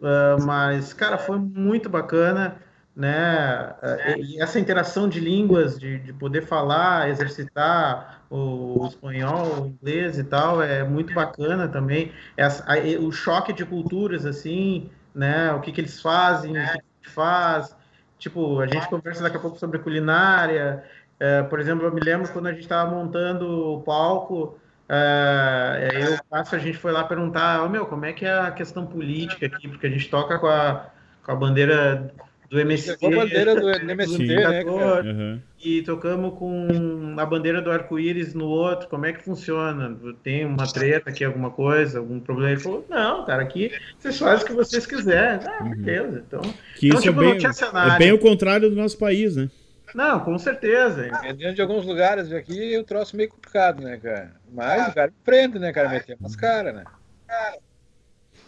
Uh, 0.00 0.44
mas, 0.44 0.92
cara, 0.92 1.16
foi 1.16 1.38
muito 1.38 1.88
bacana 1.88 2.56
né? 2.94 3.74
É, 3.82 4.18
e 4.18 4.40
essa 4.40 4.60
interação 4.60 5.08
de 5.08 5.18
línguas, 5.18 5.78
de, 5.78 5.98
de 5.98 6.12
poder 6.12 6.42
falar, 6.42 7.08
exercitar 7.08 8.22
o, 8.30 8.86
espanhol, 8.86 9.62
o 9.62 9.66
inglês 9.66 10.18
e 10.18 10.24
tal, 10.24 10.62
é 10.62 10.84
muito 10.84 11.14
bacana 11.14 11.68
também. 11.68 12.12
Essa, 12.36 12.64
a, 12.70 12.76
o 13.00 13.10
choque 13.10 13.52
de 13.52 13.64
culturas, 13.64 14.26
assim, 14.26 14.90
né? 15.14 15.52
O 15.52 15.60
que, 15.60 15.72
que 15.72 15.80
eles 15.80 16.00
fazem, 16.00 16.52
o 16.52 16.54
que 16.54 16.60
a 16.60 16.72
gente 16.72 17.08
faz. 17.14 17.76
Tipo, 18.18 18.60
a 18.60 18.66
gente 18.66 18.88
conversa 18.88 19.22
daqui 19.22 19.36
a 19.36 19.40
pouco 19.40 19.58
sobre 19.58 19.78
culinária. 19.78 20.84
É, 21.18 21.42
por 21.42 21.60
exemplo, 21.60 21.86
eu 21.86 21.92
me 21.92 22.00
lembro 22.00 22.30
quando 22.32 22.46
a 22.48 22.52
gente 22.52 22.62
estava 22.62 22.90
montando 22.90 23.74
o 23.74 23.82
palco, 23.82 24.58
é, 24.88 25.88
eu, 25.94 26.18
a 26.30 26.58
gente 26.58 26.76
foi 26.76 26.92
lá 26.92 27.04
perguntar, 27.04 27.62
oh, 27.64 27.68
meu, 27.68 27.86
como 27.86 28.04
é 28.04 28.12
que 28.12 28.26
é 28.26 28.38
a 28.38 28.50
questão 28.50 28.84
política 28.84 29.46
aqui? 29.46 29.68
Porque 29.68 29.86
a 29.86 29.90
gente 29.90 30.10
toca 30.10 30.38
com 30.38 30.48
a, 30.48 30.86
com 31.24 31.32
a 31.32 31.34
bandeira 31.34 32.12
do 32.52 32.60
MST. 32.60 33.06
a 33.06 33.10
bandeira 33.10 33.58
do 33.58 33.70
MST, 33.90 34.26
né, 34.26 34.62
uhum. 34.62 35.40
E 35.64 35.80
tocamos 35.80 36.38
com 36.38 37.14
a 37.16 37.24
bandeira 37.24 37.62
do 37.62 37.70
arco-íris 37.70 38.34
no 38.34 38.44
outro. 38.46 38.88
Como 38.88 39.06
é 39.06 39.12
que 39.12 39.22
funciona? 39.22 39.96
Tem 40.22 40.44
uma 40.44 40.70
treta 40.70 41.08
aqui, 41.08 41.24
alguma 41.24 41.50
coisa, 41.50 41.98
algum 41.98 42.20
problema? 42.20 42.50
Ele 42.50 42.60
falou, 42.60 42.84
não, 42.90 43.24
cara, 43.24 43.42
aqui 43.42 43.72
vocês 43.98 44.18
fazem 44.18 44.44
o 44.44 44.46
que 44.48 44.52
vocês 44.52 44.84
quiserem. 44.84 45.40
Ah, 45.46 45.64
uhum. 45.64 45.70
beleza. 45.76 46.24
Então, 46.26 46.42
que 46.76 46.88
então, 46.88 46.98
isso 46.98 47.08
é 47.08 47.10
tipo, 47.10 47.22
é, 47.22 47.34
bem, 47.34 47.94
é 47.94 47.98
bem 47.98 48.12
o 48.12 48.18
contrário 48.18 48.68
do 48.68 48.76
nosso 48.76 48.98
país, 48.98 49.34
né? 49.34 49.48
Não, 49.94 50.20
com 50.20 50.38
certeza. 50.38 51.08
Dentro 51.22 51.54
de 51.54 51.62
alguns 51.62 51.86
lugares 51.86 52.30
aqui, 52.32 52.76
o 52.76 52.84
troço 52.84 53.16
meio 53.16 53.30
complicado, 53.30 53.82
né, 53.82 53.96
cara? 53.96 54.32
Mas 54.52 54.88
o 54.88 54.94
cara 54.94 55.12
prende, 55.24 55.58
né, 55.58 55.72
cara? 55.72 55.88
Meter 55.88 56.16
umas 56.20 56.36
caras, 56.36 56.74
né? 56.74 56.84
Cara. 57.26 57.56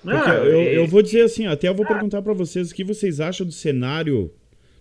Eu, 0.05 0.63
eu 0.63 0.87
vou 0.87 1.03
dizer 1.03 1.23
assim, 1.23 1.47
até 1.47 1.69
eu 1.69 1.75
vou 1.75 1.87
perguntar 1.87 2.23
para 2.23 2.33
vocês 2.33 2.71
o 2.71 2.75
que 2.75 2.85
vocês 2.85 3.21
acham 3.21 3.47
do 3.47 3.53
cenário 3.53 4.31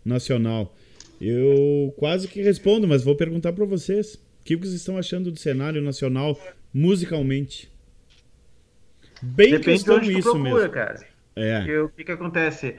nacional. 0.03 0.75
Eu 1.19 1.93
quase 1.97 2.27
que 2.27 2.41
respondo, 2.41 2.87
mas 2.87 3.03
vou 3.03 3.15
perguntar 3.15 3.53
para 3.53 3.65
vocês. 3.65 4.15
O 4.15 4.43
que 4.43 4.57
vocês 4.57 4.73
estão 4.75 4.97
achando 4.97 5.31
do 5.31 5.39
cenário 5.39 5.81
nacional 5.81 6.37
musicalmente? 6.73 7.71
Bem 9.21 9.51
Depende 9.51 9.63
questão 9.63 9.99
de 9.99 10.11
isso 10.11 10.31
procura, 10.31 10.53
mesmo. 10.53 10.69
cara. 10.69 10.99
É. 11.35 11.81
o 11.81 11.89
que, 11.89 12.03
que 12.03 12.11
acontece? 12.11 12.75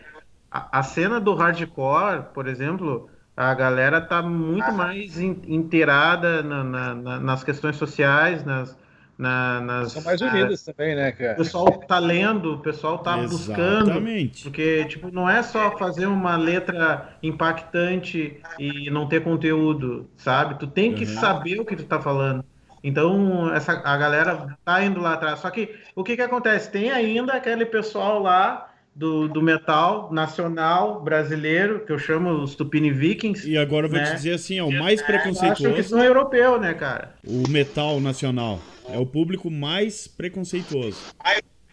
A, 0.50 0.78
a, 0.78 0.82
cena 0.82 1.18
do 1.18 1.34
hardcore, 1.34 2.26
por 2.34 2.46
exemplo, 2.46 3.08
a 3.36 3.54
galera 3.54 4.00
tá 4.00 4.22
muito 4.22 4.70
mais 4.72 5.18
in, 5.18 5.40
inteirada 5.46 6.42
na, 6.42 6.62
na, 6.62 6.94
na, 6.94 7.20
nas 7.20 7.42
questões 7.42 7.76
sociais, 7.76 8.44
nas, 8.44 8.76
na, 9.16 9.60
nas. 9.60 9.92
São 9.92 10.02
mais 10.02 10.20
unidas 10.20 10.66
é, 10.66 10.72
também, 10.72 10.94
né, 10.94 11.12
cara? 11.12 11.34
O 11.34 11.36
pessoal 11.36 11.66
tá 11.72 11.98
lendo, 11.98 12.54
o 12.54 12.58
pessoal 12.58 12.98
tá 12.98 13.18
Exatamente. 13.18 14.30
buscando. 14.34 14.42
Porque, 14.42 14.84
tipo, 14.86 15.10
não 15.10 15.28
é 15.28 15.42
só 15.42 15.76
fazer 15.76 16.06
uma 16.06 16.36
letra 16.36 17.16
impactante 17.22 18.40
e 18.58 18.90
não 18.90 19.08
ter 19.08 19.22
conteúdo, 19.22 20.08
sabe? 20.16 20.58
Tu 20.58 20.66
tem 20.66 20.94
que 20.94 21.04
uhum. 21.04 21.20
saber 21.20 21.60
o 21.60 21.64
que 21.64 21.76
tu 21.76 21.84
tá 21.84 22.00
falando. 22.00 22.44
Então, 22.82 23.52
essa, 23.54 23.72
a 23.72 23.96
galera 23.96 24.58
tá 24.62 24.84
indo 24.84 25.00
lá 25.00 25.14
atrás. 25.14 25.38
Só 25.38 25.48
que 25.50 25.74
o 25.96 26.04
que 26.04 26.16
que 26.16 26.22
acontece? 26.22 26.70
Tem 26.70 26.90
ainda 26.90 27.32
aquele 27.32 27.64
pessoal 27.64 28.20
lá 28.20 28.73
do, 28.94 29.28
do 29.28 29.42
metal 29.42 30.12
nacional 30.12 31.02
brasileiro, 31.02 31.84
que 31.84 31.92
eu 31.92 31.98
chamo 31.98 32.30
os 32.42 32.54
Tupini 32.54 32.92
Vikings. 32.92 33.48
E 33.48 33.58
agora 33.58 33.86
eu 33.86 33.90
vou 33.90 33.98
né? 33.98 34.06
te 34.06 34.14
dizer 34.14 34.34
assim, 34.34 34.58
é 34.58 34.62
o 34.62 34.70
mais 34.70 35.02
preconceituoso. 35.02 35.66
acho 35.66 35.74
que 35.74 35.82
são 35.82 36.02
europeu, 36.02 36.60
né, 36.60 36.74
cara? 36.74 37.14
O 37.26 37.48
metal 37.48 38.00
nacional. 38.00 38.60
É 38.88 38.98
o 38.98 39.06
público 39.06 39.50
mais 39.50 40.06
preconceituoso. 40.06 40.98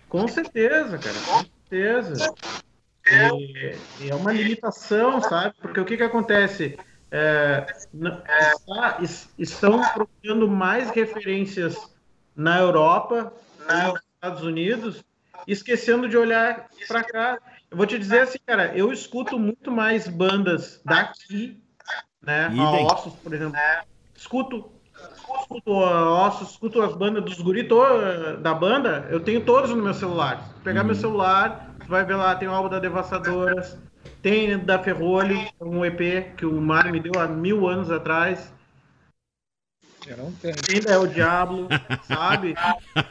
Com 0.10 0.28
certeza, 0.28 0.98
cara. 0.98 1.16
Com 1.26 1.46
certeza. 1.70 2.34
E, 3.10 3.76
e 4.02 4.10
é 4.10 4.16
uma 4.16 4.32
limitação, 4.32 5.22
sabe? 5.22 5.54
Porque 5.62 5.80
o 5.80 5.86
que 5.86 5.98
que 5.98 6.04
acontece? 6.04 6.78
É, 7.12 7.66
está, 8.56 9.00
estão 9.38 9.82
procurando 9.94 10.48
mais 10.48 10.90
referências 10.90 11.78
na 12.36 12.60
Europa, 12.60 13.34
nos 13.60 14.02
Estados 14.16 14.44
Unidos, 14.44 15.04
esquecendo 15.48 16.08
de 16.08 16.18
olhar 16.18 16.68
para 16.88 17.04
cá. 17.04 17.40
Eu 17.70 17.78
vou 17.78 17.86
te 17.86 17.98
dizer 17.98 18.22
assim, 18.22 18.40
cara, 18.46 18.76
eu 18.76 18.92
escuto 18.92 19.40
muito 19.40 19.72
mais 19.72 20.08
bandas 20.08 20.82
daqui, 20.84 21.62
né? 22.22 22.48
A 22.58 22.94
Ossos, 22.94 23.14
por 23.16 23.34
exemplo. 23.34 23.60
Escuto, 24.16 24.72
escuto 25.40 25.72
Ossos, 25.72 26.52
escuto 26.52 26.82
as 26.82 26.94
bandas 26.94 27.24
dos 27.24 27.40
guritos 27.40 27.78
da 28.42 28.54
banda, 28.54 29.08
eu 29.10 29.20
tenho 29.20 29.42
todos 29.42 29.70
no 29.70 29.78
meu 29.78 29.94
celular. 29.94 30.44
Se 30.58 30.64
pegar 30.64 30.84
meu 30.84 30.94
uhum. 30.96 31.02
celular, 31.02 31.76
tu 31.80 31.88
vai 31.88 32.04
ver 32.04 32.16
lá, 32.16 32.36
tem 32.36 32.48
o 32.48 32.52
álbum 32.52 32.70
da 32.70 32.80
Devassadoras, 32.80 33.78
tem 34.22 34.58
da 34.60 34.78
Ferrolho, 34.78 35.40
um 35.60 35.84
EP 35.84 36.36
que 36.36 36.46
o 36.46 36.62
Mário 36.62 36.92
me 36.92 37.00
deu 37.00 37.20
há 37.20 37.28
mil 37.28 37.68
anos 37.68 37.90
atrás. 37.90 38.54
Eu 40.12 40.18
não 40.18 40.32
tenho. 40.34 40.56
Tem 40.56 40.82
é 40.86 40.98
o 40.98 41.08
Diablo, 41.08 41.70
sabe? 42.04 42.54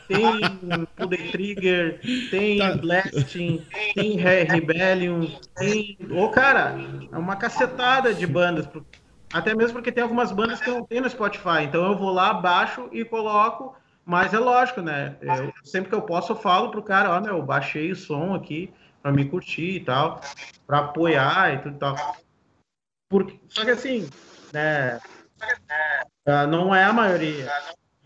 Tem 0.07 0.87
Poder 0.95 1.33
Trigger, 1.33 1.99
tem 2.31 2.59
tá. 2.59 2.77
Blasting, 2.77 3.67
tem 3.95 4.17
Rebellion, 4.17 5.27
tem. 5.57 5.97
Ô, 6.11 6.29
cara, 6.29 6.75
é 7.11 7.17
uma 7.17 7.37
cacetada 7.37 8.13
de 8.13 8.27
bandas. 8.27 8.69
Até 9.33 9.55
mesmo 9.55 9.75
porque 9.75 9.91
tem 9.91 10.03
algumas 10.03 10.31
bandas 10.31 10.61
que 10.61 10.69
não 10.69 10.85
tem 10.85 11.01
no 11.01 11.09
Spotify. 11.09 11.63
Então 11.63 11.83
eu 11.91 11.97
vou 11.97 12.13
lá, 12.13 12.35
baixo 12.35 12.87
e 12.93 13.03
coloco. 13.03 13.75
Mas 14.05 14.35
é 14.35 14.39
lógico, 14.39 14.83
né? 14.83 15.17
Eu, 15.23 15.53
sempre 15.65 15.89
que 15.89 15.95
eu 15.95 16.03
posso, 16.03 16.33
eu 16.33 16.37
falo 16.37 16.71
pro 16.71 16.83
cara, 16.83 17.11
ó, 17.11 17.17
oh, 17.17 17.21
meu, 17.21 17.43
baixei 17.43 17.93
o 17.93 17.97
som 17.97 18.35
aqui 18.35 18.73
para 19.03 19.13
me 19.13 19.25
curtir 19.25 19.77
e 19.77 19.85
tal, 19.85 20.21
para 20.67 20.81
apoiar 20.81 21.55
e 21.55 21.59
tudo 21.59 21.77
e 21.77 21.79
tal. 21.79 22.17
Porque, 23.09 23.39
só 23.49 23.65
que 23.65 23.71
assim, 23.71 24.09
né? 24.53 25.01
Uh, 26.31 26.47
não 26.47 26.75
é 26.75 26.85
a 26.85 26.93
maioria 26.93 27.51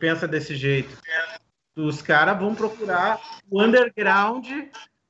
pensa 0.05 0.29
desse 0.29 0.55
jeito. 0.55 0.91
Os 1.77 2.03
caras 2.03 2.39
vão 2.39 2.55
procurar 2.55 3.19
o 3.51 3.63
underground 3.63 4.47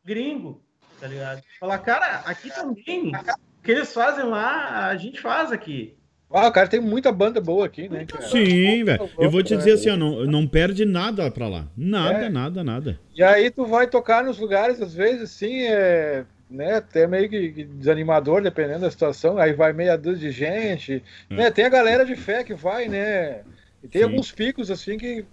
gringo, 0.05 0.62
tá 1.01 1.09
ligado? 1.09 1.43
Falar, 1.59 1.79
cara, 1.79 2.23
aqui 2.25 2.49
também, 2.55 3.12
o 3.15 3.62
que 3.62 3.73
eles 3.73 3.93
fazem 3.93 4.25
lá, 4.25 4.87
a 4.87 4.97
gente 4.97 5.21
faz 5.21 5.51
aqui. 5.51 5.97
Ah, 6.31 6.49
o 6.49 6.53
cara 6.53 6.69
tem 6.69 6.81
muita 6.81 7.12
banda 7.12 7.41
boa 7.41 7.67
aqui, 7.67 7.89
né, 7.89 8.07
cara? 8.07 8.27
Sim, 8.29 8.85
velho. 8.85 9.11
Eu 9.19 9.31
vou 9.31 9.43
te 9.43 9.57
dizer 9.57 9.73
assim, 9.73 9.91
ó, 9.91 9.97
não, 9.97 10.25
não 10.25 10.47
perde 10.47 10.85
nada 10.85 11.31
pra 11.31 11.49
lá. 11.49 11.67
Nada, 11.77 12.27
é. 12.27 12.29
nada, 12.29 12.65
nada. 12.65 12.99
E 13.15 13.23
aí 13.23 13.51
tu 13.51 13.67
vai 13.67 13.87
tocar 13.87 14.25
nos 14.25 14.39
lugares, 14.39 14.81
às 14.81 14.95
vezes, 14.95 15.23
assim, 15.23 15.62
é 15.62 16.25
né, 16.55 16.77
até 16.77 17.07
meio 17.07 17.29
que 17.29 17.65
desanimador, 17.65 18.43
dependendo 18.43 18.81
da 18.81 18.91
situação, 18.91 19.39
aí 19.39 19.53
vai 19.53 19.73
meia 19.73 19.97
dúzia 19.97 20.31
de 20.31 20.31
gente, 20.31 21.03
hum. 21.31 21.37
né, 21.37 21.51
tem 21.51 21.65
a 21.65 21.71
galera 21.71 22.05
de 22.05 22.17
fé 22.17 22.45
que 22.45 22.55
vai, 22.55 22.89
né, 22.89 23.43
e 23.83 23.89
tem 23.89 24.03
Sim. 24.03 24.09
alguns 24.09 24.33
picos, 24.33 24.71
assim, 24.71 24.97
que 24.97 25.25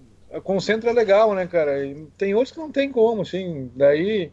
concentra 0.44 0.92
legal, 0.92 1.34
né, 1.34 1.46
cara, 1.48 1.86
e 1.86 2.08
tem 2.18 2.34
outros 2.34 2.52
que 2.52 2.60
não 2.60 2.72
tem 2.72 2.92
como, 2.92 3.22
assim, 3.22 3.72
daí 3.76 4.32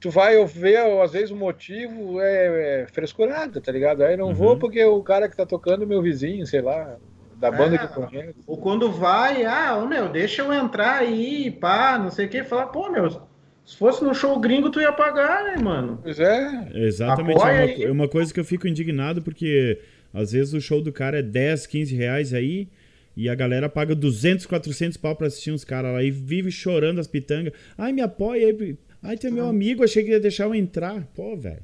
tu 0.00 0.10
vai 0.10 0.44
ver, 0.44 0.78
às 1.02 1.12
vezes, 1.12 1.30
o 1.30 1.36
motivo 1.36 2.20
é, 2.20 2.82
é 2.82 2.86
frescurada, 2.92 3.60
tá 3.60 3.72
ligado, 3.72 4.02
aí 4.02 4.16
não 4.16 4.28
uhum. 4.28 4.34
vou 4.34 4.58
porque 4.58 4.84
o 4.84 5.02
cara 5.02 5.28
que 5.28 5.36
tá 5.36 5.46
tocando 5.46 5.84
é 5.84 5.86
meu 5.86 6.02
vizinho, 6.02 6.46
sei 6.46 6.60
lá, 6.60 6.96
da 7.36 7.50
banda 7.50 7.76
é, 7.76 7.78
que 7.78 7.84
eu 7.84 8.06
conheço. 8.06 8.34
Ou 8.46 8.58
quando 8.58 8.92
vai, 8.92 9.44
ah, 9.44 9.82
meu, 9.86 10.08
deixa 10.08 10.42
eu 10.42 10.52
entrar 10.52 10.98
aí, 10.98 11.50
pá, 11.50 11.98
não 11.98 12.10
sei 12.10 12.26
o 12.26 12.28
que, 12.28 12.44
falar, 12.44 12.66
pô, 12.66 12.90
meu, 12.90 13.08
se 13.64 13.76
fosse 13.76 14.04
no 14.04 14.14
show 14.14 14.38
gringo, 14.38 14.70
tu 14.70 14.80
ia 14.80 14.92
pagar, 14.92 15.44
né, 15.44 15.62
mano? 15.62 15.98
Pois 16.02 16.20
é. 16.20 16.70
Exatamente. 16.74 17.40
é 17.40 17.44
uma, 17.44 17.84
é 17.84 17.90
uma, 17.90 18.08
coisa 18.08 18.32
que 18.32 18.38
eu 18.38 18.44
fico 18.44 18.68
indignado, 18.68 19.22
porque 19.22 19.80
às 20.12 20.32
vezes 20.32 20.52
o 20.52 20.60
show 20.60 20.82
do 20.82 20.92
cara 20.92 21.18
é 21.18 21.22
10, 21.22 21.66
15 21.66 21.94
reais 21.94 22.34
aí, 22.34 22.68
e 23.16 23.28
a 23.28 23.34
galera 23.34 23.68
paga 23.68 23.94
200, 23.94 24.44
400 24.44 24.96
pau 24.98 25.16
pra 25.16 25.28
assistir 25.28 25.50
uns 25.50 25.64
caras 25.64 25.92
lá 25.92 26.02
e 26.02 26.10
vive 26.10 26.50
chorando 26.50 27.00
as 27.00 27.06
pitangas. 27.06 27.52
Ai, 27.78 27.92
me 27.92 28.02
apoia 28.02 28.48
aí. 28.48 28.76
Ai, 29.02 29.18
é 29.22 29.30
meu 29.30 29.46
amigo, 29.46 29.84
achei 29.84 30.02
que 30.02 30.10
ia 30.10 30.20
deixar 30.20 30.44
eu 30.44 30.54
entrar. 30.54 31.06
Pô, 31.14 31.36
velho. 31.36 31.62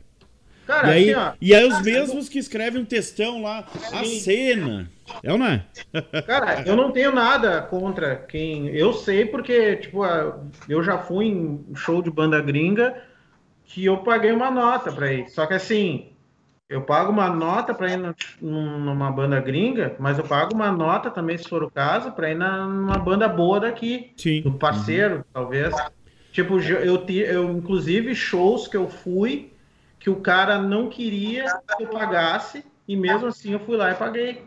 Cara, 0.71 0.87
e 0.87 0.93
aí, 0.93 1.15
assim, 1.15 1.37
e 1.41 1.55
aí 1.55 1.67
os 1.67 1.83
mesmos 1.83 2.29
que 2.29 2.39
escrevem 2.39 2.81
um 2.81 2.85
textão 2.85 3.43
lá, 3.43 3.65
a 3.93 4.05
cena. 4.05 4.89
É 5.21 5.33
ou 5.33 5.37
não 5.37 5.47
é? 5.47 5.65
Cara, 6.25 6.63
eu 6.65 6.77
não 6.77 6.93
tenho 6.93 7.13
nada 7.13 7.61
contra 7.63 8.15
quem. 8.15 8.69
Eu 8.69 8.93
sei 8.93 9.27
porque, 9.27 9.75
tipo, 9.77 10.03
eu 10.69 10.81
já 10.81 10.97
fui 10.97 11.27
em 11.27 11.65
show 11.75 12.01
de 12.01 12.09
banda 12.09 12.41
gringa 12.41 13.03
que 13.65 13.85
eu 13.85 13.97
paguei 13.99 14.31
uma 14.31 14.49
nota 14.49 14.93
pra 14.93 15.13
ir. 15.13 15.29
Só 15.29 15.45
que 15.45 15.55
assim, 15.55 16.13
eu 16.69 16.83
pago 16.83 17.11
uma 17.11 17.29
nota 17.29 17.75
para 17.75 17.91
ir 17.91 18.15
numa 18.41 19.11
banda 19.11 19.41
gringa, 19.41 19.97
mas 19.99 20.19
eu 20.19 20.25
pago 20.25 20.55
uma 20.55 20.71
nota 20.71 21.11
também, 21.11 21.37
se 21.37 21.49
for 21.49 21.65
o 21.65 21.71
caso, 21.71 22.13
para 22.13 22.31
ir 22.31 22.37
numa 22.37 22.97
banda 22.97 23.29
boa 23.29 23.59
daqui. 23.59 24.13
Sim. 24.17 24.43
Do 24.43 24.53
parceiro, 24.53 25.17
uhum. 25.17 25.25
talvez. 25.33 25.75
Tipo, 26.31 26.61
eu, 26.61 27.05
eu, 27.09 27.51
inclusive, 27.51 28.15
shows 28.15 28.69
que 28.69 28.77
eu 28.77 28.89
fui 28.89 29.51
que 30.01 30.11
o 30.11 30.17
cara 30.17 30.61
não 30.61 30.89
queria 30.89 31.45
que 31.77 31.85
eu 31.85 31.89
pagasse 31.89 32.65
e 32.89 32.97
mesmo 32.97 33.29
assim 33.29 33.53
eu 33.53 33.61
fui 33.61 33.77
lá 33.77 33.93
e 33.93 33.95
paguei. 33.95 34.43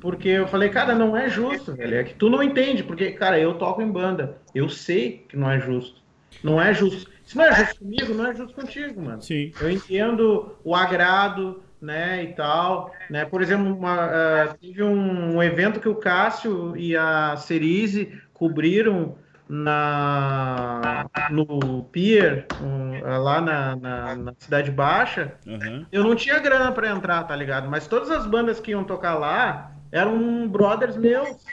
Porque 0.00 0.28
eu 0.28 0.46
falei, 0.46 0.68
cara, 0.68 0.94
não 0.94 1.16
é 1.16 1.28
justo, 1.28 1.74
velho. 1.74 1.96
É 1.96 2.04
que 2.04 2.14
tu 2.14 2.30
não 2.30 2.42
entende, 2.42 2.84
porque, 2.84 3.10
cara, 3.10 3.38
eu 3.38 3.54
toco 3.54 3.82
em 3.82 3.90
banda. 3.90 4.38
Eu 4.54 4.68
sei 4.68 5.26
que 5.28 5.36
não 5.36 5.50
é 5.50 5.58
justo. 5.58 6.00
Não 6.42 6.60
é 6.60 6.72
justo. 6.72 7.10
Se 7.24 7.36
não 7.36 7.44
é 7.44 7.54
justo 7.54 7.78
comigo, 7.80 8.14
não 8.14 8.26
é 8.26 8.34
justo 8.34 8.54
contigo, 8.54 9.02
mano. 9.02 9.20
Sim. 9.20 9.52
Eu 9.60 9.70
entendo 9.70 10.56
o 10.64 10.74
agrado, 10.74 11.62
né, 11.80 12.24
e 12.24 12.28
tal. 12.34 12.94
Né? 13.08 13.24
Por 13.24 13.42
exemplo, 13.42 13.74
uma, 13.74 14.06
uh, 14.06 14.58
teve 14.60 14.82
um, 14.82 15.36
um, 15.36 15.42
evento 15.42 15.80
que 15.80 15.88
o 15.88 15.94
Cássio 15.94 16.76
e 16.76 16.96
a 16.96 17.36
Cerise 17.36 18.20
cobriram 18.32 19.16
na, 19.50 21.10
no 21.28 21.82
Pier, 21.90 22.46
um, 22.62 23.00
lá 23.02 23.40
na, 23.40 23.74
na, 23.74 24.14
na, 24.14 24.34
Cidade 24.38 24.70
Baixa, 24.70 25.34
uhum. 25.44 25.84
eu 25.90 26.04
não 26.04 26.14
tinha 26.14 26.38
grana 26.38 26.70
para 26.70 26.88
entrar, 26.88 27.24
tá 27.24 27.34
ligado? 27.34 27.68
Mas 27.68 27.88
todas 27.88 28.12
as 28.12 28.24
bandas 28.26 28.60
que 28.60 28.70
iam 28.70 28.84
tocar 28.84 29.14
lá 29.14 29.72
eram 29.90 30.48
brothers 30.48 30.96
meus. 30.96 31.44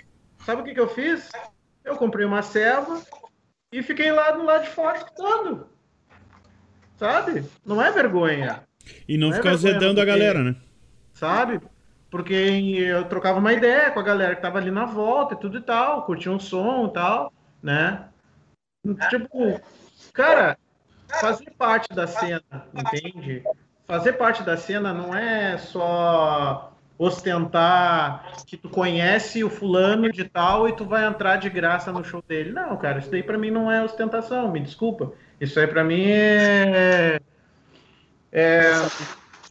Sabe 0.46 0.62
o 0.62 0.64
que, 0.64 0.76
que 0.76 0.80
eu 0.80 0.88
fiz? 0.88 1.28
Eu 1.84 1.96
comprei 1.96 2.24
uma 2.24 2.44
serva 2.44 3.02
e 3.72 3.82
fiquei 3.82 4.12
lá 4.12 4.30
do 4.30 4.46
lado 4.46 4.66
de 4.66 4.70
fora 4.70 4.98
escutando. 4.98 5.68
Sabe? 6.98 7.46
Não 7.66 7.82
é 7.82 7.92
vergonha. 7.92 8.62
E 9.08 9.18
não, 9.18 9.30
não 9.30 9.36
ficar 9.36 9.50
é 9.50 9.54
azedando 9.54 10.00
a 10.00 10.06
galera, 10.06 10.44
né? 10.44 10.56
Sabe? 11.14 11.60
Porque 12.12 12.34
eu 12.34 13.06
trocava 13.06 13.40
uma 13.40 13.54
ideia 13.54 13.90
com 13.90 14.00
a 14.00 14.04
galera 14.04 14.36
que 14.36 14.42
tava 14.42 14.60
ali 14.60 14.70
na 14.70 14.86
volta 14.86 15.34
e 15.34 15.38
tudo 15.38 15.58
e 15.58 15.62
tal, 15.62 16.06
curtia 16.06 16.32
um 16.32 16.40
som 16.40 16.88
e 16.88 16.94
tal 16.94 17.34
né? 17.68 18.06
Tipo, 19.10 19.60
cara, 20.14 20.58
fazer 21.20 21.52
parte 21.58 21.94
da 21.94 22.08
cena, 22.08 22.42
entende? 22.74 23.44
Fazer 23.86 24.14
parte 24.14 24.42
da 24.42 24.56
cena 24.56 24.94
não 24.94 25.14
é 25.14 25.58
só 25.58 26.74
ostentar 26.98 28.32
que 28.48 28.56
tu 28.56 28.70
conhece 28.70 29.44
o 29.44 29.50
fulano 29.50 30.10
de 30.10 30.24
tal 30.24 30.70
e 30.70 30.76
tu 30.76 30.86
vai 30.86 31.06
entrar 31.06 31.36
de 31.36 31.50
graça 31.50 31.92
no 31.92 32.06
show 32.06 32.24
dele. 32.26 32.54
Não, 32.54 32.78
cara, 32.78 33.00
isso 33.00 33.12
daí 33.12 33.22
para 33.22 33.38
mim 33.38 33.52
não 33.52 33.70
é 33.70 33.84
ostentação, 33.84 34.50
me 34.50 34.62
desculpa. 34.62 35.12
Isso 35.40 35.60
aí 35.60 35.68
para 35.68 35.84
mim 35.84 36.06
é, 36.08 37.20
é, 38.32 38.62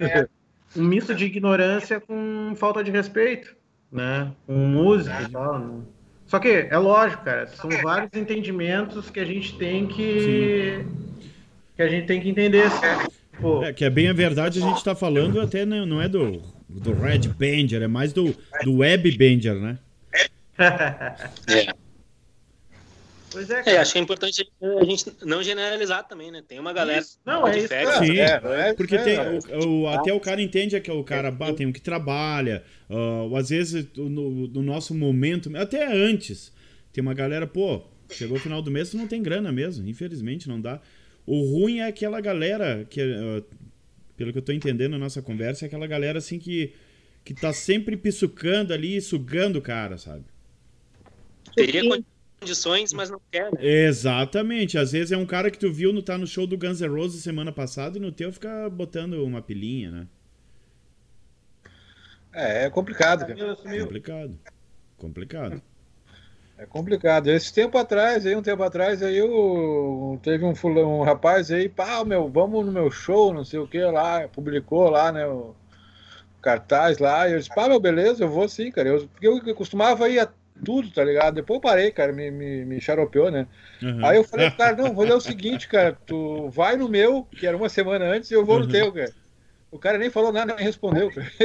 é 0.00 0.28
um 0.74 0.84
misto 0.84 1.14
de 1.14 1.26
ignorância 1.26 2.00
com 2.00 2.54
falta 2.56 2.82
de 2.82 2.90
respeito, 2.90 3.54
né? 3.92 4.32
Com 4.46 4.54
música 4.54 5.22
e 5.22 5.28
tal. 5.28 5.58
Né? 5.58 5.82
Só 6.26 6.38
que 6.38 6.48
é 6.48 6.76
lógico, 6.76 7.24
cara, 7.24 7.46
são 7.46 7.70
vários 7.82 8.10
entendimentos 8.14 9.10
que 9.10 9.20
a 9.20 9.24
gente 9.24 9.56
tem 9.56 9.86
que 9.86 10.80
Sim. 10.82 11.30
que 11.76 11.82
a 11.82 11.88
gente 11.88 12.06
tem 12.06 12.20
que 12.20 12.28
entender. 12.28 12.68
Tipo, 13.32 13.62
É, 13.62 13.72
que 13.72 13.84
é 13.84 13.90
bem 13.90 14.08
a 14.08 14.12
verdade, 14.12 14.62
a 14.62 14.66
gente 14.66 14.82
tá 14.82 14.94
falando 14.94 15.40
até 15.40 15.64
né, 15.64 15.84
não 15.84 16.00
é 16.00 16.08
do, 16.08 16.42
do 16.68 16.92
Red 16.94 17.28
Banger, 17.38 17.82
é 17.82 17.86
mais 17.86 18.12
do, 18.12 18.34
do 18.64 18.78
Web 18.78 19.16
Banger, 19.16 19.54
né? 19.54 19.78
É. 21.48 21.85
pois 23.36 23.50
é, 23.50 23.60
É, 23.60 23.62
cara. 23.62 23.80
acho 23.82 23.92
que 23.92 23.98
é 23.98 24.02
importante 24.02 24.48
a 24.62 24.84
gente 24.84 25.12
não 25.24 25.42
generalizar 25.42 26.06
também, 26.08 26.30
né? 26.30 26.42
Tem 26.46 26.58
uma 26.58 26.72
galera 26.72 27.00
Isso. 27.00 27.18
Não, 27.24 27.46
é 27.46 27.58
isso. 27.58 27.68
Sim, 27.68 28.18
é, 28.18 28.40
não 28.40 28.52
é- 28.54 28.74
porque 28.74 28.96
é, 28.96 29.02
tem, 29.02 29.14
é. 29.16 29.56
o, 29.58 29.82
o- 29.82 29.88
até 29.88 30.12
o 30.12 30.20
cara 30.20 30.40
entende 30.40 30.80
que 30.80 30.90
é 30.90 30.94
o 30.94 31.04
cara 31.04 31.30
bah, 31.30 31.52
tem 31.52 31.66
um 31.66 31.72
que 31.72 31.80
trabalha, 31.80 32.64
ou 32.88 33.36
às 33.36 33.50
vezes 33.50 33.86
no, 33.94 34.48
no 34.48 34.62
nosso 34.62 34.94
momento, 34.94 35.54
até 35.56 35.86
antes, 35.86 36.52
tem 36.92 37.02
uma 37.02 37.14
galera, 37.14 37.46
pô, 37.46 37.82
chegou 38.10 38.36
o 38.36 38.40
final 38.40 38.62
do 38.62 38.70
mês, 38.70 38.90
tu 38.90 38.96
não 38.96 39.06
tem 39.06 39.22
grana 39.22 39.52
mesmo, 39.52 39.86
infelizmente 39.88 40.48
não 40.48 40.60
dá. 40.60 40.80
O 41.26 41.42
ruim 41.42 41.80
é 41.80 41.86
aquela 41.88 42.20
galera 42.20 42.86
que, 42.88 43.00
ah, 43.00 43.42
pelo 44.16 44.32
que 44.32 44.38
eu 44.38 44.42
tô 44.42 44.52
entendendo 44.52 44.92
na 44.92 44.98
nossa 44.98 45.20
conversa, 45.20 45.64
é 45.64 45.66
aquela 45.66 45.86
galera 45.86 46.18
assim 46.18 46.38
que, 46.38 46.72
que 47.24 47.34
tá 47.34 47.52
sempre 47.52 47.96
pissucando 47.96 48.72
ali, 48.72 49.00
sugando 49.00 49.58
o 49.58 49.62
cara, 49.62 49.98
sabe? 49.98 50.24
teria 51.54 51.82
condições, 52.40 52.92
mas 52.92 53.10
não 53.10 53.20
quer, 53.30 53.50
né? 53.52 53.58
Exatamente. 53.60 54.78
Às 54.78 54.92
vezes 54.92 55.12
é 55.12 55.16
um 55.16 55.26
cara 55.26 55.50
que 55.50 55.58
tu 55.58 55.72
viu 55.72 55.92
no 55.92 56.02
tá 56.02 56.16
no 56.18 56.26
show 56.26 56.46
do 56.46 56.56
Guns 56.56 56.80
N' 56.80 56.88
Roses 56.88 57.22
semana 57.22 57.52
passada 57.52 57.98
e 57.98 58.00
no 58.00 58.12
teu 58.12 58.32
fica 58.32 58.68
botando 58.70 59.24
uma 59.24 59.42
pilinha, 59.42 59.90
né? 59.90 60.06
É, 62.32 62.64
é 62.64 62.70
complicado, 62.70 63.26
sumiu. 63.56 63.84
Complicado. 63.84 64.38
Complicado. 64.98 65.62
É 66.58 66.64
complicado. 66.64 67.28
Esse 67.28 67.52
tempo 67.52 67.76
atrás, 67.76 68.26
aí, 68.26 68.34
um 68.34 68.42
tempo 68.42 68.62
atrás, 68.62 69.02
aí 69.02 69.16
eu 69.16 70.18
teve 70.22 70.44
um, 70.44 70.54
fulano, 70.54 71.00
um 71.00 71.02
rapaz 71.02 71.50
aí, 71.50 71.68
pá, 71.68 72.02
meu, 72.04 72.28
vamos 72.28 72.64
no 72.64 72.72
meu 72.72 72.90
show, 72.90 73.32
não 73.32 73.44
sei 73.44 73.58
o 73.58 73.68
que 73.68 73.78
lá, 73.78 74.26
publicou 74.28 74.88
lá, 74.88 75.12
né, 75.12 75.26
o 75.26 75.54
cartaz 76.40 76.98
lá, 76.98 77.28
e 77.28 77.32
eu 77.32 77.38
disse, 77.38 77.54
pá, 77.54 77.68
meu, 77.68 77.78
beleza, 77.78 78.24
eu 78.24 78.28
vou 78.28 78.48
sim, 78.48 78.70
cara. 78.70 78.88
Eu, 78.88 79.08
porque 79.08 79.50
eu 79.50 79.54
costumava 79.54 80.08
ir 80.08 80.18
a 80.18 80.28
tudo, 80.64 80.90
tá 80.92 81.04
ligado? 81.04 81.34
Depois 81.34 81.56
eu 81.58 81.62
parei, 81.62 81.90
cara, 81.92 82.12
me, 82.12 82.30
me, 82.30 82.64
me 82.64 82.80
xaropeou, 82.80 83.30
né? 83.30 83.46
Aham. 83.82 84.00
Aí 84.00 84.16
eu 84.18 84.24
falei 84.24 84.48
pro 84.48 84.56
cara, 84.58 84.76
não, 84.76 84.94
vou 84.94 85.04
fazer 85.06 85.16
o 85.16 85.20
seguinte, 85.20 85.68
cara, 85.68 85.96
tu 86.06 86.48
vai 86.50 86.76
no 86.76 86.88
meu, 86.88 87.24
que 87.36 87.46
era 87.46 87.56
uma 87.56 87.68
semana 87.68 88.04
antes, 88.06 88.30
e 88.30 88.34
eu 88.34 88.44
vou 88.44 88.56
no 88.60 88.66
Uhum. 88.66 88.68
teu, 88.68 88.92
cara. 88.92 89.14
O 89.70 89.78
cara 89.78 89.98
nem 89.98 90.10
falou 90.10 90.32
nada, 90.32 90.54
nem 90.56 90.64
respondeu, 90.64 91.12
cara. 91.12 91.30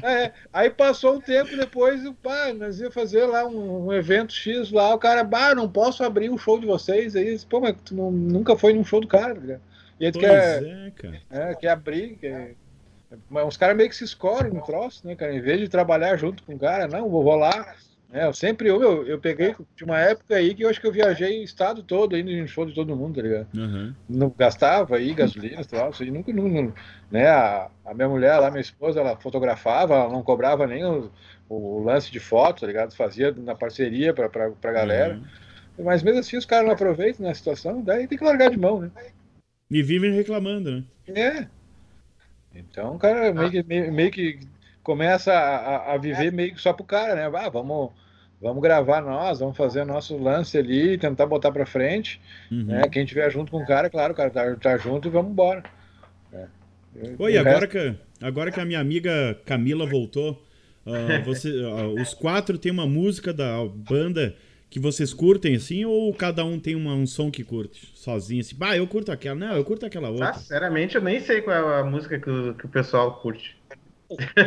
É, 0.00 0.32
aí 0.52 0.70
passou 0.70 1.16
um 1.16 1.20
tempo 1.20 1.56
depois, 1.56 2.00
pá, 2.22 2.52
nós 2.52 2.80
ia 2.80 2.90
fazer 2.90 3.26
lá 3.26 3.44
um, 3.46 3.86
um 3.86 3.92
evento 3.92 4.32
X 4.32 4.70
lá, 4.70 4.94
o 4.94 4.98
cara, 4.98 5.24
bah, 5.24 5.54
não 5.54 5.70
posso 5.70 6.04
abrir 6.04 6.30
um 6.30 6.38
show 6.38 6.58
de 6.60 6.66
vocês. 6.66 7.16
Aí, 7.16 7.38
pô, 7.46 7.60
mas 7.60 7.76
tu 7.84 7.94
não- 7.94 8.10
nunca 8.10 8.56
foi 8.56 8.72
num 8.72 8.84
show 8.84 9.00
do 9.00 9.08
cara, 9.08 9.34
tá 9.34 9.40
ligado? 9.40 9.62
E 10.00 10.06
aí 10.06 10.12
tu 10.12 10.14
Pois 10.16 10.18
quer, 10.18 10.60
é, 10.60 10.90
cara. 10.92 11.22
é, 11.30 11.54
quer 11.56 11.68
abrir, 11.70 12.16
quer... 12.18 12.54
Mas 13.28 13.46
os 13.46 13.56
caras 13.56 13.76
meio 13.76 13.88
que 13.88 13.96
se 13.96 14.04
escoram 14.04 14.50
no 14.52 14.62
troço, 14.62 15.06
né, 15.06 15.16
cara? 15.16 15.34
Em 15.34 15.40
vez 15.40 15.60
de 15.60 15.68
trabalhar 15.68 16.16
junto 16.16 16.42
com 16.42 16.54
o 16.54 16.58
cara, 16.58 16.86
não, 16.86 17.08
vou, 17.08 17.34
lá. 17.36 17.74
É, 18.10 18.24
eu 18.26 18.32
sempre, 18.32 18.68
eu, 18.68 19.06
eu, 19.06 19.18
peguei, 19.20 19.54
tinha 19.76 19.86
uma 19.86 19.98
época 19.98 20.34
aí 20.34 20.54
que 20.54 20.62
eu 20.62 20.68
acho 20.70 20.80
que 20.80 20.86
eu 20.86 20.92
viajei 20.92 21.40
o 21.40 21.44
estado 21.44 21.82
todo, 21.82 22.16
indo 22.16 22.30
em 22.30 22.46
show 22.46 22.64
de 22.64 22.74
todo 22.74 22.96
mundo, 22.96 23.16
tá 23.16 23.22
ligado? 23.22 23.48
Aham. 23.54 23.94
não 24.08 24.34
gastava 24.36 24.96
aí 24.96 25.12
gasolina, 25.12 25.62
troço, 25.64 26.02
e 26.04 26.10
nunca, 26.10 26.32
não, 26.32 26.48
não- 26.48 26.74
né, 27.10 27.28
a, 27.28 27.70
a 27.84 27.92
minha 27.92 28.08
mulher 28.08 28.38
lá, 28.38 28.50
minha 28.50 28.62
esposa, 28.62 29.00
ela 29.00 29.16
fotografava, 29.16 29.94
ela 29.94 30.08
não 30.10 30.22
cobrava 30.22 30.66
nem 30.66 30.84
o, 30.86 31.10
o 31.50 31.82
lance 31.82 32.10
de 32.10 32.18
foto, 32.18 32.60
tá 32.62 32.66
ligado? 32.66 32.94
Fazia 32.96 33.30
na 33.32 33.54
parceria 33.54 34.14
pra, 34.14 34.28
pra, 34.30 34.50
pra 34.52 34.72
galera, 34.72 35.14
Aham. 35.14 35.84
mas 35.84 36.02
mesmo 36.02 36.20
assim 36.20 36.38
os 36.38 36.46
caras 36.46 36.64
não 36.66 36.72
aproveitam 36.74 37.26
na 37.26 37.34
situação, 37.34 37.82
daí 37.82 38.06
tem 38.06 38.16
que 38.16 38.24
largar 38.24 38.50
de 38.50 38.58
mão, 38.58 38.80
né? 38.80 38.90
E 39.70 39.82
vivem 39.82 40.14
reclamando, 40.14 40.70
né? 40.70 40.84
É. 41.08 41.57
Então 42.54 42.94
o 42.96 42.98
cara 42.98 43.32
meio 43.32 43.50
que, 43.50 43.62
meio, 43.62 43.92
meio 43.92 44.10
que 44.10 44.40
começa 44.82 45.32
a, 45.32 45.94
a- 45.94 45.98
viver 45.98 46.32
meio 46.32 46.54
que 46.54 46.60
só 46.60 46.72
pro 46.72 46.84
cara, 46.84 47.14
né? 47.14 47.24
Ah, 47.38 47.48
vamos, 47.48 47.90
vamos 48.40 48.62
gravar 48.62 49.00
nós, 49.02 49.38
vamos 49.40 49.56
fazer 49.56 49.84
nosso 49.84 50.16
lance 50.16 50.56
ali, 50.56 50.96
tentar 50.98 51.26
botar 51.26 51.52
pra 51.52 51.66
frente, 51.66 52.20
Uhum. 52.50 52.64
né? 52.64 52.82
Quem 52.90 53.04
tiver 53.04 53.30
junto 53.30 53.50
com 53.52 53.58
o 53.62 53.66
cara, 53.66 53.90
claro, 53.90 54.12
o 54.12 54.16
cara 54.16 54.30
tá, 54.30 54.54
tá 54.56 54.76
junto 54.78 55.08
e 55.08 55.10
vamos 55.10 55.32
embora. 55.32 55.62
É. 56.32 56.46
Oi, 57.18 57.36
O 57.36 57.40
agora 57.40 57.60
resto- 57.60 57.68
que, 57.68 57.94
agora 58.24 58.50
que 58.50 58.60
a 58.60 58.64
minha 58.64 58.80
amiga 58.80 59.38
Camila 59.44 59.86
voltou, 59.86 60.42
ah, 60.86 61.20
você, 61.24 61.48
ah, 61.64 61.86
os 62.00 62.14
quatro 62.14 62.56
tem 62.58 62.72
uma 62.72 62.86
música 62.86 63.32
da 63.32 63.64
banda 63.66 64.34
que 64.70 64.78
vocês 64.78 65.14
curtem, 65.14 65.56
assim, 65.56 65.84
ou 65.84 66.12
cada 66.14 66.44
um 66.44 66.58
tem 66.60 66.74
uma- 66.74 66.94
um 66.94 67.06
som 67.06 67.30
que 67.30 67.42
curte? 67.42 67.90
Sozinho, 67.94 68.40
assim, 68.40 68.54
bah, 68.54 68.76
eu 68.76 68.86
curto 68.86 69.10
aquela, 69.10 69.34
não, 69.34 69.56
eu 69.56 69.64
curto 69.64 69.86
aquela 69.86 70.08
Ah, 70.08 70.12
outra. 70.12 70.34
sinceramente, 70.34 70.96
eu 70.96 71.02
nem 71.02 71.20
sei 71.20 71.40
qual 71.42 71.56
é 71.56 71.80
a 71.80 71.84
música 71.84 72.18
que 72.18 72.28
o, 72.28 72.54
que 72.54 72.66
o 72.66 72.68
pessoal 72.68 73.18
curte. 73.20 73.56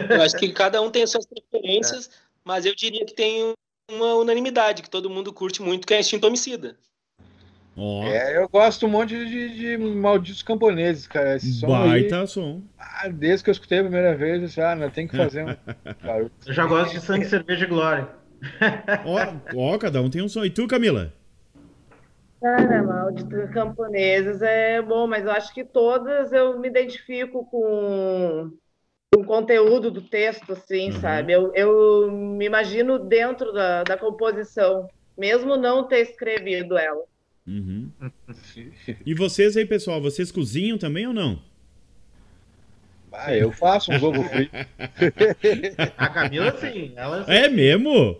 Eu 0.09 0.21
acho 0.21 0.37
que 0.37 0.51
cada 0.51 0.81
um 0.81 0.89
tem 0.89 1.03
as 1.03 1.09
suas 1.11 1.25
preferências, 1.25 2.09
mas 2.45 2.65
eu 2.65 2.75
diria 2.75 3.05
que 3.05 3.13
tem 3.13 3.53
uma 3.89 4.15
unanimidade, 4.15 4.81
que 4.81 4.89
todo 4.89 5.09
mundo 5.09 5.33
curte 5.33 5.61
muito, 5.61 5.85
que 5.87 5.93
é 5.93 5.99
Instinto 5.99 6.27
Homicida. 6.27 6.77
Ó, 7.77 8.03
É, 8.03 8.37
eu 8.37 8.49
gosto 8.49 8.85
um 8.85 8.89
monte 8.89 9.15
de, 9.15 9.49
de 9.55 9.77
malditos 9.77 10.43
camponeses, 10.43 11.07
cara. 11.07 11.35
Esse 11.35 11.59
som 11.59 11.67
baita 11.67 12.21
aí, 12.21 12.27
som. 12.27 12.61
ah, 12.77 13.07
desde 13.07 13.43
que 13.43 13.49
eu 13.49 13.53
escutei 13.53 13.79
a 13.79 13.83
primeira 13.83 14.15
vez, 14.15 14.41
eu 14.41 14.47
disse, 14.47 14.61
ah, 14.61 14.75
não, 14.75 14.89
tem 14.89 15.07
que 15.07 15.15
fazer 15.15 15.43
um. 15.43 15.55
Eu 16.45 16.53
já 16.53 16.65
gosto 16.65 16.93
de 16.93 17.01
sangue, 17.01 17.25
cerveja 17.25 17.65
e 17.65 17.67
glória. 17.67 18.20
Ó, 19.03 19.17
ó, 19.55 19.77
cada 19.77 20.01
um 20.01 20.09
tem 20.09 20.21
um 20.21 20.29
som. 20.29 20.43
E 20.45 20.49
tu, 20.49 20.67
Camila? 20.67 21.13
Cara, 22.41 22.83
Malditos 22.83 23.51
Camponeses 23.51 24.41
é 24.41 24.81
bom, 24.81 25.05
mas 25.05 25.23
eu 25.25 25.31
acho 25.31 25.53
que 25.53 25.63
todas 25.63 26.33
eu 26.33 26.59
me 26.59 26.67
identifico 26.67 27.45
com, 27.45 28.51
com 29.13 29.21
o 29.21 29.25
conteúdo 29.25 29.91
do 29.91 30.01
texto, 30.01 30.53
assim, 30.53 30.91
Uhum. 30.91 30.99
sabe? 30.99 31.33
Eu, 31.33 31.53
eu 31.53 32.11
me 32.11 32.45
imagino 32.45 32.97
dentro 32.97 33.53
da, 33.53 33.83
da 33.83 33.97
composição, 33.97 34.87
mesmo 35.15 35.55
não 35.55 35.87
ter 35.87 35.99
escrevido 35.99 36.77
ela. 36.77 37.03
Uhum. 37.47 37.89
E 39.05 39.13
vocês 39.13 39.55
aí, 39.57 39.65
pessoal, 39.65 40.01
vocês 40.01 40.31
cozinham 40.31 40.77
também 40.77 41.05
ou 41.07 41.13
não? 41.13 41.39
Ah, 43.11 43.35
eu 43.35 43.51
faço 43.51 43.91
um 43.91 44.03
ovo 44.03 44.23
frito. 44.23 44.51
A 45.97 46.09
Camila, 46.09 46.57
sim. 46.57 46.93
Ela 46.95 47.25
É 47.27 47.49
mesmo? 47.49 48.17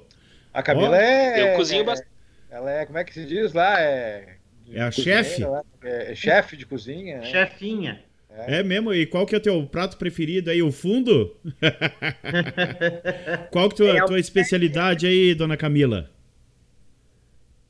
A 0.54 0.62
Camila 0.64 0.90
Ó, 0.92 0.96
é. 0.96 1.54
Eu 1.54 1.58
cozinho 1.58 1.82
é- 1.82 1.86
bastante. 1.86 2.12
Ela 2.50 2.72
é, 2.72 2.86
como 2.86 2.98
é 2.98 3.04
que 3.04 3.14
se 3.14 3.26
diz 3.26 3.54
lá? 3.54 3.80
É. 3.82 4.36
É 4.74 4.82
a 4.82 4.92
chefe? 4.92 5.44
É, 5.84 6.12
é 6.12 6.16
chefe 6.16 6.56
de 6.58 6.66
cozinha. 6.66 7.18
né? 7.20 7.24
chefinha. 7.26 8.04
É 8.30 8.64
mesmo? 8.64 8.94
E 8.94 9.06
qual 9.06 9.26
que 9.26 9.36
é 9.36 9.38
o 9.38 9.42
teu 9.42 9.66
prato 9.68 9.98
preferido 9.98 10.50
aí? 10.50 10.62
O 10.62 10.72
fundo? 10.72 11.36
qual 13.52 13.70
que 13.70 13.84
é 13.84 13.92
a 13.92 13.96
É 13.96 13.98
tua, 13.98 14.04
o- 14.04 14.08
tua 14.08 14.20
especialidade 14.20 15.06
aí, 15.06 15.34
dona 15.36 15.58
Camila? 15.58 16.10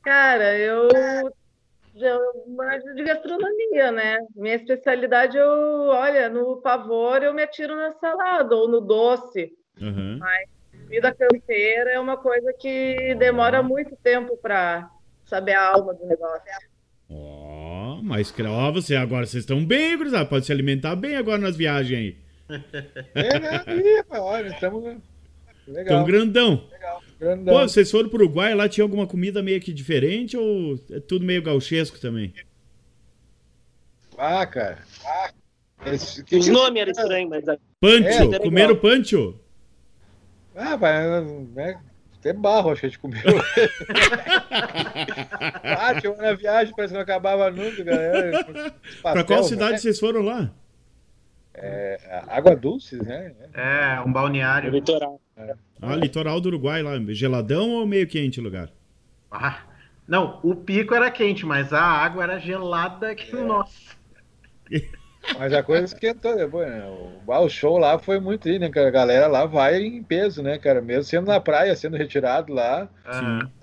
Cara, 0.02 0.56
eu, 0.56 0.88
eu 1.96 2.20
manjo 2.48 2.94
de 2.94 3.04
gastronomia, 3.04 3.92
né? 3.92 4.18
Minha 4.34 4.56
especialidade, 4.56 5.36
eu, 5.36 5.48
olha, 5.48 6.28
no 6.28 6.56
pavor 6.60 7.22
eu 7.22 7.32
me 7.34 7.42
atiro 7.42 7.76
na 7.76 7.92
salada 7.92 8.54
ou 8.54 8.68
no 8.68 8.80
doce. 8.80 9.52
Aham. 9.80 10.18
Comida 10.92 11.14
campeira 11.14 11.90
é 11.92 11.98
uma 11.98 12.18
coisa 12.18 12.52
que 12.52 13.14
demora 13.14 13.62
muito 13.62 13.96
tempo 13.96 14.36
para 14.36 14.90
saber 15.24 15.52
a 15.54 15.68
alma 15.70 15.94
do 15.94 16.04
negócio. 16.04 16.42
Ó, 17.08 17.98
mas 18.02 18.30
que- 18.30 18.42
ó, 18.42 18.70
você 18.70 18.94
agora 18.94 19.24
vocês 19.24 19.42
estão 19.42 19.64
bem, 19.64 19.96
gurizada. 19.96 20.26
Pode 20.28 20.44
se 20.44 20.52
alimentar 20.52 20.94
bem 20.94 21.16
agora 21.16 21.38
nas 21.38 21.56
viagens 21.56 21.98
aí. 21.98 22.16
É, 23.14 23.38
né? 23.40 24.04
Olha, 24.10 24.48
estamos. 24.48 24.84
Tão 25.64 25.74
Legal. 25.74 26.04
grandão. 26.04 26.68
grandão. 27.18 27.54
Pô, 27.54 27.62
vocês 27.66 27.90
foram 27.90 28.10
pro 28.10 28.18
Uruguai, 28.24 28.54
lá 28.54 28.68
tinha 28.68 28.84
alguma 28.84 29.06
comida 29.06 29.42
meio 29.42 29.62
que 29.62 29.72
diferente 29.72 30.36
ou 30.36 30.78
é 30.90 31.00
tudo 31.00 31.24
meio 31.24 31.40
gauchesco 31.42 31.98
também? 31.98 32.34
Ah, 34.18 34.44
cara. 34.46 34.78
Ah, 35.06 35.30
esse- 35.86 36.22
que 36.22 36.36
Os 36.36 36.48
nomes 36.48 36.82
eram 36.82 36.92
estranhos, 36.92 37.30
mas 37.30 37.48
a- 37.48 37.56
Pancho, 37.80 38.34
É, 38.34 38.38
comeram 38.40 38.74
legal. 38.74 38.76
pancho? 38.82 39.40
Ah, 40.54 40.76
vai, 40.76 41.22
né? 41.54 41.80
Até 42.18 42.32
barro, 42.32 42.70
acho 42.70 42.80
que 42.80 42.86
a 42.86 42.88
gente 42.88 42.98
comeu. 43.00 43.20
ah, 45.64 46.00
tinha 46.00 46.12
uma 46.12 46.34
viagem, 46.36 46.72
parece 46.74 46.92
que 46.92 46.96
não 46.96 47.02
acabava 47.02 47.50
nunca, 47.50 47.82
galera. 47.82 48.46
Pra 49.02 49.24
qual 49.24 49.42
cidade 49.42 49.80
vocês 49.80 49.98
foram 49.98 50.22
lá? 50.22 50.52
É, 51.54 52.22
Água 52.28 52.54
Dulce, 52.54 52.96
né? 52.96 53.34
É, 53.52 54.00
um 54.06 54.12
balneário. 54.12 54.70
litoral. 54.70 55.20
Ah, 55.80 55.96
litoral 55.96 56.40
do 56.40 56.46
Uruguai 56.46 56.82
lá. 56.82 56.92
Geladão 57.08 57.70
ou 57.70 57.86
meio 57.86 58.06
quente 58.06 58.38
o 58.40 58.42
lugar? 58.42 58.70
Ah, 59.30 59.62
não, 60.06 60.38
o 60.42 60.54
pico 60.54 60.94
era 60.94 61.10
quente, 61.10 61.44
mas 61.44 61.72
a 61.72 61.82
água 61.82 62.22
era 62.22 62.38
gelada 62.38 63.14
que, 63.14 63.34
nossa. 63.34 63.96
Mas 65.38 65.52
a 65.52 65.62
coisa 65.62 65.84
esquentou 65.84 66.36
depois, 66.36 66.68
né? 66.68 66.84
O, 66.86 67.32
ah, 67.32 67.40
o 67.40 67.48
show 67.48 67.78
lá 67.78 67.98
foi 67.98 68.18
muito 68.20 68.48
aí, 68.48 68.58
né, 68.58 68.68
cara? 68.68 68.88
A 68.88 68.92
galera 68.92 69.26
lá 69.26 69.46
vai 69.46 69.80
em 69.80 70.02
peso, 70.02 70.42
né, 70.42 70.58
cara? 70.58 70.80
Mesmo 70.82 71.04
sendo 71.04 71.26
na 71.26 71.40
praia, 71.40 71.74
sendo 71.76 71.96
retirado 71.96 72.52
lá, 72.52 72.88
os 73.08 73.61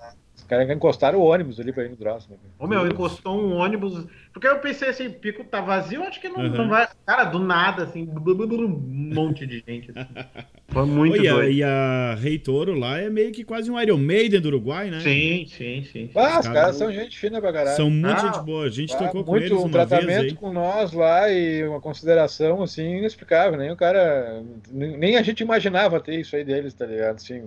caras 0.50 0.68
encostaram 0.68 1.18
o 1.18 1.24
ônibus 1.24 1.58
ali 1.58 1.72
pra 1.72 1.84
ir 1.84 1.88
no 1.90 1.96
troço. 1.96 2.28
Né? 2.30 2.36
Ô, 2.58 2.66
meu, 2.66 2.86
encostou 2.86 3.40
um 3.40 3.54
ônibus. 3.56 4.04
Porque 4.32 4.46
eu 4.46 4.58
pensei 4.60 4.88
assim, 4.90 5.10
pico 5.10 5.42
tá 5.44 5.60
vazio, 5.60 6.02
acho 6.04 6.20
que 6.20 6.28
não, 6.28 6.40
Uhum. 6.40 6.48
não 6.50 6.68
vai. 6.68 6.86
Cara, 7.06 7.24
do 7.24 7.38
nada, 7.38 7.84
assim, 7.84 8.04
blu, 8.04 8.34
blu, 8.34 8.46
blu, 8.46 8.66
um 8.66 9.14
monte 9.14 9.46
de 9.46 9.62
gente. 9.66 9.90
assim. 9.90 10.08
Foi 10.68 10.84
muito 10.86 11.14
Oi, 11.14 11.24
e, 11.24 11.28
a, 11.28 11.32
doido. 11.34 11.50
e 11.52 11.62
a 11.64 12.14
Rei 12.20 12.38
Toro 12.38 12.74
lá 12.78 12.98
é 12.98 13.10
meio 13.10 13.32
que 13.32 13.42
quase 13.42 13.70
um 13.70 13.80
Iron 13.80 13.96
Maiden 13.96 14.40
do 14.40 14.46
Uruguai, 14.48 14.88
né? 14.90 15.00
Sim, 15.00 15.46
sim, 15.48 15.82
sim. 15.90 16.10
Ah, 16.14 16.38
os 16.40 16.46
caras 16.46 16.76
são 16.76 16.92
gente 16.92 17.18
fina 17.18 17.40
pra 17.40 17.52
caralho. 17.52 17.76
São 17.76 17.90
muito 17.90 18.12
Ah, 18.14 18.32
gente 18.32 18.44
boa. 18.44 18.66
A 18.66 18.70
gente 18.70 18.94
Ah, 18.94 18.98
tocou 18.98 19.24
com 19.24 19.30
muito 19.32 19.46
eles 19.46 19.58
um 19.58 19.62
uma 19.66 19.68
vez 19.84 19.88
tratamento 19.88 20.22
aí. 20.22 20.34
com 20.34 20.52
nós 20.52 20.92
lá 20.92 21.28
e 21.30 21.64
uma 21.66 21.80
consideração 21.80 22.62
assim 22.62 22.98
inexplicável. 22.98 23.58
Nem 23.58 23.72
o 23.72 23.76
cara. 23.76 24.42
Nem 24.70 24.96
nem 24.96 25.16
a 25.16 25.22
gente 25.22 25.40
imaginava 25.42 25.98
ter 26.00 26.20
isso 26.20 26.36
aí 26.36 26.44
deles, 26.44 26.72
tá 26.74 26.86
ligado? 26.86 27.16
Assim, 27.16 27.42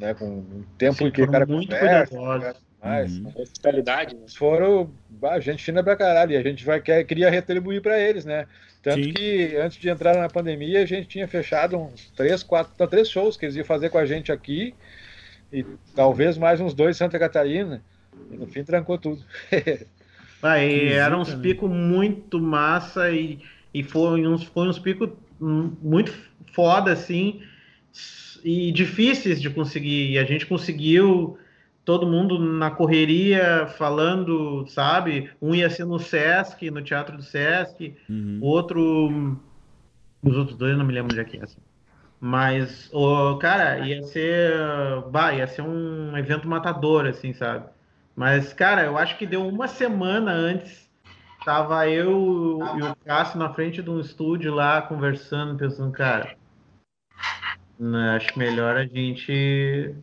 né? 0.00 0.14
Com 0.14 0.38
o 0.40 0.64
tempo 0.78 0.96
Sim, 0.96 1.10
que 1.10 1.22
o 1.22 1.30
cara 1.30 1.46
muito 1.46 1.76
conversa, 1.76 2.06
cuidadosos. 2.06 2.26
tá 2.26 2.36
ligado? 2.38 2.58
Mas, 2.82 3.18
Uhum. 3.18 3.32
Hospitalidade, 3.36 4.14
né? 4.16 4.26
Foram 4.36 4.90
bah, 5.08 5.38
gente 5.38 5.62
fina 5.62 5.82
pra 5.84 5.96
caralho. 5.96 6.32
E 6.32 6.36
a 6.36 6.42
gente 6.42 6.64
vai, 6.64 6.80
quer, 6.80 7.04
queria 7.04 7.30
retribuir 7.30 7.82
pra 7.82 7.98
eles, 8.00 8.24
né? 8.24 8.46
Tanto 8.82 9.04
Sim. 9.04 9.12
que 9.12 9.56
antes 9.56 9.78
de 9.78 9.88
entrar 9.90 10.16
na 10.16 10.28
pandemia, 10.28 10.82
a 10.82 10.86
gente 10.86 11.06
tinha 11.06 11.28
fechado 11.28 11.76
uns 11.76 12.10
três, 12.16 12.42
quatro, 12.42 12.72
não, 12.78 12.86
três 12.86 13.10
shows 13.10 13.36
que 13.36 13.44
eles 13.44 13.56
iam 13.56 13.64
fazer 13.64 13.90
com 13.90 13.98
a 13.98 14.06
gente 14.06 14.32
aqui. 14.32 14.74
E 15.52 15.64
talvez 15.94 16.38
mais 16.38 16.60
uns 16.60 16.72
dois 16.72 16.96
em 16.96 16.98
Santa 16.98 17.18
Catarina. 17.18 17.82
E 18.30 18.36
no 18.36 18.46
fim 18.46 18.64
trancou 18.64 18.96
tudo. 18.96 19.22
Ah, 20.42 20.58
e 20.58 20.88
eram 20.94 21.20
uns 21.20 21.34
né? 21.34 21.42
picos 21.42 21.70
muito 21.70 22.40
massa 22.40 23.10
e, 23.10 23.40
e 23.74 23.82
foi 23.82 24.26
uns, 24.26 24.42
foi 24.44 24.68
uns 24.68 24.78
picos 24.78 25.10
muito 25.38 26.12
foda, 26.54 26.92
assim, 26.92 27.42
e 28.44 28.70
difíceis 28.72 29.40
de 29.40 29.50
conseguir. 29.50 30.12
E 30.12 30.18
a 30.18 30.24
gente 30.24 30.46
conseguiu, 30.46 31.38
todo 31.84 32.06
mundo 32.06 32.38
na 32.38 32.70
correria, 32.70 33.66
falando, 33.78 34.66
sabe? 34.68 35.30
Um 35.40 35.54
ia 35.54 35.68
ser 35.70 35.84
no 35.84 35.98
Sesc, 35.98 36.70
no 36.70 36.82
Teatro 36.82 37.16
do 37.16 37.22
Sesc, 37.22 37.94
Uhum. 38.08 38.38
o 38.42 38.46
outro. 38.46 39.40
Os 40.22 40.36
outros 40.36 40.56
dois 40.56 40.72
eu 40.72 40.78
não 40.78 40.84
me 40.84 40.92
lembro 40.92 41.12
onde 41.12 41.20
é 41.20 41.24
que 41.24 41.38
é. 41.38 41.42
assim. 41.42 41.58
Mas, 42.20 42.90
o 42.92 43.36
cara, 43.38 43.78
ia 43.78 44.02
ser. 44.02 44.52
Bah, 45.10 45.32
ia 45.32 45.46
ser 45.46 45.62
um 45.62 46.14
evento 46.16 46.46
matador, 46.46 47.06
assim, 47.06 47.32
sabe? 47.32 47.64
Mas, 48.14 48.52
cara, 48.52 48.82
eu 48.84 48.98
acho 48.98 49.16
que 49.16 49.24
deu 49.26 49.46
uma 49.48 49.66
semana 49.66 50.30
antes. 50.30 50.90
Tava 51.42 51.88
eu 51.88 52.58
e 52.76 52.82
o 52.82 52.94
Cássio 53.06 53.38
na 53.38 53.48
frente 53.54 53.82
de 53.82 53.88
um 53.88 53.98
estúdio 53.98 54.52
lá, 54.54 54.82
conversando, 54.82 55.56
pensando, 55.56 55.90
cara. 55.90 56.36
Né, 57.80 58.16
acho 58.16 58.38
melhor 58.38 58.76
a 58.76 58.84
gente 58.84 59.94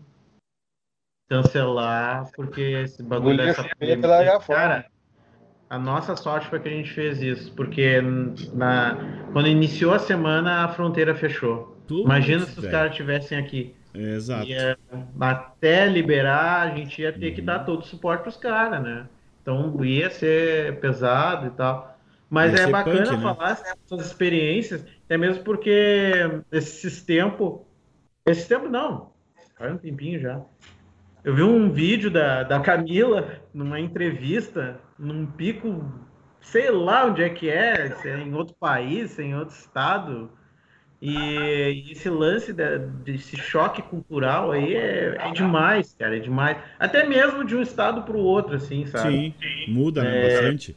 cancelar, 1.29 2.29
porque 2.35 2.61
esse 2.61 3.03
bagulho 3.03 3.37
dessa 3.37 3.61
a 3.61 3.75
pimenta 3.75 4.07
largar 4.07 4.41
fora. 4.41 4.59
Cara, 4.59 4.85
a 5.69 5.77
nossa 5.77 6.15
sorte 6.15 6.47
foi 6.47 6.59
que 6.59 6.69
a 6.69 6.71
gente 6.71 6.91
fez 6.91 7.21
isso, 7.21 7.53
porque 7.53 8.01
na, 8.53 8.97
quando 9.33 9.47
iniciou 9.47 9.93
a 9.93 9.99
semana, 9.99 10.63
a 10.63 10.69
fronteira 10.69 11.13
fechou. 11.13 11.77
Putz, 11.87 12.03
Imagina 12.03 12.45
se 12.45 12.51
os 12.57 12.63
velho. 12.63 12.71
caras 12.71 12.91
estivessem 12.91 13.37
aqui. 13.37 13.75
Exato. 13.93 14.47
Ia, 14.47 14.77
até 15.19 15.87
liberar, 15.87 16.61
a 16.61 16.75
gente 16.75 17.01
ia 17.01 17.11
ter 17.11 17.31
que 17.31 17.41
dar 17.41 17.59
todo 17.59 17.81
o 17.81 17.85
suporte 17.85 18.23
pros 18.23 18.37
caras, 18.37 18.81
né? 18.81 19.07
Então 19.41 19.83
ia 19.83 20.09
ser 20.09 20.79
pesado 20.79 21.47
e 21.47 21.49
tal. 21.51 21.97
Mas 22.29 22.53
Ia 22.53 22.61
é 22.61 22.67
bacana 22.67 23.05
punk, 23.05 23.15
né? 23.15 23.21
falar 23.21 23.51
essas 23.51 24.05
experiências, 24.05 24.85
até 25.05 25.17
mesmo 25.17 25.43
porque 25.43 26.13
esses 26.51 27.01
tempos. 27.03 27.66
Esse 28.27 28.47
tempo 28.47 28.67
não, 28.67 29.11
faz 29.57 29.73
um 29.73 29.77
tempinho 29.77 30.19
já. 30.19 30.41
Eu 31.23 31.33
vi 31.35 31.43
um 31.43 31.71
vídeo 31.71 32.11
da, 32.11 32.43
da 32.43 32.59
Camila 32.59 33.41
numa 33.53 33.79
entrevista, 33.79 34.79
num 34.99 35.25
pico, 35.25 35.83
sei 36.41 36.69
lá 36.71 37.05
onde 37.05 37.23
é 37.23 37.29
que 37.29 37.49
é, 37.49 37.89
se 37.95 38.09
é 38.09 38.17
em 38.19 38.33
outro 38.33 38.55
país, 38.59 39.11
se 39.11 39.21
é 39.21 39.25
em 39.25 39.35
outro 39.35 39.55
estado. 39.55 40.31
E 41.01 41.85
esse 41.91 42.09
lance 42.09 42.51
da- 42.51 42.77
desse 42.77 43.37
choque 43.37 43.81
cultural 43.81 44.51
aí 44.51 44.75
é, 44.75 45.15
é 45.19 45.31
demais, 45.31 45.93
cara, 45.93 46.17
é 46.17 46.19
demais. 46.19 46.57
Até 46.79 47.05
mesmo 47.05 47.45
de 47.45 47.55
um 47.55 47.61
estado 47.61 48.01
para 48.03 48.15
o 48.17 48.21
outro, 48.21 48.55
assim, 48.55 48.85
sabe? 48.87 49.33
Sim, 49.39 49.71
muda 49.71 50.03
né, 50.03 50.17
É. 50.17 50.21
bastante. 50.23 50.75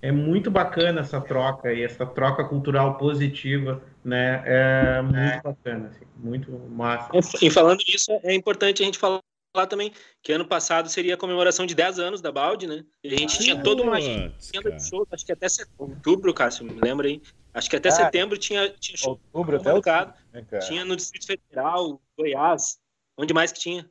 É 0.00 0.12
muito 0.12 0.50
bacana 0.50 1.00
essa 1.00 1.20
troca 1.20 1.68
aí, 1.70 1.82
essa 1.82 2.06
troca 2.06 2.44
cultural 2.44 2.96
positiva, 2.98 3.82
né? 4.04 4.42
É 4.46 5.02
muito 5.02 5.42
bacana, 5.42 5.88
assim, 5.88 6.04
muito 6.16 6.52
massa. 6.70 7.10
E 7.42 7.50
falando 7.50 7.80
nisso, 7.88 8.10
é 8.22 8.34
importante 8.34 8.82
a 8.82 8.86
gente 8.86 8.98
falar 8.98 9.20
também 9.68 9.92
que 10.22 10.32
ano 10.32 10.46
passado 10.46 10.88
seria 10.88 11.14
a 11.14 11.16
comemoração 11.16 11.66
de 11.66 11.74
10 11.74 11.98
anos 11.98 12.20
da 12.20 12.30
Balde, 12.30 12.66
né? 12.66 12.84
E 13.02 13.14
a 13.14 13.18
gente 13.18 13.38
tinha 13.38 13.60
toda 13.62 13.82
uma 13.82 13.96
agenda 13.96 14.32
de 14.70 14.88
shows, 14.88 15.08
acho 15.10 15.26
que 15.26 15.32
até 15.32 15.48
setembro, 15.48 15.94
outubro, 15.94 16.32
Cássio, 16.34 16.64
me 16.64 16.80
lembra 16.80 17.08
aí. 17.08 17.20
Acho 17.52 17.68
que 17.68 17.76
até 17.76 17.88
Ah. 17.88 17.92
setembro 17.92 18.38
tinha, 18.38 18.68
tinha 18.78 18.96
show 18.96 19.10
Outubro 19.32 19.56
até 19.56 19.70
o 19.70 19.74
marcado. 19.74 20.14
né, 20.32 20.44
cara? 20.48 20.62
Tinha 20.62 20.84
no 20.84 20.94
Distrito 20.94 21.26
Federal, 21.26 22.00
Goiás, 22.16 22.78
onde 23.16 23.34
mais 23.34 23.50
que 23.50 23.58
tinha? 23.58 23.88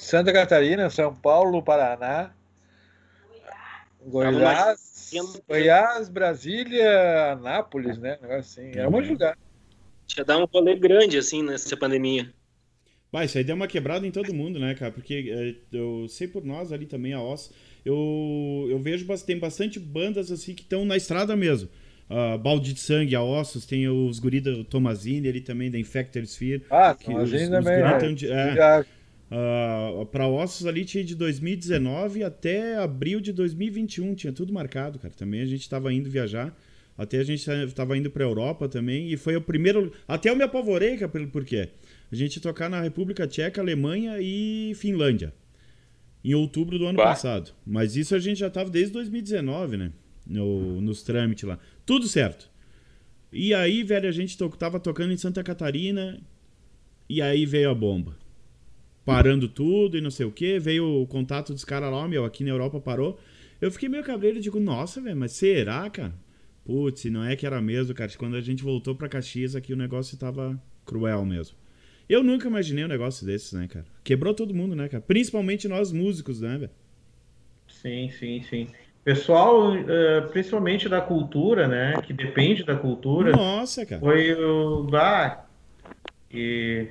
Santa 0.00 0.32
Catarina, 0.32 0.90
São 0.90 1.14
Paulo, 1.14 1.62
Paraná, 1.62 2.32
Goiás, 4.06 4.93
Tinha- 5.22 5.42
Goiás, 5.48 6.08
Brasília, 6.08 7.32
Anápolis, 7.32 7.98
né? 7.98 8.18
Assim. 8.30 8.70
Era 8.74 8.88
um 8.88 9.02
de 9.02 9.10
lugar. 9.10 9.36
Tinha 10.06 10.24
dar 10.24 10.38
um 10.38 10.44
rolê 10.44 10.74
grande, 10.76 11.16
assim, 11.18 11.42
nessa 11.42 11.76
pandemia. 11.76 12.32
Bah, 13.12 13.24
isso 13.24 13.38
aí 13.38 13.44
deu 13.44 13.54
uma 13.54 13.68
quebrada 13.68 14.06
em 14.06 14.10
todo 14.10 14.34
mundo, 14.34 14.58
né, 14.58 14.74
cara? 14.74 14.90
Porque 14.90 15.30
é, 15.72 15.76
eu 15.76 16.06
sei 16.08 16.26
por 16.26 16.44
nós 16.44 16.72
ali 16.72 16.84
também, 16.84 17.12
a 17.12 17.22
Oz, 17.22 17.52
eu, 17.84 18.66
eu 18.68 18.78
vejo 18.80 19.06
tem 19.24 19.38
bastante 19.38 19.78
bandas 19.78 20.32
assim 20.32 20.54
que 20.54 20.62
estão 20.62 20.84
na 20.84 20.96
estrada 20.96 21.36
mesmo. 21.36 21.68
Ah, 22.10 22.36
Balde 22.36 22.74
de 22.74 22.80
Sangue, 22.80 23.14
a 23.16 23.22
Ossos, 23.22 23.64
tem 23.64 23.88
os 23.88 24.18
guri 24.18 24.40
do 24.40 24.62
Tomazini 24.64 25.28
ali 25.28 25.40
também, 25.40 25.70
da 25.70 25.78
Infector 25.78 26.22
Sphere. 26.24 26.64
Ah, 26.68 26.94
que 26.94 27.10
os- 27.14 27.32
os 27.32 27.48
também. 27.48 27.82
né? 27.82 27.98
tão 27.98 28.14
de- 28.14 28.30
é. 28.30 28.54
Já- 28.54 28.84
Ah, 29.30 30.06
pra 30.12 30.26
Ossos 30.28 30.66
ali 30.66 30.84
tinha 30.84 31.02
de 31.02 31.14
2019 31.14 32.22
até 32.22 32.76
abril 32.76 33.20
de 33.20 33.32
2021, 33.32 34.14
tinha 34.14 34.32
tudo 34.32 34.52
marcado, 34.52 34.98
cara. 34.98 35.12
Também 35.14 35.40
a 35.40 35.46
gente 35.46 35.68
tava 35.68 35.92
indo 35.92 36.08
viajar, 36.10 36.56
até 36.96 37.18
a 37.18 37.24
gente 37.24 37.44
tava 37.74 37.96
indo 37.96 38.10
pra 38.10 38.24
Europa 38.24 38.68
também, 38.68 39.10
e 39.10 39.16
foi 39.16 39.34
o 39.36 39.40
primeiro. 39.40 39.92
Até 40.06 40.30
eu 40.30 40.36
me 40.36 40.44
apavorei, 40.44 40.96
cara, 40.96 41.08
pelo 41.10 41.26
porquê. 41.28 41.70
A 42.12 42.14
gente 42.14 42.36
ia 42.36 42.42
tocar 42.42 42.68
na 42.68 42.80
República 42.80 43.26
Tcheca, 43.26 43.60
Alemanha 43.60 44.18
e 44.20 44.72
Finlândia. 44.76 45.32
Em 46.22 46.32
outubro 46.34 46.78
do 46.78 46.86
ano 46.86 46.96
Bah. 46.96 47.04
passado. 47.04 47.50
Mas 47.66 47.96
isso 47.96 48.14
a 48.14 48.18
gente 48.18 48.38
já 48.38 48.48
tava 48.48 48.70
desde 48.70 48.92
2019, 48.92 49.76
né? 49.76 49.92
No, 50.26 50.80
nos 50.80 51.02
trâmites 51.02 51.44
lá. 51.44 51.58
Tudo 51.84 52.06
certo. 52.08 52.48
E 53.32 53.52
aí, 53.52 53.82
velho, 53.82 54.08
a 54.08 54.12
gente 54.12 54.38
to 54.38 54.48
tava 54.50 54.78
tocando 54.80 55.12
em 55.12 55.16
Santa 55.18 55.42
Catarina. 55.42 56.18
E 57.08 57.20
aí 57.20 57.44
veio 57.44 57.68
a 57.68 57.74
bomba. 57.74 58.16
Parando 59.04 59.48
tudo 59.48 59.98
e 59.98 60.00
não 60.00 60.10
sei 60.10 60.26
o 60.26 60.30
que. 60.30 60.58
Veio 60.58 61.02
o 61.02 61.06
contato 61.06 61.52
dos 61.52 61.64
caras 61.64 61.92
lá, 61.92 62.08
meu, 62.08 62.24
aqui 62.24 62.42
na 62.42 62.50
Europa 62.50 62.80
parou. 62.80 63.18
Eu 63.60 63.70
fiquei 63.70 63.88
meio 63.88 64.04
cabreiro 64.04 64.38
e 64.38 64.40
digo, 64.40 64.58
nossa, 64.58 65.00
velho, 65.00 65.16
mas 65.16 65.32
será, 65.32 65.88
cara? 65.90 66.14
Putz, 66.64 67.04
não 67.06 67.22
é 67.22 67.36
que 67.36 67.46
era 67.46 67.60
mesmo, 67.60 67.94
cara. 67.94 68.10
Quando 68.16 68.36
a 68.36 68.40
gente 68.40 68.62
voltou 68.62 68.94
pra 68.94 69.08
Caxias 69.08 69.54
aqui, 69.54 69.72
o 69.72 69.76
negócio 69.76 70.16
tava 70.16 70.60
cruel 70.84 71.24
mesmo. 71.24 71.56
Eu 72.08 72.22
nunca 72.22 72.48
imaginei 72.48 72.84
um 72.84 72.88
negócio 72.88 73.24
desses, 73.24 73.52
né, 73.52 73.66
cara? 73.68 73.84
Quebrou 74.02 74.34
todo 74.34 74.54
mundo, 74.54 74.74
né, 74.74 74.88
cara? 74.88 75.02
Principalmente 75.06 75.68
nós 75.68 75.92
músicos, 75.92 76.40
né, 76.40 76.58
velho? 76.58 76.70
Sim, 77.68 78.10
sim, 78.10 78.42
sim. 78.48 78.68
Pessoal, 79.02 79.76
eh, 79.76 80.22
principalmente 80.32 80.88
da 80.88 81.00
cultura, 81.00 81.68
né? 81.68 82.00
Que 82.02 82.12
depende 82.12 82.64
da 82.64 82.74
cultura. 82.74 83.32
Nossa, 83.32 83.84
cara. 83.84 84.00
Foi 84.00 84.34
o. 84.34 84.88
Ah, 84.94 85.44
e, 86.30 86.88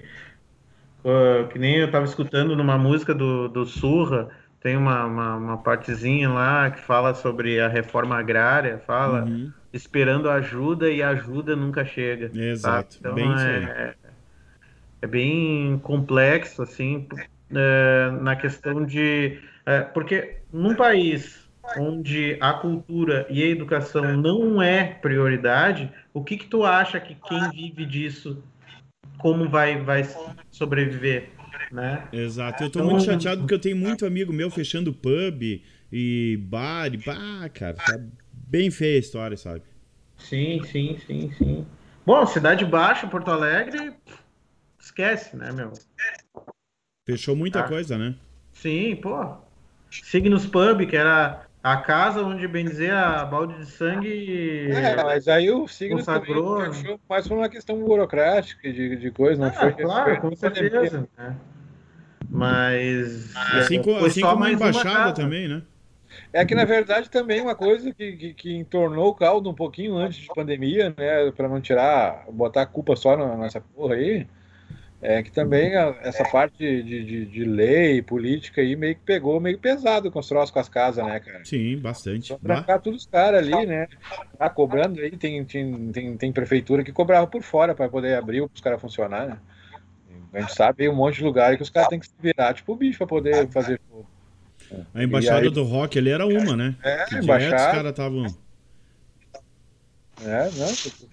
ah, 1.06 1.48
que 1.52 1.60
nem 1.60 1.78
eu 1.80 1.92
tava 1.92 2.06
escutando 2.06 2.56
numa 2.56 2.78
música 2.78 3.14
do, 3.14 3.48
do 3.50 3.66
Surra, 3.66 4.30
tem 4.60 4.78
uma, 4.78 5.06
uma, 5.06 5.36
uma 5.38 5.64
partezinha 5.64 6.30
lá 6.30 6.72
que 6.72 6.80
fala 6.82 7.14
sobre 7.14 7.60
a 7.60 7.68
reforma 7.68 8.18
agrária, 8.18 8.80
fala 8.80 9.26
Uhum. 9.26 9.54
esperando 9.72 10.30
ajuda 10.30 10.90
e 10.92 11.02
a 11.04 11.10
ajuda 11.10 11.56
nunca 11.56 11.86
chega. 11.86 12.32
Exato, 12.34 12.98
Então 13.00 13.16
bem 13.16 13.32
aí. 13.34 13.66
é, 13.68 13.96
é 15.02 15.08
bem 15.08 15.78
complexo, 15.80 16.62
assim, 16.62 17.08
é, 17.54 18.10
na 18.22 18.36
questão 18.36 18.86
de. 18.86 19.40
é, 19.66 19.82
porque 19.82 20.42
num 20.52 20.76
país 20.76 21.44
onde 21.76 22.38
a 22.42 22.54
cultura 22.54 23.26
e 23.30 23.42
a 23.44 23.48
educação 23.48 24.16
não 24.16 24.62
é 24.62 24.86
prioridade, 24.96 25.92
o 26.14 26.24
que 26.24 26.38
que 26.38 26.48
tu 26.48 26.64
acha 26.64 27.00
que 27.00 27.16
quem 27.16 27.50
vive 27.50 27.86
disso, 27.86 28.44
como 29.24 29.48
vai, 29.48 29.82
vai 29.82 30.04
sobreviver, 30.52 31.30
né? 31.72 32.06
Exato. 32.12 32.62
Eu 32.66 32.70
tô 32.70 32.80
Então- 32.80 32.92
muito 32.92 33.06
chateado 33.06 33.40
porque 33.42 33.54
eu 33.54 33.60
tenho 33.60 33.78
muito 33.78 34.06
amigo 34.06 34.34
meu 34.34 34.52
fechando 34.52 34.94
pub 34.94 35.42
e 35.90 36.38
bar 36.44 36.94
e 36.94 36.98
bah, 36.98 37.48
cara. 37.54 37.78
Tá 37.78 37.98
bem 38.34 38.70
feia 38.70 38.98
a 38.98 39.00
história, 39.00 39.38
sabe? 39.38 39.62
Sim, 40.18 40.62
sim, 40.66 40.98
sim, 41.08 41.32
sim. 41.38 41.66
Bom, 42.06 42.26
Cidade 42.26 42.66
Baixa, 42.66 43.08
Porto 43.08 43.32
Alegre, 43.32 43.94
esquece, 44.78 45.38
né, 45.38 45.54
meu? 45.54 45.72
Fechou 47.08 47.34
muita 47.34 47.62
Ah. 47.62 47.68
coisa, 47.68 47.98
né? 47.98 48.16
Sim, 48.52 48.98
pô. 48.98 49.38
Signos 49.90 50.46
Pub, 50.46 50.86
que 50.86 50.98
era 50.98 51.46
a 51.64 51.78
casa 51.78 52.22
onde, 52.22 52.48
bem 52.48 52.66
dizer, 52.66 52.92
a 52.94 53.26
balde 53.26 53.56
de 53.58 53.66
sangue. 53.66 54.70
É, 54.72 54.96
mas 55.04 55.28
aí 55.28 55.50
o 55.50 55.68
Signos 55.68 56.06
Consagrou, 56.06 56.56
também 56.58 56.64
né? 56.64 56.70
achou 56.70 57.00
mais 57.10 57.28
por 57.28 57.38
uma 57.38 57.50
questão 57.50 57.80
burocrática 57.80 58.72
de, 58.72 58.96
de 58.98 59.12
coisa, 59.12 59.42
não 59.42 59.48
Ah, 59.50 59.52
foi. 59.52 59.72
claro, 59.74 60.04
foi- 60.12 60.30
com 60.30 60.36
certeza. 60.36 61.08
né? 61.18 61.36
Mas. 62.30 63.34
Assim, 63.36 63.78
é, 63.78 64.06
assim 64.06 64.22
só 64.22 64.32
como 64.32 64.44
a 64.44 64.52
embaixada 64.52 65.14
também, 65.14 65.48
né? 65.48 65.62
É 66.32 66.46
que, 66.46 66.54
na 66.54 66.66
verdade, 66.66 67.10
também 67.10 67.42
uma 67.42 67.56
coisa 67.56 67.94
que, 67.94 68.14
que, 68.18 68.34
que 68.34 68.56
entornou 68.56 69.10
o 69.10 69.16
caldo 69.16 69.50
um 69.50 69.54
pouquinho 69.54 69.96
antes 69.98 70.18
de 70.20 70.30
pandemia, 70.30 70.94
né? 70.98 71.32
Para 71.32 71.48
não 71.48 71.62
tirar, 71.62 72.26
botar 72.32 72.64
a 72.64 72.66
culpa 72.66 72.96
só 72.96 73.16
na- 73.18 73.38
nessa 73.38 73.62
porra 73.62 73.96
aí, 73.96 74.28
é 75.04 75.22
que 75.22 75.32
também 75.32 75.76
a- 75.76 75.96
essa 76.02 76.24
parte 76.24 76.58
de, 76.58 77.04
de, 77.04 77.26
de 77.26 77.44
lei, 77.44 78.02
política 78.02 78.62
aí, 78.62 78.76
meio 78.76 78.96
que 78.96 79.02
pegou 79.02 79.40
meio 79.40 79.60
pesado 79.60 80.10
com 80.10 80.20
os 80.20 80.28
troços 80.28 80.50
com 80.52 80.60
as 80.60 80.70
casas, 80.70 81.06
né, 81.06 81.20
cara? 81.20 81.44
Sim, 81.44 81.78
bastante. 81.78 82.28
Só 82.28 82.38
trancar 82.38 82.80
todos 82.82 83.02
os 83.02 83.06
caras 83.08 83.46
ali, 83.46 83.66
né? 83.66 83.88
Tá 84.38 84.50
cobrando 84.50 85.00
aí, 85.02 85.12
tem, 85.12 85.44
tem, 85.44 85.92
tem, 85.92 86.18
tem 86.18 86.32
prefeitura 86.32 86.84
que 86.84 86.92
cobrava 86.92 87.28
por 87.28 87.42
fora 87.44 87.76
para 87.76 87.90
poder 87.90 88.16
abrir 88.16 88.40
para 88.48 88.56
os 88.56 88.62
caras 88.62 88.82
funcionar, 88.82 89.28
né? 89.28 89.38
A 90.34 90.40
gente 90.42 90.54
sabe 90.56 90.84
aí 90.84 90.90
um 90.90 90.96
monte 90.96 91.18
de 91.18 91.24
lugar 91.24 91.56
que 91.58 91.62
os 91.64 91.70
caras 91.70 91.90
têm 91.90 92.00
que 92.00 92.08
se 92.08 92.14
virar, 92.20 92.54
tipo 92.54 92.76
bicho, 92.76 92.98
para 92.98 93.06
poder 93.08 93.48
fazer 93.50 93.80
show. 93.88 94.04
A 94.94 95.04
embaixada 95.04 95.42
aí- 95.42 95.50
do 95.52 95.64
rock 95.64 96.00
ali 96.00 96.10
era 96.10 96.26
uma, 96.26 96.56
né? 96.58 96.76
É, 96.84 97.06
Que 97.06 97.16
embaixada. 97.18 97.56
os 97.56 97.72
caras 97.72 97.92
estavam. 97.92 98.26
É, 100.26 100.50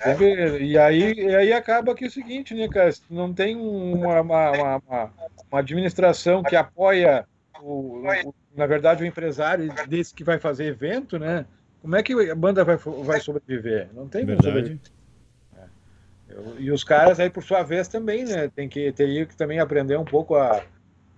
sempre- 0.03 0.59
e 0.65 0.79
aí, 0.79 1.13
e 1.15 1.35
aí 1.35 1.53
acaba 1.53 1.95
que 1.95 2.05
é 2.05 2.09
o 2.09 2.11
seguinte, 2.11 2.55
né, 2.55 2.69
cara? 2.69 2.93
Se 2.93 3.03
não 3.11 3.33
tem 3.35 3.57
uma, 3.57 4.21
uma, 4.21 4.53
uma, 4.53 4.77
uma- 4.87 5.13
administração 5.53 6.43
que 6.43 6.55
apoia, 6.55 7.27
o, 7.61 8.07
o- 8.29 8.35
na 8.55 8.67
verdade, 8.67 9.03
o 9.03 9.07
empresário 9.07 9.73
desse 9.89 10.15
que 10.15 10.23
vai 10.25 10.39
fazer 10.39 10.67
evento, 10.67 11.19
né? 11.19 11.45
Como 11.83 11.97
é 11.97 12.03
que 12.03 12.13
a 12.13 12.35
banda 12.35 12.65
vai, 12.65 12.77
vai 12.77 13.21
sobreviver? 13.21 13.89
Não 13.95 14.09
tem 14.09 14.25
como 14.27 14.43
sobreviver. 14.43 14.79
Verdade. 14.79 14.91
Eu- 16.29 16.61
E 16.61 16.71
os 16.71 16.85
caras 16.85 17.19
aí, 17.19 17.29
por 17.29 17.43
sua 17.43 17.63
vez, 17.63 17.89
também, 17.89 18.25
né? 18.25 18.49
Tem 18.49 18.69
que 18.69 18.93
ter 18.93 19.27
que 19.27 19.37
também 19.37 19.59
aprender 19.59 19.97
um 19.99 20.05
pouco 20.05 20.37
a, 20.37 20.65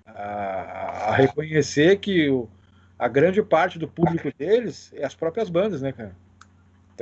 a, 0.07 1.09
a 1.11 1.13
reconhecer 1.17 1.99
que 1.99 2.31
o, 2.31 2.49
a 2.99 3.09
grande 3.09 3.43
parte 3.43 3.79
do 3.79 3.89
público 3.89 4.31
deles 4.39 4.93
é 4.95 5.05
as 5.05 5.15
próprias 5.15 5.51
bandas, 5.51 5.83
né, 5.83 5.93
cara? 5.93 6.15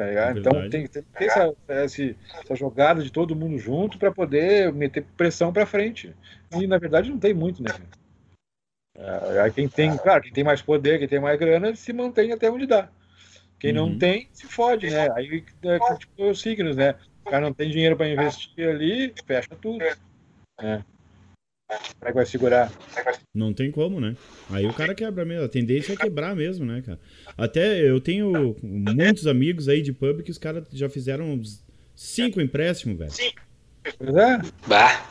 Tá 0.01 0.07
ligado? 0.07 0.39
Então 0.39 0.53
Verdade. 0.53 0.71
tem, 0.71 0.87
tem 0.87 1.03
que 1.03 1.09
ter 1.19 1.27
essa, 1.27 1.55
essa, 1.69 2.03
essa 2.43 2.55
jogada 2.55 3.03
de 3.03 3.13
todo 3.13 3.37
mundo 3.37 3.59
junto 3.59 3.99
para 3.99 4.11
poder 4.11 4.73
meter 4.73 5.05
pressão 5.15 5.53
para 5.53 5.67
frente. 5.67 6.17
E 6.51 6.67
na 6.67 6.79
verdade 6.79 7.11
não 7.11 7.19
tem 7.19 7.35
muito, 7.35 7.63
né? 7.63 7.69
É, 8.97 9.41
aí 9.43 9.53
quem 9.53 9.69
tem, 9.69 9.95
claro, 9.99 10.23
quem 10.23 10.33
tem 10.33 10.43
mais 10.43 10.63
poder, 10.63 10.99
quem 10.99 11.07
tem 11.07 11.21
mais 11.21 11.39
grana, 11.39 11.77
se 11.77 11.93
mantém 11.93 12.33
até 12.33 12.51
onde 12.51 12.67
dá. 12.67 12.89
Quem 13.59 13.75
não 13.75 13.89
Uhum. 13.89 13.99
tem, 13.99 14.31
se 14.33 14.47
fode, 14.47 14.89
né? 14.89 15.11
Aí 15.15 15.45
é 15.65 15.79
tipo 15.99 16.31
os 16.31 16.41
signos, 16.41 16.77
né? 16.77 16.95
O 17.27 17.29
cara 17.29 17.45
não 17.45 17.53
tem 17.53 17.69
dinheiro 17.71 17.95
para 17.95 18.09
investir 18.09 18.67
ali, 18.71 19.13
fecha 19.27 19.55
tudo. 19.55 19.85
Né? 20.59 20.83
Como 21.71 22.09
é 22.09 22.09
que 22.09 22.15
vai 22.15 22.27
segurar? 22.27 22.73
Não 23.35 23.53
tem 23.53 23.71
como, 23.71 24.01
né? 24.01 24.17
Aí 24.51 24.67
o 24.67 24.75
cara 24.75 24.95
quebra 24.95 25.25
mesmo. 25.25 25.45
A 25.45 25.49
tendência 25.49 25.93
é 25.93 25.97
quebrar 25.97 26.35
mesmo, 26.35 26.65
né, 26.67 26.83
cara? 26.85 26.99
Até 27.39 27.81
eu 27.81 28.01
tenho 28.01 28.57
muitos 28.63 29.27
amigos 29.27 29.69
aí 29.69 29.81
de 29.83 29.93
pub 29.93 30.23
que 30.23 30.31
os 30.31 30.39
caras 30.39 30.65
já 30.73 30.89
fizeram 30.89 31.33
uns 31.33 31.65
cinco 31.95 32.41
empréstimos, 32.41 32.99
velho. 32.99 33.13
Pois 33.99 34.17
é. 34.17 34.39
Bah. 34.67 35.07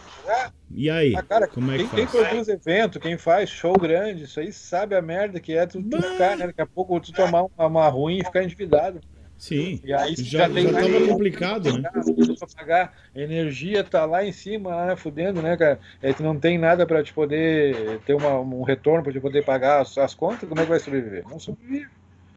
E 0.72 0.90
aí? 0.90 1.16
Ah, 1.16 1.24
cara, 1.24 1.48
Como 1.48 1.72
é 1.72 1.78
quem, 1.78 1.88
que 1.88 1.96
quem 1.96 2.08
faz? 2.08 2.28
produz 2.28 2.48
evento, 2.48 3.00
quem 3.00 3.18
faz 3.18 3.50
show 3.50 3.74
grande, 3.74 4.26
isso 4.26 4.40
aí 4.40 4.54
sabe 4.54 4.96
a 4.96 5.02
merda 5.02 5.40
que 5.40 5.54
é 5.54 5.66
tu, 5.66 5.82
tu 5.82 6.02
ficar, 6.02 6.38
né? 6.38 6.48
Daqui 6.48 6.62
a 6.62 6.68
pouco 6.68 7.00
tu 7.00 7.12
tomar 7.12 7.44
uma, 7.44 7.66
uma 7.68 7.88
ruim 7.90 8.20
e 8.20 8.24
ficar 8.24 8.44
endividado. 8.44 9.02
Sim. 9.40 9.80
E 9.86 9.94
aí 9.94 10.16
Já, 10.18 10.48
já, 10.48 10.50
tem 10.54 10.66
tava 10.72 10.90
mais- 10.90 11.08
complicado, 11.08 11.80
né? 11.80 11.90
pra 11.90 12.48
pagar, 12.58 12.94
energia 13.16 13.84
tá 13.86 14.06
lá 14.06 14.24
em 14.26 14.34
cima, 14.34 14.86
né, 14.86 14.96
fudendo, 14.98 15.42
né, 15.42 15.56
cara? 15.56 15.80
Aí 16.04 16.14
tu 16.14 16.22
não 16.22 16.38
tem 16.38 16.58
nada 16.58 16.86
pra 16.86 17.02
te 17.02 17.14
poder 17.14 18.00
ter 18.06 18.14
uma- 18.14 18.38
um 18.42 18.64
retorno 18.64 19.02
pra 19.02 19.14
te 19.14 19.20
poder 19.22 19.46
pagar 19.46 19.82
as, 19.82 19.98
as 19.98 20.14
contas, 20.14 20.48
como 20.48 20.60
é 20.60 20.66
que 20.66 20.70
vai 20.70 20.80
sobreviver? 20.80 21.24
Não 21.30 21.40
sobrevive. 21.40 21.88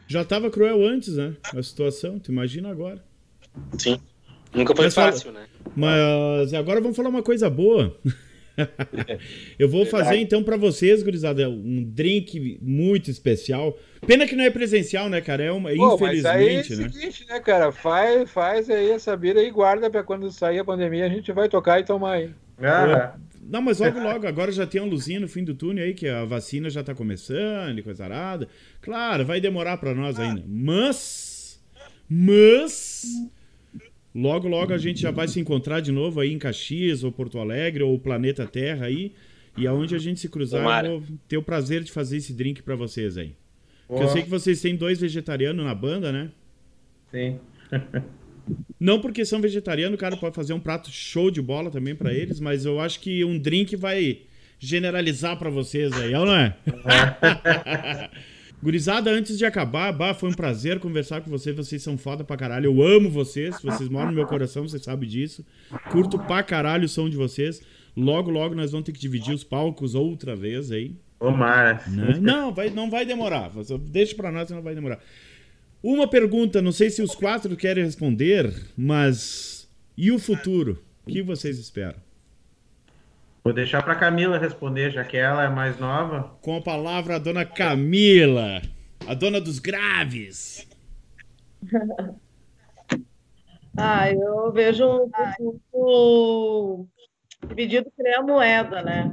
Já 0.07 0.25
tava 0.25 0.49
cruel 0.49 0.81
antes, 0.87 1.17
né? 1.17 1.35
A 1.53 1.63
situação, 1.63 2.21
tu 2.21 2.31
imagina 2.31 2.71
agora. 2.71 3.03
Sim. 3.79 3.99
Nunca 4.55 4.75
foi 4.77 4.85
Mas 4.85 4.95
fácil, 4.95 5.33
né? 5.33 5.47
Mas 5.75 6.55
agora 6.55 6.81
vamos 6.81 6.97
falar 6.97 7.09
uma 7.09 7.23
coisa 7.23 7.51
boa. 7.51 7.97
Eu 9.59 9.69
vou 9.69 9.87
fazer 9.87 10.17
então 10.17 10.43
pra 10.43 10.57
vocês, 10.57 11.03
gurizada, 11.03 11.49
um 11.49 11.83
drink 11.83 12.59
muito 12.61 13.11
especial. 13.11 13.79
Pena 14.07 14.27
que 14.27 14.37
não 14.37 14.45
é 14.45 14.51
presencial, 14.51 15.09
né, 15.09 15.21
cara? 15.21 15.45
É 15.45 15.53
uma, 15.53 15.71
Pô, 15.71 15.99
mas 15.99 16.25
aí 16.25 16.57
é 16.57 16.57
o 16.57 16.61
infelizmente, 16.61 16.77
né? 16.77 16.89
seguinte, 16.91 17.27
né, 17.29 17.41
cara? 17.41 17.73
Faz, 17.73 18.31
faz 18.31 18.69
aí 18.69 18.91
essa 18.91 19.17
bira 19.17 19.43
e 19.43 19.51
guarda 19.51 19.89
pra 19.91 20.03
quando 20.03 20.31
sair 20.31 20.59
a 20.59 20.65
pandemia 20.65 21.07
a 21.07 21.09
gente 21.09 21.31
vai 21.33 21.49
tocar 21.49 21.81
e 21.81 21.85
tomar 21.85 22.15
aí. 22.15 22.31
Ah, 22.61 23.15
Não, 23.43 23.61
mas 23.61 23.81
logo, 23.81 23.99
logo, 23.99 24.27
agora 24.27 24.53
já 24.53 24.67
tem 24.67 24.81
uma 24.81 24.91
luzinha 24.91 25.19
no 25.19 25.29
fim 25.29 25.43
do 25.43 25.55
túnel 25.55 25.85
aí, 25.85 25.95
que 25.95 26.09
a 26.09 26.25
vacina 26.25 26.71
já 26.71 26.83
tá 26.83 26.95
começando 26.95 27.79
e 27.79 27.83
coisa 27.83 28.05
arada. 28.05 28.49
Claro, 28.81 29.25
vai 29.25 29.41
demorar 29.41 29.77
pra 29.79 29.95
nós 29.95 30.19
ainda. 30.19 30.45
Mas. 30.47 31.61
Mas. 32.09 33.05
Logo, 34.15 34.47
logo 34.47 34.73
a 34.73 34.79
gente 34.79 35.01
já 35.01 35.11
vai 35.11 35.27
se 35.27 35.41
encontrar 35.41 35.81
de 35.81 35.91
novo 35.91 36.21
aí 36.21 36.33
em 36.33 36.39
Caxias, 36.39 37.03
ou 37.03 37.11
Porto 37.11 37.39
Alegre, 37.39 37.83
ou 37.83 37.99
Planeta 37.99 38.47
Terra 38.47 38.87
aí. 38.87 39.13
E 39.57 39.67
aonde 39.67 39.95
a 39.95 39.99
gente 39.99 40.21
se 40.21 40.29
cruzar, 40.29 40.63
Tomara. 40.63 40.89
eu 40.89 41.01
vou 41.01 41.19
ter 41.29 41.37
o 41.37 41.43
prazer 41.43 41.83
de 41.83 41.93
fazer 41.93 42.17
esse 42.17 42.33
drink 42.33 42.63
pra 42.63 42.75
vocês 42.75 43.19
aí. 43.19 43.35
Porque 43.87 44.03
eu 44.03 44.09
sei 44.09 44.23
que 44.23 44.31
vocês 44.31 44.61
têm 44.61 44.75
dois 44.75 45.01
vegetarianos 45.01 45.65
na 45.65 45.75
banda, 45.75 46.11
né? 46.13 46.31
sim. 47.11 47.39
Não 48.79 49.01
porque 49.01 49.25
são 49.25 49.41
vegetarianos, 49.41 49.95
o 49.95 49.99
cara 49.99 50.17
pode 50.17 50.35
fazer 50.35 50.53
um 50.53 50.59
prato 50.59 50.91
show 50.91 51.31
de 51.31 51.41
bola 51.41 51.71
também 51.71 51.95
pra 51.95 52.13
eles, 52.13 52.41
mas 52.41 52.65
eu 52.65 52.81
acho 52.81 52.99
que 52.99 53.25
um 53.25 53.39
drink 53.39 53.77
vai 53.77 54.23
generalizar 54.59 55.39
pra 55.39 55.49
vocês 55.49 55.93
aí, 55.93 56.13
é 56.13 56.19
ou 56.19 56.27
não 56.27 56.35
é? 56.35 56.57
Gurizada, 58.63 59.11
antes 59.11 59.37
de 59.37 59.45
acabar, 59.45 59.91
bah, 59.93 60.15
foi 60.15 60.29
um 60.31 60.35
prazer 60.35 60.79
conversar 60.79 61.21
com 61.21 61.31
vocês. 61.31 61.55
Vocês 61.57 61.83
são 61.83 61.99
foda 61.99 62.23
pra 62.23 62.37
caralho. 62.37 62.67
Eu 62.67 62.83
amo 62.83 63.11
vocês. 63.11 63.61
Vocês 63.61 63.89
moram 63.89 64.11
no 64.11 64.15
meu 64.15 64.27
coração, 64.27 64.63
vocês 64.67 64.83
sabem 64.85 65.09
disso. 65.09 65.45
Curto 65.91 66.19
pra 66.19 66.43
caralho 66.45 66.85
o 66.85 66.89
som 66.89 67.11
de 67.11 67.17
vocês. 67.17 67.61
Logo, 67.97 68.31
logo 68.31 68.55
nós 68.55 68.71
vamos 68.71 68.87
ter 68.87 68.93
que 68.93 69.01
dividir 69.01 69.35
os 69.35 69.43
palcos 69.43 69.95
outra 69.97 70.37
vez 70.37 70.71
aí. 70.71 70.95
Tomara. 71.19 71.83
né? 71.89 72.19
Não, 72.21 72.55
vai, 72.55 72.71
não 72.71 72.89
vai 72.89 73.05
demorar. 73.05 73.51
Deixa 73.81 74.15
pra 74.15 74.31
nós 74.31 74.49
não 74.51 74.63
vai 74.63 74.75
demorar. 74.75 75.01
Uma 75.83 76.07
pergunta, 76.07 76.63
não 76.63 76.71
sei 76.71 76.89
se 76.91 77.03
os 77.03 77.15
quatro 77.15 77.57
querem 77.57 77.85
responder, 77.85 78.55
mas 78.77 79.69
e 79.97 80.13
o 80.13 80.19
futuro? 80.19 80.81
O 81.05 81.11
que 81.11 81.21
vocês 81.23 81.59
esperam? 81.59 81.97
Vou 83.45 83.53
deixar 83.53 83.82
pra 83.82 83.97
Camila 83.97 84.38
responder, 84.38 84.90
já 84.93 85.05
que 85.05 85.16
ela 85.16 85.45
é 85.45 85.49
mais 85.49 85.78
nova. 85.78 86.38
Com 86.43 86.57
a 86.57 86.62
palavra 86.62 87.16
a 87.16 87.18
dona 87.18 87.45
Camila, 87.45 88.62
a 89.07 89.14
dona 89.14 89.40
dos 89.40 89.59
graves. 89.59 90.68
Ah, 93.74 94.11
eu 94.12 94.53
vejo 94.53 94.86
um 95.72 96.86
dividido 97.49 97.90
que 97.97 98.03
nem 98.03 98.14
a 98.14 98.22
moeda, 98.22 98.82
né? 98.82 99.11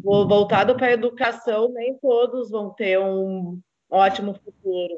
Vo- 0.00 0.28
Voltado 0.28 0.76
para 0.76 0.86
a 0.86 0.92
educação, 0.92 1.72
nem 1.72 1.98
todos 1.98 2.50
vão 2.52 2.70
ter 2.70 3.00
um 3.00 3.58
ótimo 3.90 4.32
futuro. 4.34 4.94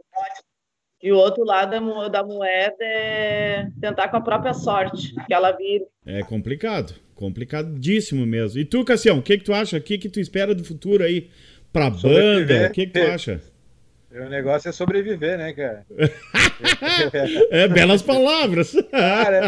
E 1.03 1.11
o 1.11 1.17
outro 1.17 1.43
lado 1.43 1.71
da 1.71 1.81
mo- 1.81 2.09
da 2.11 2.23
moeda 2.23 2.77
é 2.85 3.67
tentar 3.81 4.09
com 4.09 4.19
a 4.19 4.21
própria 4.21 4.53
sorte, 4.53 5.15
que 5.27 5.33
ela 5.33 5.53
vire. 5.53 5.87
É 6.05 6.23
complicado, 6.23 6.95
complicadíssimo 7.23 8.27
mesmo. 8.27 8.61
E 8.61 8.65
tu, 8.65 8.85
Cassião, 8.85 9.19
o 9.19 9.23
que 9.23 9.39
que 9.39 9.45
tu 9.45 9.55
acha? 9.55 9.77
O 9.77 9.81
que 9.81 9.97
que 9.97 10.09
tu 10.09 10.19
espera 10.19 10.55
do 10.55 10.65
futuro 10.65 11.05
aí 11.05 11.31
pra 11.73 11.89
banda? 11.89 12.67
O 12.67 12.73
que 12.73 12.87
que 12.87 12.93
tu 12.93 13.01
acha? 13.01 13.41
O 14.15 14.29
negócio 14.29 14.69
é 14.69 14.73
sobreviver, 14.73 15.39
né, 15.39 15.55
cara? 15.55 15.87
É, 17.51 17.67
belas 17.67 18.03
palavras. 18.03 18.77
Cara, 18.91 19.41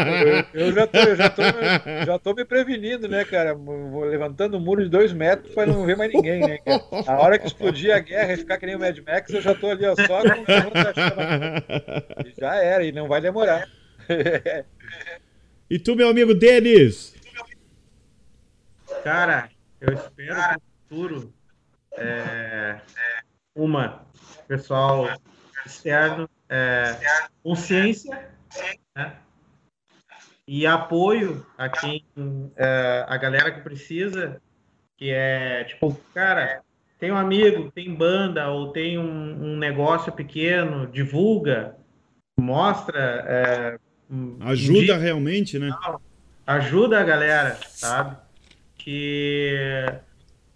eu, 0.53 0.65
eu 0.65 0.73
já, 0.73 0.87
tô, 0.87 0.97
eu 0.97 1.15
já, 1.15 1.29
tô, 1.29 1.41
já 2.05 2.19
tô 2.19 2.33
me 2.33 2.43
prevenindo, 2.43 3.07
né, 3.07 3.23
cara? 3.23 3.53
Vou 3.53 4.03
levantando 4.03 4.57
um 4.57 4.59
muro 4.59 4.83
de 4.83 4.89
dois 4.89 5.13
metros 5.13 5.53
pra 5.53 5.67
não 5.67 5.85
ver 5.85 5.95
mais 5.95 6.11
ninguém, 6.11 6.39
né, 6.39 6.57
cara? 6.57 6.81
A 7.05 7.21
hora 7.21 7.37
que 7.37 7.45
explodir 7.45 7.93
a 7.93 7.99
guerra 7.99 8.33
e 8.33 8.37
ficar 8.37 8.57
que 8.57 8.65
nem 8.65 8.75
o 8.75 8.79
Mad 8.79 8.97
Max, 9.05 9.31
eu 9.31 9.41
já 9.41 9.53
tô 9.53 9.69
ali, 9.69 9.85
ó, 9.85 9.95
só 9.95 10.21
com. 10.23 10.33
E 12.27 12.33
Já 12.41 12.55
era, 12.55 12.83
e 12.83 12.91
não 12.91 13.07
vai 13.07 13.21
demorar. 13.21 13.69
E 15.69 15.79
tu, 15.79 15.95
meu 15.95 16.09
amigo 16.09 16.33
Denis? 16.33 17.14
Cara, 19.05 19.51
eu 19.79 19.93
espero 19.93 20.35
que 20.35 20.53
no 20.55 20.61
futuro 20.89 21.33
é, 21.95 22.81
uma, 23.55 24.03
pessoal 24.47 25.07
externo, 25.63 26.27
é, 26.49 26.97
consciência 27.43 28.31
né? 28.95 29.15
e 30.47 30.65
apoio 30.65 31.45
a 31.55 31.69
quem, 31.69 32.03
é, 32.55 33.05
a 33.07 33.15
galera 33.17 33.51
que 33.51 33.61
precisa, 33.61 34.41
que 34.97 35.11
é 35.11 35.65
tipo, 35.65 35.93
cara, 36.11 36.63
tem 36.97 37.11
um 37.11 37.17
amigo, 37.17 37.71
tem 37.73 37.93
banda 37.93 38.49
ou 38.49 38.71
tem 38.71 38.97
um, 38.97 39.53
um 39.53 39.55
negócio 39.55 40.11
pequeno, 40.11 40.87
divulga, 40.87 41.75
mostra. 42.39 43.23
É, 43.27 43.79
Ajuda 44.39 44.97
realmente, 44.97 45.59
né? 45.59 45.69
Ajuda 46.47 46.99
a 46.99 47.03
galera, 47.03 47.59
sabe? 47.69 48.24
Que 48.85 49.99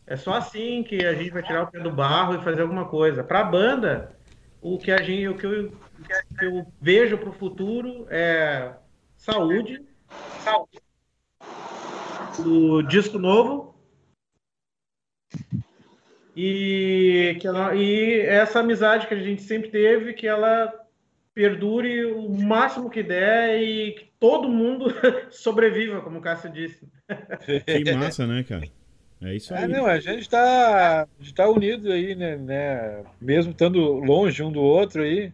é 0.06 0.16
só 0.16 0.34
assim 0.34 0.84
que 0.84 1.04
a 1.04 1.16
gente 1.16 1.32
vai 1.32 1.42
tirar 1.42 1.64
o 1.64 1.72
pé 1.72 1.80
do 1.80 1.92
barro 1.92 2.36
e 2.36 2.44
fazer 2.44 2.62
alguma 2.62 2.86
coisa. 2.86 3.24
Para 3.24 3.40
a 3.40 3.44
banda, 3.44 4.16
o 4.62 4.78
que 4.78 4.92
a 4.92 5.02
gente, 5.02 5.28
o 5.28 5.36
que 5.36 5.48
eu, 5.48 5.66
o 5.66 6.38
que 6.38 6.46
eu 6.46 6.72
vejo 6.80 7.18
para 7.18 7.30
o 7.30 7.34
futuro 7.34 8.06
é 8.08 8.72
saúde, 9.18 9.84
saúde, 10.44 10.80
o 12.46 12.84
disco 12.84 13.18
novo 13.18 13.76
e 16.36 17.36
que 17.42 17.48
ela, 17.48 17.74
e 17.74 18.20
essa 18.28 18.60
amizade 18.60 19.08
que 19.08 19.16
a 19.16 19.20
gente 19.20 19.42
sempre 19.42 19.72
teve, 19.72 20.14
que 20.14 20.28
ela 20.28 20.72
perdure 21.34 22.06
o 22.06 22.30
máximo 22.30 22.90
que 22.90 23.04
der 23.04 23.62
e 23.62 23.92
que 23.94 24.10
todo 24.20 24.50
mundo 24.50 24.86
sobreviva, 25.32 26.02
como 26.02 26.20
o 26.20 26.22
Cássio 26.22 26.52
disse. 26.52 26.88
Que 27.66 27.94
massa, 27.94 28.28
né, 28.28 28.44
cara? 28.44 28.68
É 29.22 29.36
isso 29.36 29.54
aí. 29.54 29.64
É, 29.64 29.68
não, 29.68 29.86
a 29.86 30.00
gente 30.00 30.22
está 30.22 31.08
tá 31.36 31.50
unido 31.50 31.92
aí, 31.92 32.16
né, 32.16 32.38
né? 32.38 33.04
Mesmo 33.20 33.52
estando 33.52 33.80
longe 33.80 34.42
um 34.42 34.52
do 34.52 34.62
outro 34.62 35.04
aí, 35.04 35.34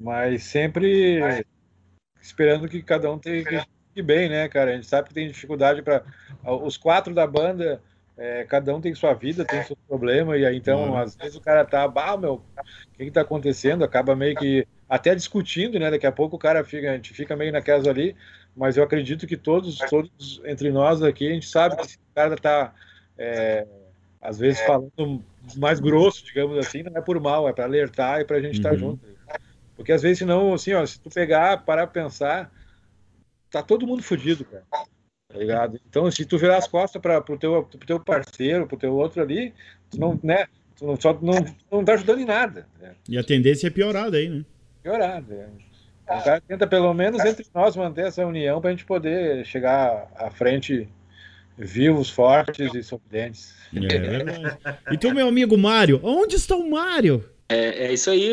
mas 0.00 0.44
sempre 0.44 1.20
esperando 2.20 2.68
que 2.68 2.82
cada 2.82 3.10
um 3.10 3.18
tenha 3.18 3.66
que 3.94 4.02
bem, 4.02 4.28
né, 4.28 4.48
cara? 4.48 4.70
A 4.70 4.74
gente 4.74 4.86
sabe 4.86 5.08
que 5.08 5.14
tem 5.14 5.28
dificuldade 5.28 5.82
para 5.82 6.04
os 6.62 6.76
quatro 6.76 7.12
da 7.12 7.26
banda, 7.26 7.82
é, 8.16 8.44
cada 8.44 8.74
um 8.74 8.80
tem 8.80 8.94
sua 8.94 9.14
vida, 9.14 9.44
tem 9.44 9.62
seu 9.64 9.76
problema 9.88 10.36
e 10.36 10.46
aí 10.46 10.56
então 10.56 10.96
às 10.96 11.16
vezes 11.16 11.36
o 11.36 11.40
cara 11.40 11.64
tá, 11.64 11.86
bah, 11.88 12.16
meu, 12.16 12.34
o 12.34 12.96
que 12.96 13.06
que 13.06 13.10
tá 13.10 13.22
acontecendo? 13.22 13.84
Acaba 13.84 14.14
meio 14.14 14.36
que 14.36 14.66
até 14.88 15.14
discutindo, 15.14 15.78
né? 15.78 15.90
Daqui 15.90 16.06
a 16.06 16.12
pouco 16.12 16.36
o 16.36 16.38
cara 16.38 16.64
fica, 16.64 16.90
a 16.90 16.94
gente 16.94 17.12
fica 17.12 17.36
meio 17.36 17.52
na 17.52 17.60
casa 17.60 17.90
ali, 17.90 18.16
mas 18.56 18.76
eu 18.76 18.82
acredito 18.82 19.26
que 19.26 19.36
todos, 19.36 19.78
todos 19.90 20.40
entre 20.44 20.70
nós 20.70 21.02
aqui, 21.02 21.28
a 21.28 21.32
gente 21.32 21.48
sabe 21.48 21.76
que 21.76 21.82
esse 21.82 21.98
cara 22.14 22.36
tá, 22.36 22.74
é, 23.16 23.66
às 24.20 24.38
vezes 24.38 24.60
falando 24.62 25.22
mais 25.56 25.80
grosso, 25.80 26.24
digamos 26.24 26.58
assim, 26.58 26.82
não 26.82 26.96
é 26.96 27.00
por 27.00 27.20
mal, 27.20 27.48
é 27.48 27.52
para 27.52 27.64
alertar 27.64 28.20
e 28.20 28.24
para 28.24 28.38
a 28.38 28.40
gente 28.40 28.56
estar 28.56 28.70
tá 28.70 28.74
uhum. 28.74 28.80
junto. 28.80 29.18
Porque 29.76 29.92
às 29.92 30.02
vezes, 30.02 30.18
senão, 30.18 30.54
assim, 30.54 30.72
ó, 30.72 30.84
se 30.84 30.98
tu 30.98 31.08
pegar, 31.08 31.64
parar 31.64 31.86
pensar, 31.86 32.50
tá 33.48 33.62
todo 33.62 33.86
mundo 33.86 34.02
fodido, 34.02 34.44
cara. 34.44 34.64
Tá 35.28 35.38
ligado? 35.38 35.78
Então, 35.88 36.10
se 36.10 36.24
tu 36.24 36.38
virar 36.38 36.56
as 36.56 36.66
costas 36.66 37.00
para 37.00 37.20
pro 37.20 37.38
teu, 37.38 37.62
pro 37.62 37.86
teu 37.86 38.00
parceiro, 38.00 38.66
pro 38.66 38.78
teu 38.78 38.94
outro 38.96 39.22
ali, 39.22 39.52
tu 39.90 40.00
não, 40.00 40.18
né? 40.22 40.46
Tu 40.76 40.86
não, 40.86 40.98
só, 40.98 41.12
não, 41.20 41.34
não 41.70 41.84
tá 41.84 41.92
ajudando 41.92 42.20
em 42.20 42.24
nada. 42.24 42.66
Né? 42.80 42.94
E 43.08 43.18
a 43.18 43.22
tendência 43.22 43.66
é 43.66 43.70
piorar 43.70 44.10
daí, 44.10 44.28
né? 44.28 44.44
Piorar, 44.82 45.22
né? 45.22 45.48
O 46.04 46.24
cara 46.24 46.40
tenta, 46.40 46.66
pelo 46.66 46.92
menos, 46.94 47.22
entre 47.22 47.46
nós, 47.54 47.76
manter 47.76 48.06
essa 48.06 48.24
união 48.24 48.60
para 48.60 48.70
a 48.70 48.72
gente 48.72 48.86
poder 48.86 49.44
chegar 49.44 50.10
à 50.16 50.30
frente 50.30 50.88
vivos, 51.56 52.08
fortes 52.08 52.74
e 52.74 52.82
sorridentes. 52.82 53.54
É 53.74 53.80
verdade. 53.80 54.58
Então, 54.90 55.12
meu 55.12 55.28
amigo 55.28 55.58
Mário, 55.58 56.00
onde 56.02 56.36
está 56.36 56.56
o 56.56 56.70
Mário? 56.70 57.28
É, 57.48 57.86
é 57.86 57.92
isso 57.92 58.10
aí. 58.10 58.32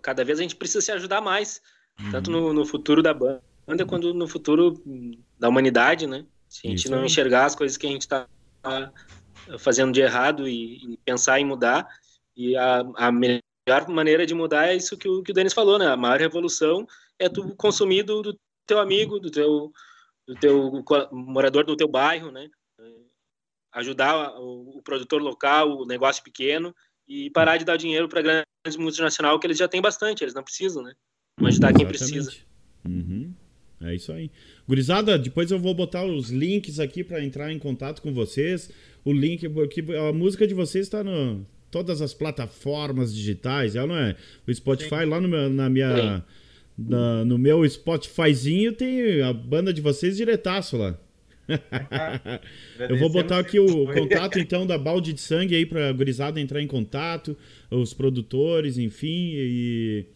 Cada 0.00 0.24
vez 0.24 0.38
a 0.38 0.42
gente 0.42 0.56
precisa 0.56 0.80
se 0.80 0.90
ajudar 0.90 1.20
mais, 1.20 1.60
tanto 2.10 2.32
uhum. 2.32 2.48
no, 2.48 2.52
no 2.54 2.66
futuro 2.66 3.02
da 3.02 3.14
banda 3.14 3.40
quanto 3.86 4.12
no 4.12 4.26
futuro 4.26 4.82
da 5.38 5.48
humanidade, 5.48 6.06
né? 6.06 6.24
Se 6.48 6.66
a 6.66 6.70
gente 6.70 6.80
isso 6.80 6.90
não 6.90 7.04
enxergar 7.04 7.46
as 7.46 7.54
coisas 7.54 7.76
que 7.76 7.86
a 7.86 7.90
gente 7.90 8.02
está 8.02 8.26
fazendo 9.58 9.92
de 9.92 10.00
errado 10.00 10.48
e, 10.48 10.92
e, 10.92 10.98
pensar 11.04 11.40
em 11.40 11.44
mudar, 11.44 11.86
e 12.36 12.56
a, 12.56 12.80
a 12.96 13.12
melhor 13.12 13.40
maneira 13.88 14.26
de 14.26 14.34
mudar 14.34 14.68
é 14.68 14.76
isso 14.76 14.96
que 14.96 15.08
o, 15.08 15.22
que 15.22 15.30
o 15.30 15.34
Denis 15.34 15.52
falou, 15.52 15.78
né? 15.78 15.86
A 15.86 15.96
maior 15.96 16.18
revolução 16.18 16.86
é 17.18 17.28
tu 17.28 17.54
consumir 17.56 18.02
do, 18.02 18.22
do 18.22 18.38
teu 18.66 18.80
amigo, 18.80 19.20
do 19.20 19.30
teu, 19.30 19.72
do 20.26 20.34
teu 20.34 20.84
morador 21.12 21.64
do 21.64 21.76
teu 21.76 21.88
bairro, 21.88 22.30
né? 22.30 22.48
Ajudar 23.72 24.38
o, 24.38 24.78
o 24.78 24.82
produtor 24.82 25.22
local, 25.22 25.78
o 25.78 25.86
negócio 25.86 26.22
pequeno 26.22 26.74
e 27.08 27.30
parar 27.30 27.56
de 27.56 27.64
dar 27.64 27.76
dinheiro 27.76 28.08
para 28.08 28.22
grandes 28.22 28.76
multinacionais 28.76 29.38
que 29.38 29.46
eles 29.46 29.58
já 29.58 29.68
têm 29.68 29.80
bastante, 29.80 30.22
eles 30.22 30.34
não 30.34 30.42
precisam, 30.42 30.82
né? 30.82 30.92
Vamos 31.38 31.54
ajudar 31.54 31.70
Exatamente. 31.70 31.98
quem 31.98 32.08
precisa. 32.08 32.32
Uhum. 32.84 33.34
É 33.80 33.94
isso 33.94 34.12
aí. 34.12 34.30
Gurizada, 34.68 35.18
depois 35.18 35.50
eu 35.50 35.58
vou 35.58 35.74
botar 35.74 36.04
os 36.04 36.30
links 36.30 36.78
aqui 36.78 37.02
para 37.02 37.24
entrar 37.24 37.50
em 37.52 37.58
contato 37.58 38.00
com 38.00 38.12
vocês. 38.12 38.70
O 39.04 39.12
link, 39.12 39.48
porque 39.48 39.84
a 40.08 40.12
música 40.12 40.46
de 40.46 40.54
vocês 40.54 40.86
está 40.86 41.02
no 41.02 41.44
todas 41.72 42.02
as 42.02 42.12
plataformas 42.12 43.12
digitais, 43.12 43.74
é 43.74 43.84
não 43.84 43.96
é? 43.96 44.14
O 44.46 44.54
Spotify 44.54 45.00
Sim. 45.00 45.06
lá 45.06 45.20
no 45.20 45.26
meu, 45.26 45.50
na 45.50 45.68
minha 45.68 46.22
na, 46.78 47.24
no 47.24 47.38
meu 47.38 47.68
Spotifyzinho 47.68 48.72
tem 48.72 49.22
a 49.22 49.32
banda 49.32 49.72
de 49.72 49.80
vocês 49.80 50.16
diretaço 50.16 50.76
lá. 50.76 50.96
eu 52.88 52.96
vou 52.98 53.10
botar 53.10 53.38
aqui 53.38 53.58
o 53.58 53.86
contato 53.92 54.38
então 54.38 54.66
da 54.66 54.78
balde 54.78 55.12
de 55.12 55.20
sangue 55.20 55.56
aí 55.56 55.66
para 55.66 55.90
gurizada 55.92 56.40
entrar 56.40 56.60
em 56.60 56.66
contato, 56.66 57.36
os 57.70 57.92
produtores, 57.92 58.78
enfim, 58.78 59.32
e 59.34 60.06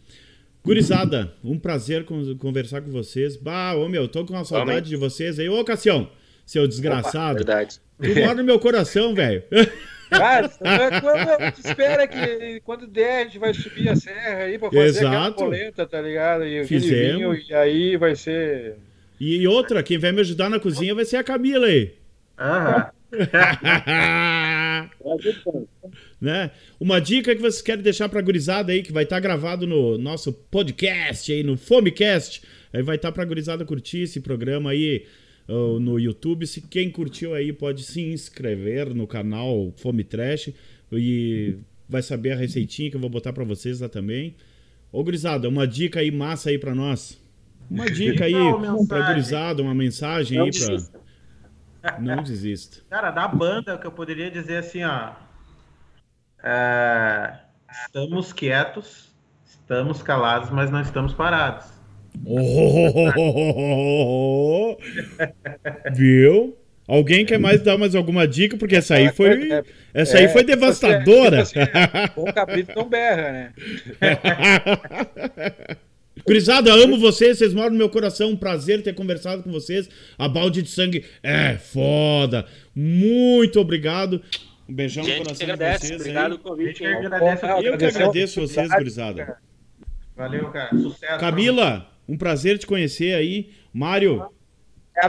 gurizada, 0.63 1.33
um 1.43 1.57
prazer 1.57 2.05
conversar 2.05 2.81
com 2.81 2.91
vocês. 2.91 3.35
Bah, 3.35 3.73
ô 3.75 3.89
meu, 3.89 4.07
tô 4.07 4.23
com 4.25 4.33
uma 4.33 4.45
saudade 4.45 4.89
de 4.89 4.95
vocês 4.95 5.39
aí. 5.39 5.49
Ô, 5.49 5.63
Cassião, 5.63 6.09
seu 6.45 6.67
desgraçado. 6.67 7.41
Opa, 7.41 7.51
verdade. 7.51 7.79
Tu 7.99 8.19
mora 8.19 8.35
no 8.35 8.43
meu 8.43 8.59
coração, 8.59 9.15
velho. 9.15 9.43
Cara, 10.09 10.49
quando 11.01 11.51
te 11.53 11.67
espera 11.67 12.07
que 12.07 12.61
quando 12.61 12.87
der 12.87 13.21
a 13.21 13.23
gente 13.25 13.39
vai 13.39 13.53
subir 13.53 13.89
a 13.89 13.95
serra 13.95 14.43
aí 14.43 14.57
pra 14.57 14.69
fazer 14.69 14.85
Exato. 14.85 15.07
aquela 15.07 15.31
polenta, 15.31 15.85
tá 15.85 16.01
ligado? 16.01 16.45
E 16.45 16.63
Vinho, 16.63 17.35
e 17.35 17.53
aí 17.53 17.97
vai 17.97 18.15
ser 18.15 18.77
e 19.19 19.47
outra, 19.47 19.81
quem 19.81 19.97
vai 19.97 20.11
me 20.11 20.21
ajudar 20.21 20.47
na 20.49 20.59
cozinha 20.59 20.93
vai 20.93 21.03
ser 21.03 21.17
a 21.17 21.23
Camila 21.23 21.65
aí. 21.65 21.93
Aham. 22.37 22.91
né? 26.21 26.51
Uma 26.79 26.99
dica 27.01 27.33
que 27.35 27.41
vocês 27.41 27.63
querem 27.63 27.81
deixar 27.81 28.09
pra 28.09 28.21
gurizada 28.21 28.71
aí, 28.71 28.83
que 28.83 28.91
vai 28.91 29.05
estar 29.05 29.15
tá 29.15 29.19
gravado 29.19 29.65
no 29.65 29.97
nosso 29.97 30.31
podcast 30.31 31.33
aí, 31.33 31.41
no 31.41 31.57
Fomecast. 31.57 32.43
Aí 32.71 32.83
vai 32.83 32.97
estar 32.97 33.07
tá 33.07 33.13
pra 33.13 33.25
gurizada 33.25 33.65
curtir 33.65 34.03
esse 34.03 34.19
programa 34.19 34.69
aí 34.69 35.07
uh, 35.47 35.79
no 35.79 35.99
YouTube. 35.99 36.45
Se 36.45 36.61
quem 36.61 36.91
curtiu 36.91 37.33
aí 37.33 37.51
pode 37.53 37.83
se 37.83 38.01
inscrever 38.01 38.93
no 38.93 39.07
canal 39.07 39.71
Fome 39.77 40.03
Trash 40.03 40.53
e 40.91 41.57
vai 41.87 42.01
saber 42.01 42.33
a 42.33 42.35
receitinha 42.35 42.89
que 42.89 42.95
eu 42.95 43.01
vou 43.01 43.09
botar 43.09 43.33
pra 43.33 43.43
vocês 43.43 43.79
lá 43.79 43.89
também. 43.89 44.35
Ô, 44.91 45.03
gurizada, 45.03 45.47
uma 45.49 45.67
dica 45.67 45.99
aí 45.99 46.11
massa 46.11 46.49
aí 46.49 46.57
pra 46.57 46.73
nós. 46.73 47.21
Uma 47.69 47.85
dica 47.91 48.25
aí 48.25 48.33
pra 48.87 49.07
gurizada, 49.07 49.61
uma 49.61 49.75
mensagem 49.75 50.37
não 50.37 50.45
aí 50.45 50.51
desista. 50.51 50.99
pra. 51.81 51.99
Não 51.99 52.23
desista. 52.23 52.77
Cara, 52.89 53.11
da 53.11 53.27
banda 53.27 53.77
que 53.77 53.87
eu 53.87 53.91
poderia 53.91 54.29
dizer 54.29 54.57
assim, 54.57 54.83
ó. 54.83 55.13
É... 56.43 57.39
Estamos 57.85 58.33
quietos, 58.33 59.13
estamos 59.45 60.01
calados, 60.01 60.49
mas 60.49 60.71
não 60.71 60.81
estamos 60.81 61.13
parados. 61.13 61.76
Oh, 62.25 63.87
Viu? 65.95 66.57
Alguém 66.87 67.25
quer 67.25 67.37
mais 67.37 67.61
dar 67.61 67.77
mais 67.77 67.93
alguma 67.95 68.25
dica? 68.25 68.55
Porque 68.55 68.77
essa 68.77 68.95
aí 68.95 69.09
foi. 69.11 69.49
Essa 69.93 70.19
aí 70.19 70.29
foi 70.29 70.43
devastadora. 70.45 71.43
Tipo 71.43 71.59
assim, 71.59 71.69
bom 72.15 72.31
cabrito 72.31 72.71
não 72.75 72.87
berra, 72.87 73.31
né? 73.31 73.51
Gurizada, 76.25 76.73
amo 76.73 76.97
vocês, 76.97 77.37
vocês 77.37 77.53
moram 77.53 77.71
no 77.71 77.77
meu 77.77 77.89
coração. 77.89 78.29
Um 78.29 78.37
prazer 78.37 78.81
ter 78.81 78.93
conversado 78.95 79.43
com 79.43 79.51
vocês. 79.51 79.89
A 80.17 80.29
balde 80.29 80.61
de 80.61 80.69
sangue 80.69 81.05
é 81.21 81.57
foda. 81.57 82.45
Muito 82.73 83.59
obrigado. 83.59 84.21
Um 84.67 84.73
beijão 84.73 85.03
no 85.05 85.09
coração 85.17 85.43
agradece, 85.43 85.81
de 85.81 85.87
vocês. 85.87 86.01
Obrigado 86.01 86.39
pelo 86.39 86.39
convite. 86.39 86.83
Eu, 86.83 86.91
eu 87.63 87.77
que 87.77 87.85
agradeço 87.85 88.41
vocês, 88.41 88.69
gurizada. 88.69 89.37
Valeu, 90.15 90.49
cara. 90.49 90.75
Sucesso. 90.77 91.19
Camila, 91.19 91.87
um 92.07 92.17
prazer 92.17 92.57
te 92.57 92.65
conhecer 92.65 93.13
aí. 93.13 93.49
Mário, 93.73 94.25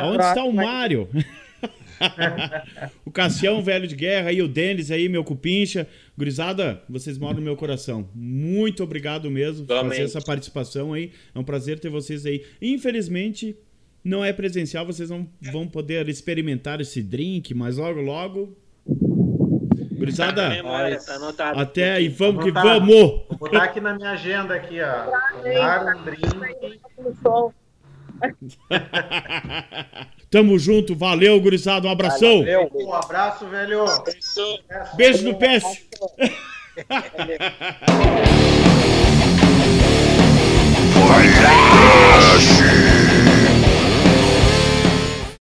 onde 0.02 0.22
está 0.22 0.44
o 0.44 0.52
Mário? 0.52 1.08
o 3.04 3.10
Cassião, 3.10 3.62
velho 3.62 3.86
de 3.86 3.96
guerra, 3.96 4.32
e 4.32 4.42
o 4.42 4.48
Denis 4.48 4.90
aí, 4.90 5.08
meu 5.08 5.24
cupincha. 5.24 5.86
Gurizada, 6.16 6.82
vocês 6.88 7.18
moram 7.18 7.36
no 7.36 7.42
meu 7.42 7.56
coração. 7.56 8.08
Muito 8.14 8.82
obrigado 8.82 9.30
mesmo 9.30 9.66
por 9.66 9.80
fazer 9.82 10.02
essa 10.02 10.20
participação 10.20 10.92
aí. 10.92 11.12
É 11.34 11.38
um 11.38 11.44
prazer 11.44 11.78
ter 11.78 11.88
vocês 11.88 12.26
aí. 12.26 12.44
Infelizmente, 12.60 13.56
não 14.02 14.24
é 14.24 14.32
presencial, 14.32 14.86
vocês 14.86 15.10
não 15.10 15.28
vão 15.40 15.66
poder 15.66 16.08
experimentar 16.08 16.80
esse 16.80 17.02
drink, 17.02 17.54
mas 17.54 17.76
logo, 17.76 18.00
logo. 18.00 18.56
Gurizada, 19.98 20.50
tá 21.04 21.32
tá 21.32 21.50
até 21.60 21.92
aí, 21.92 22.08
tá 22.08 22.16
vamos 22.18 22.44
que 22.44 22.52
vamos! 22.52 22.86
Vou 22.86 23.26
botar 23.38 23.64
aqui 23.64 23.80
na 23.80 23.94
minha 23.94 24.12
agenda 24.12 24.54
aqui, 24.54 24.78
ó. 24.80 25.10
Tomar 25.42 25.84
Tamo 30.30 30.58
junto, 30.58 30.94
valeu, 30.94 31.40
gurizada, 31.40 31.88
um 31.88 31.90
abração. 31.90 32.40
Valeu, 32.40 32.70
um 32.74 32.92
abraço, 32.94 33.46
velho. 33.46 33.86
Beijo 34.96 35.24
no 35.24 35.38
pé. 35.38 35.60
Flash! 35.60 35.88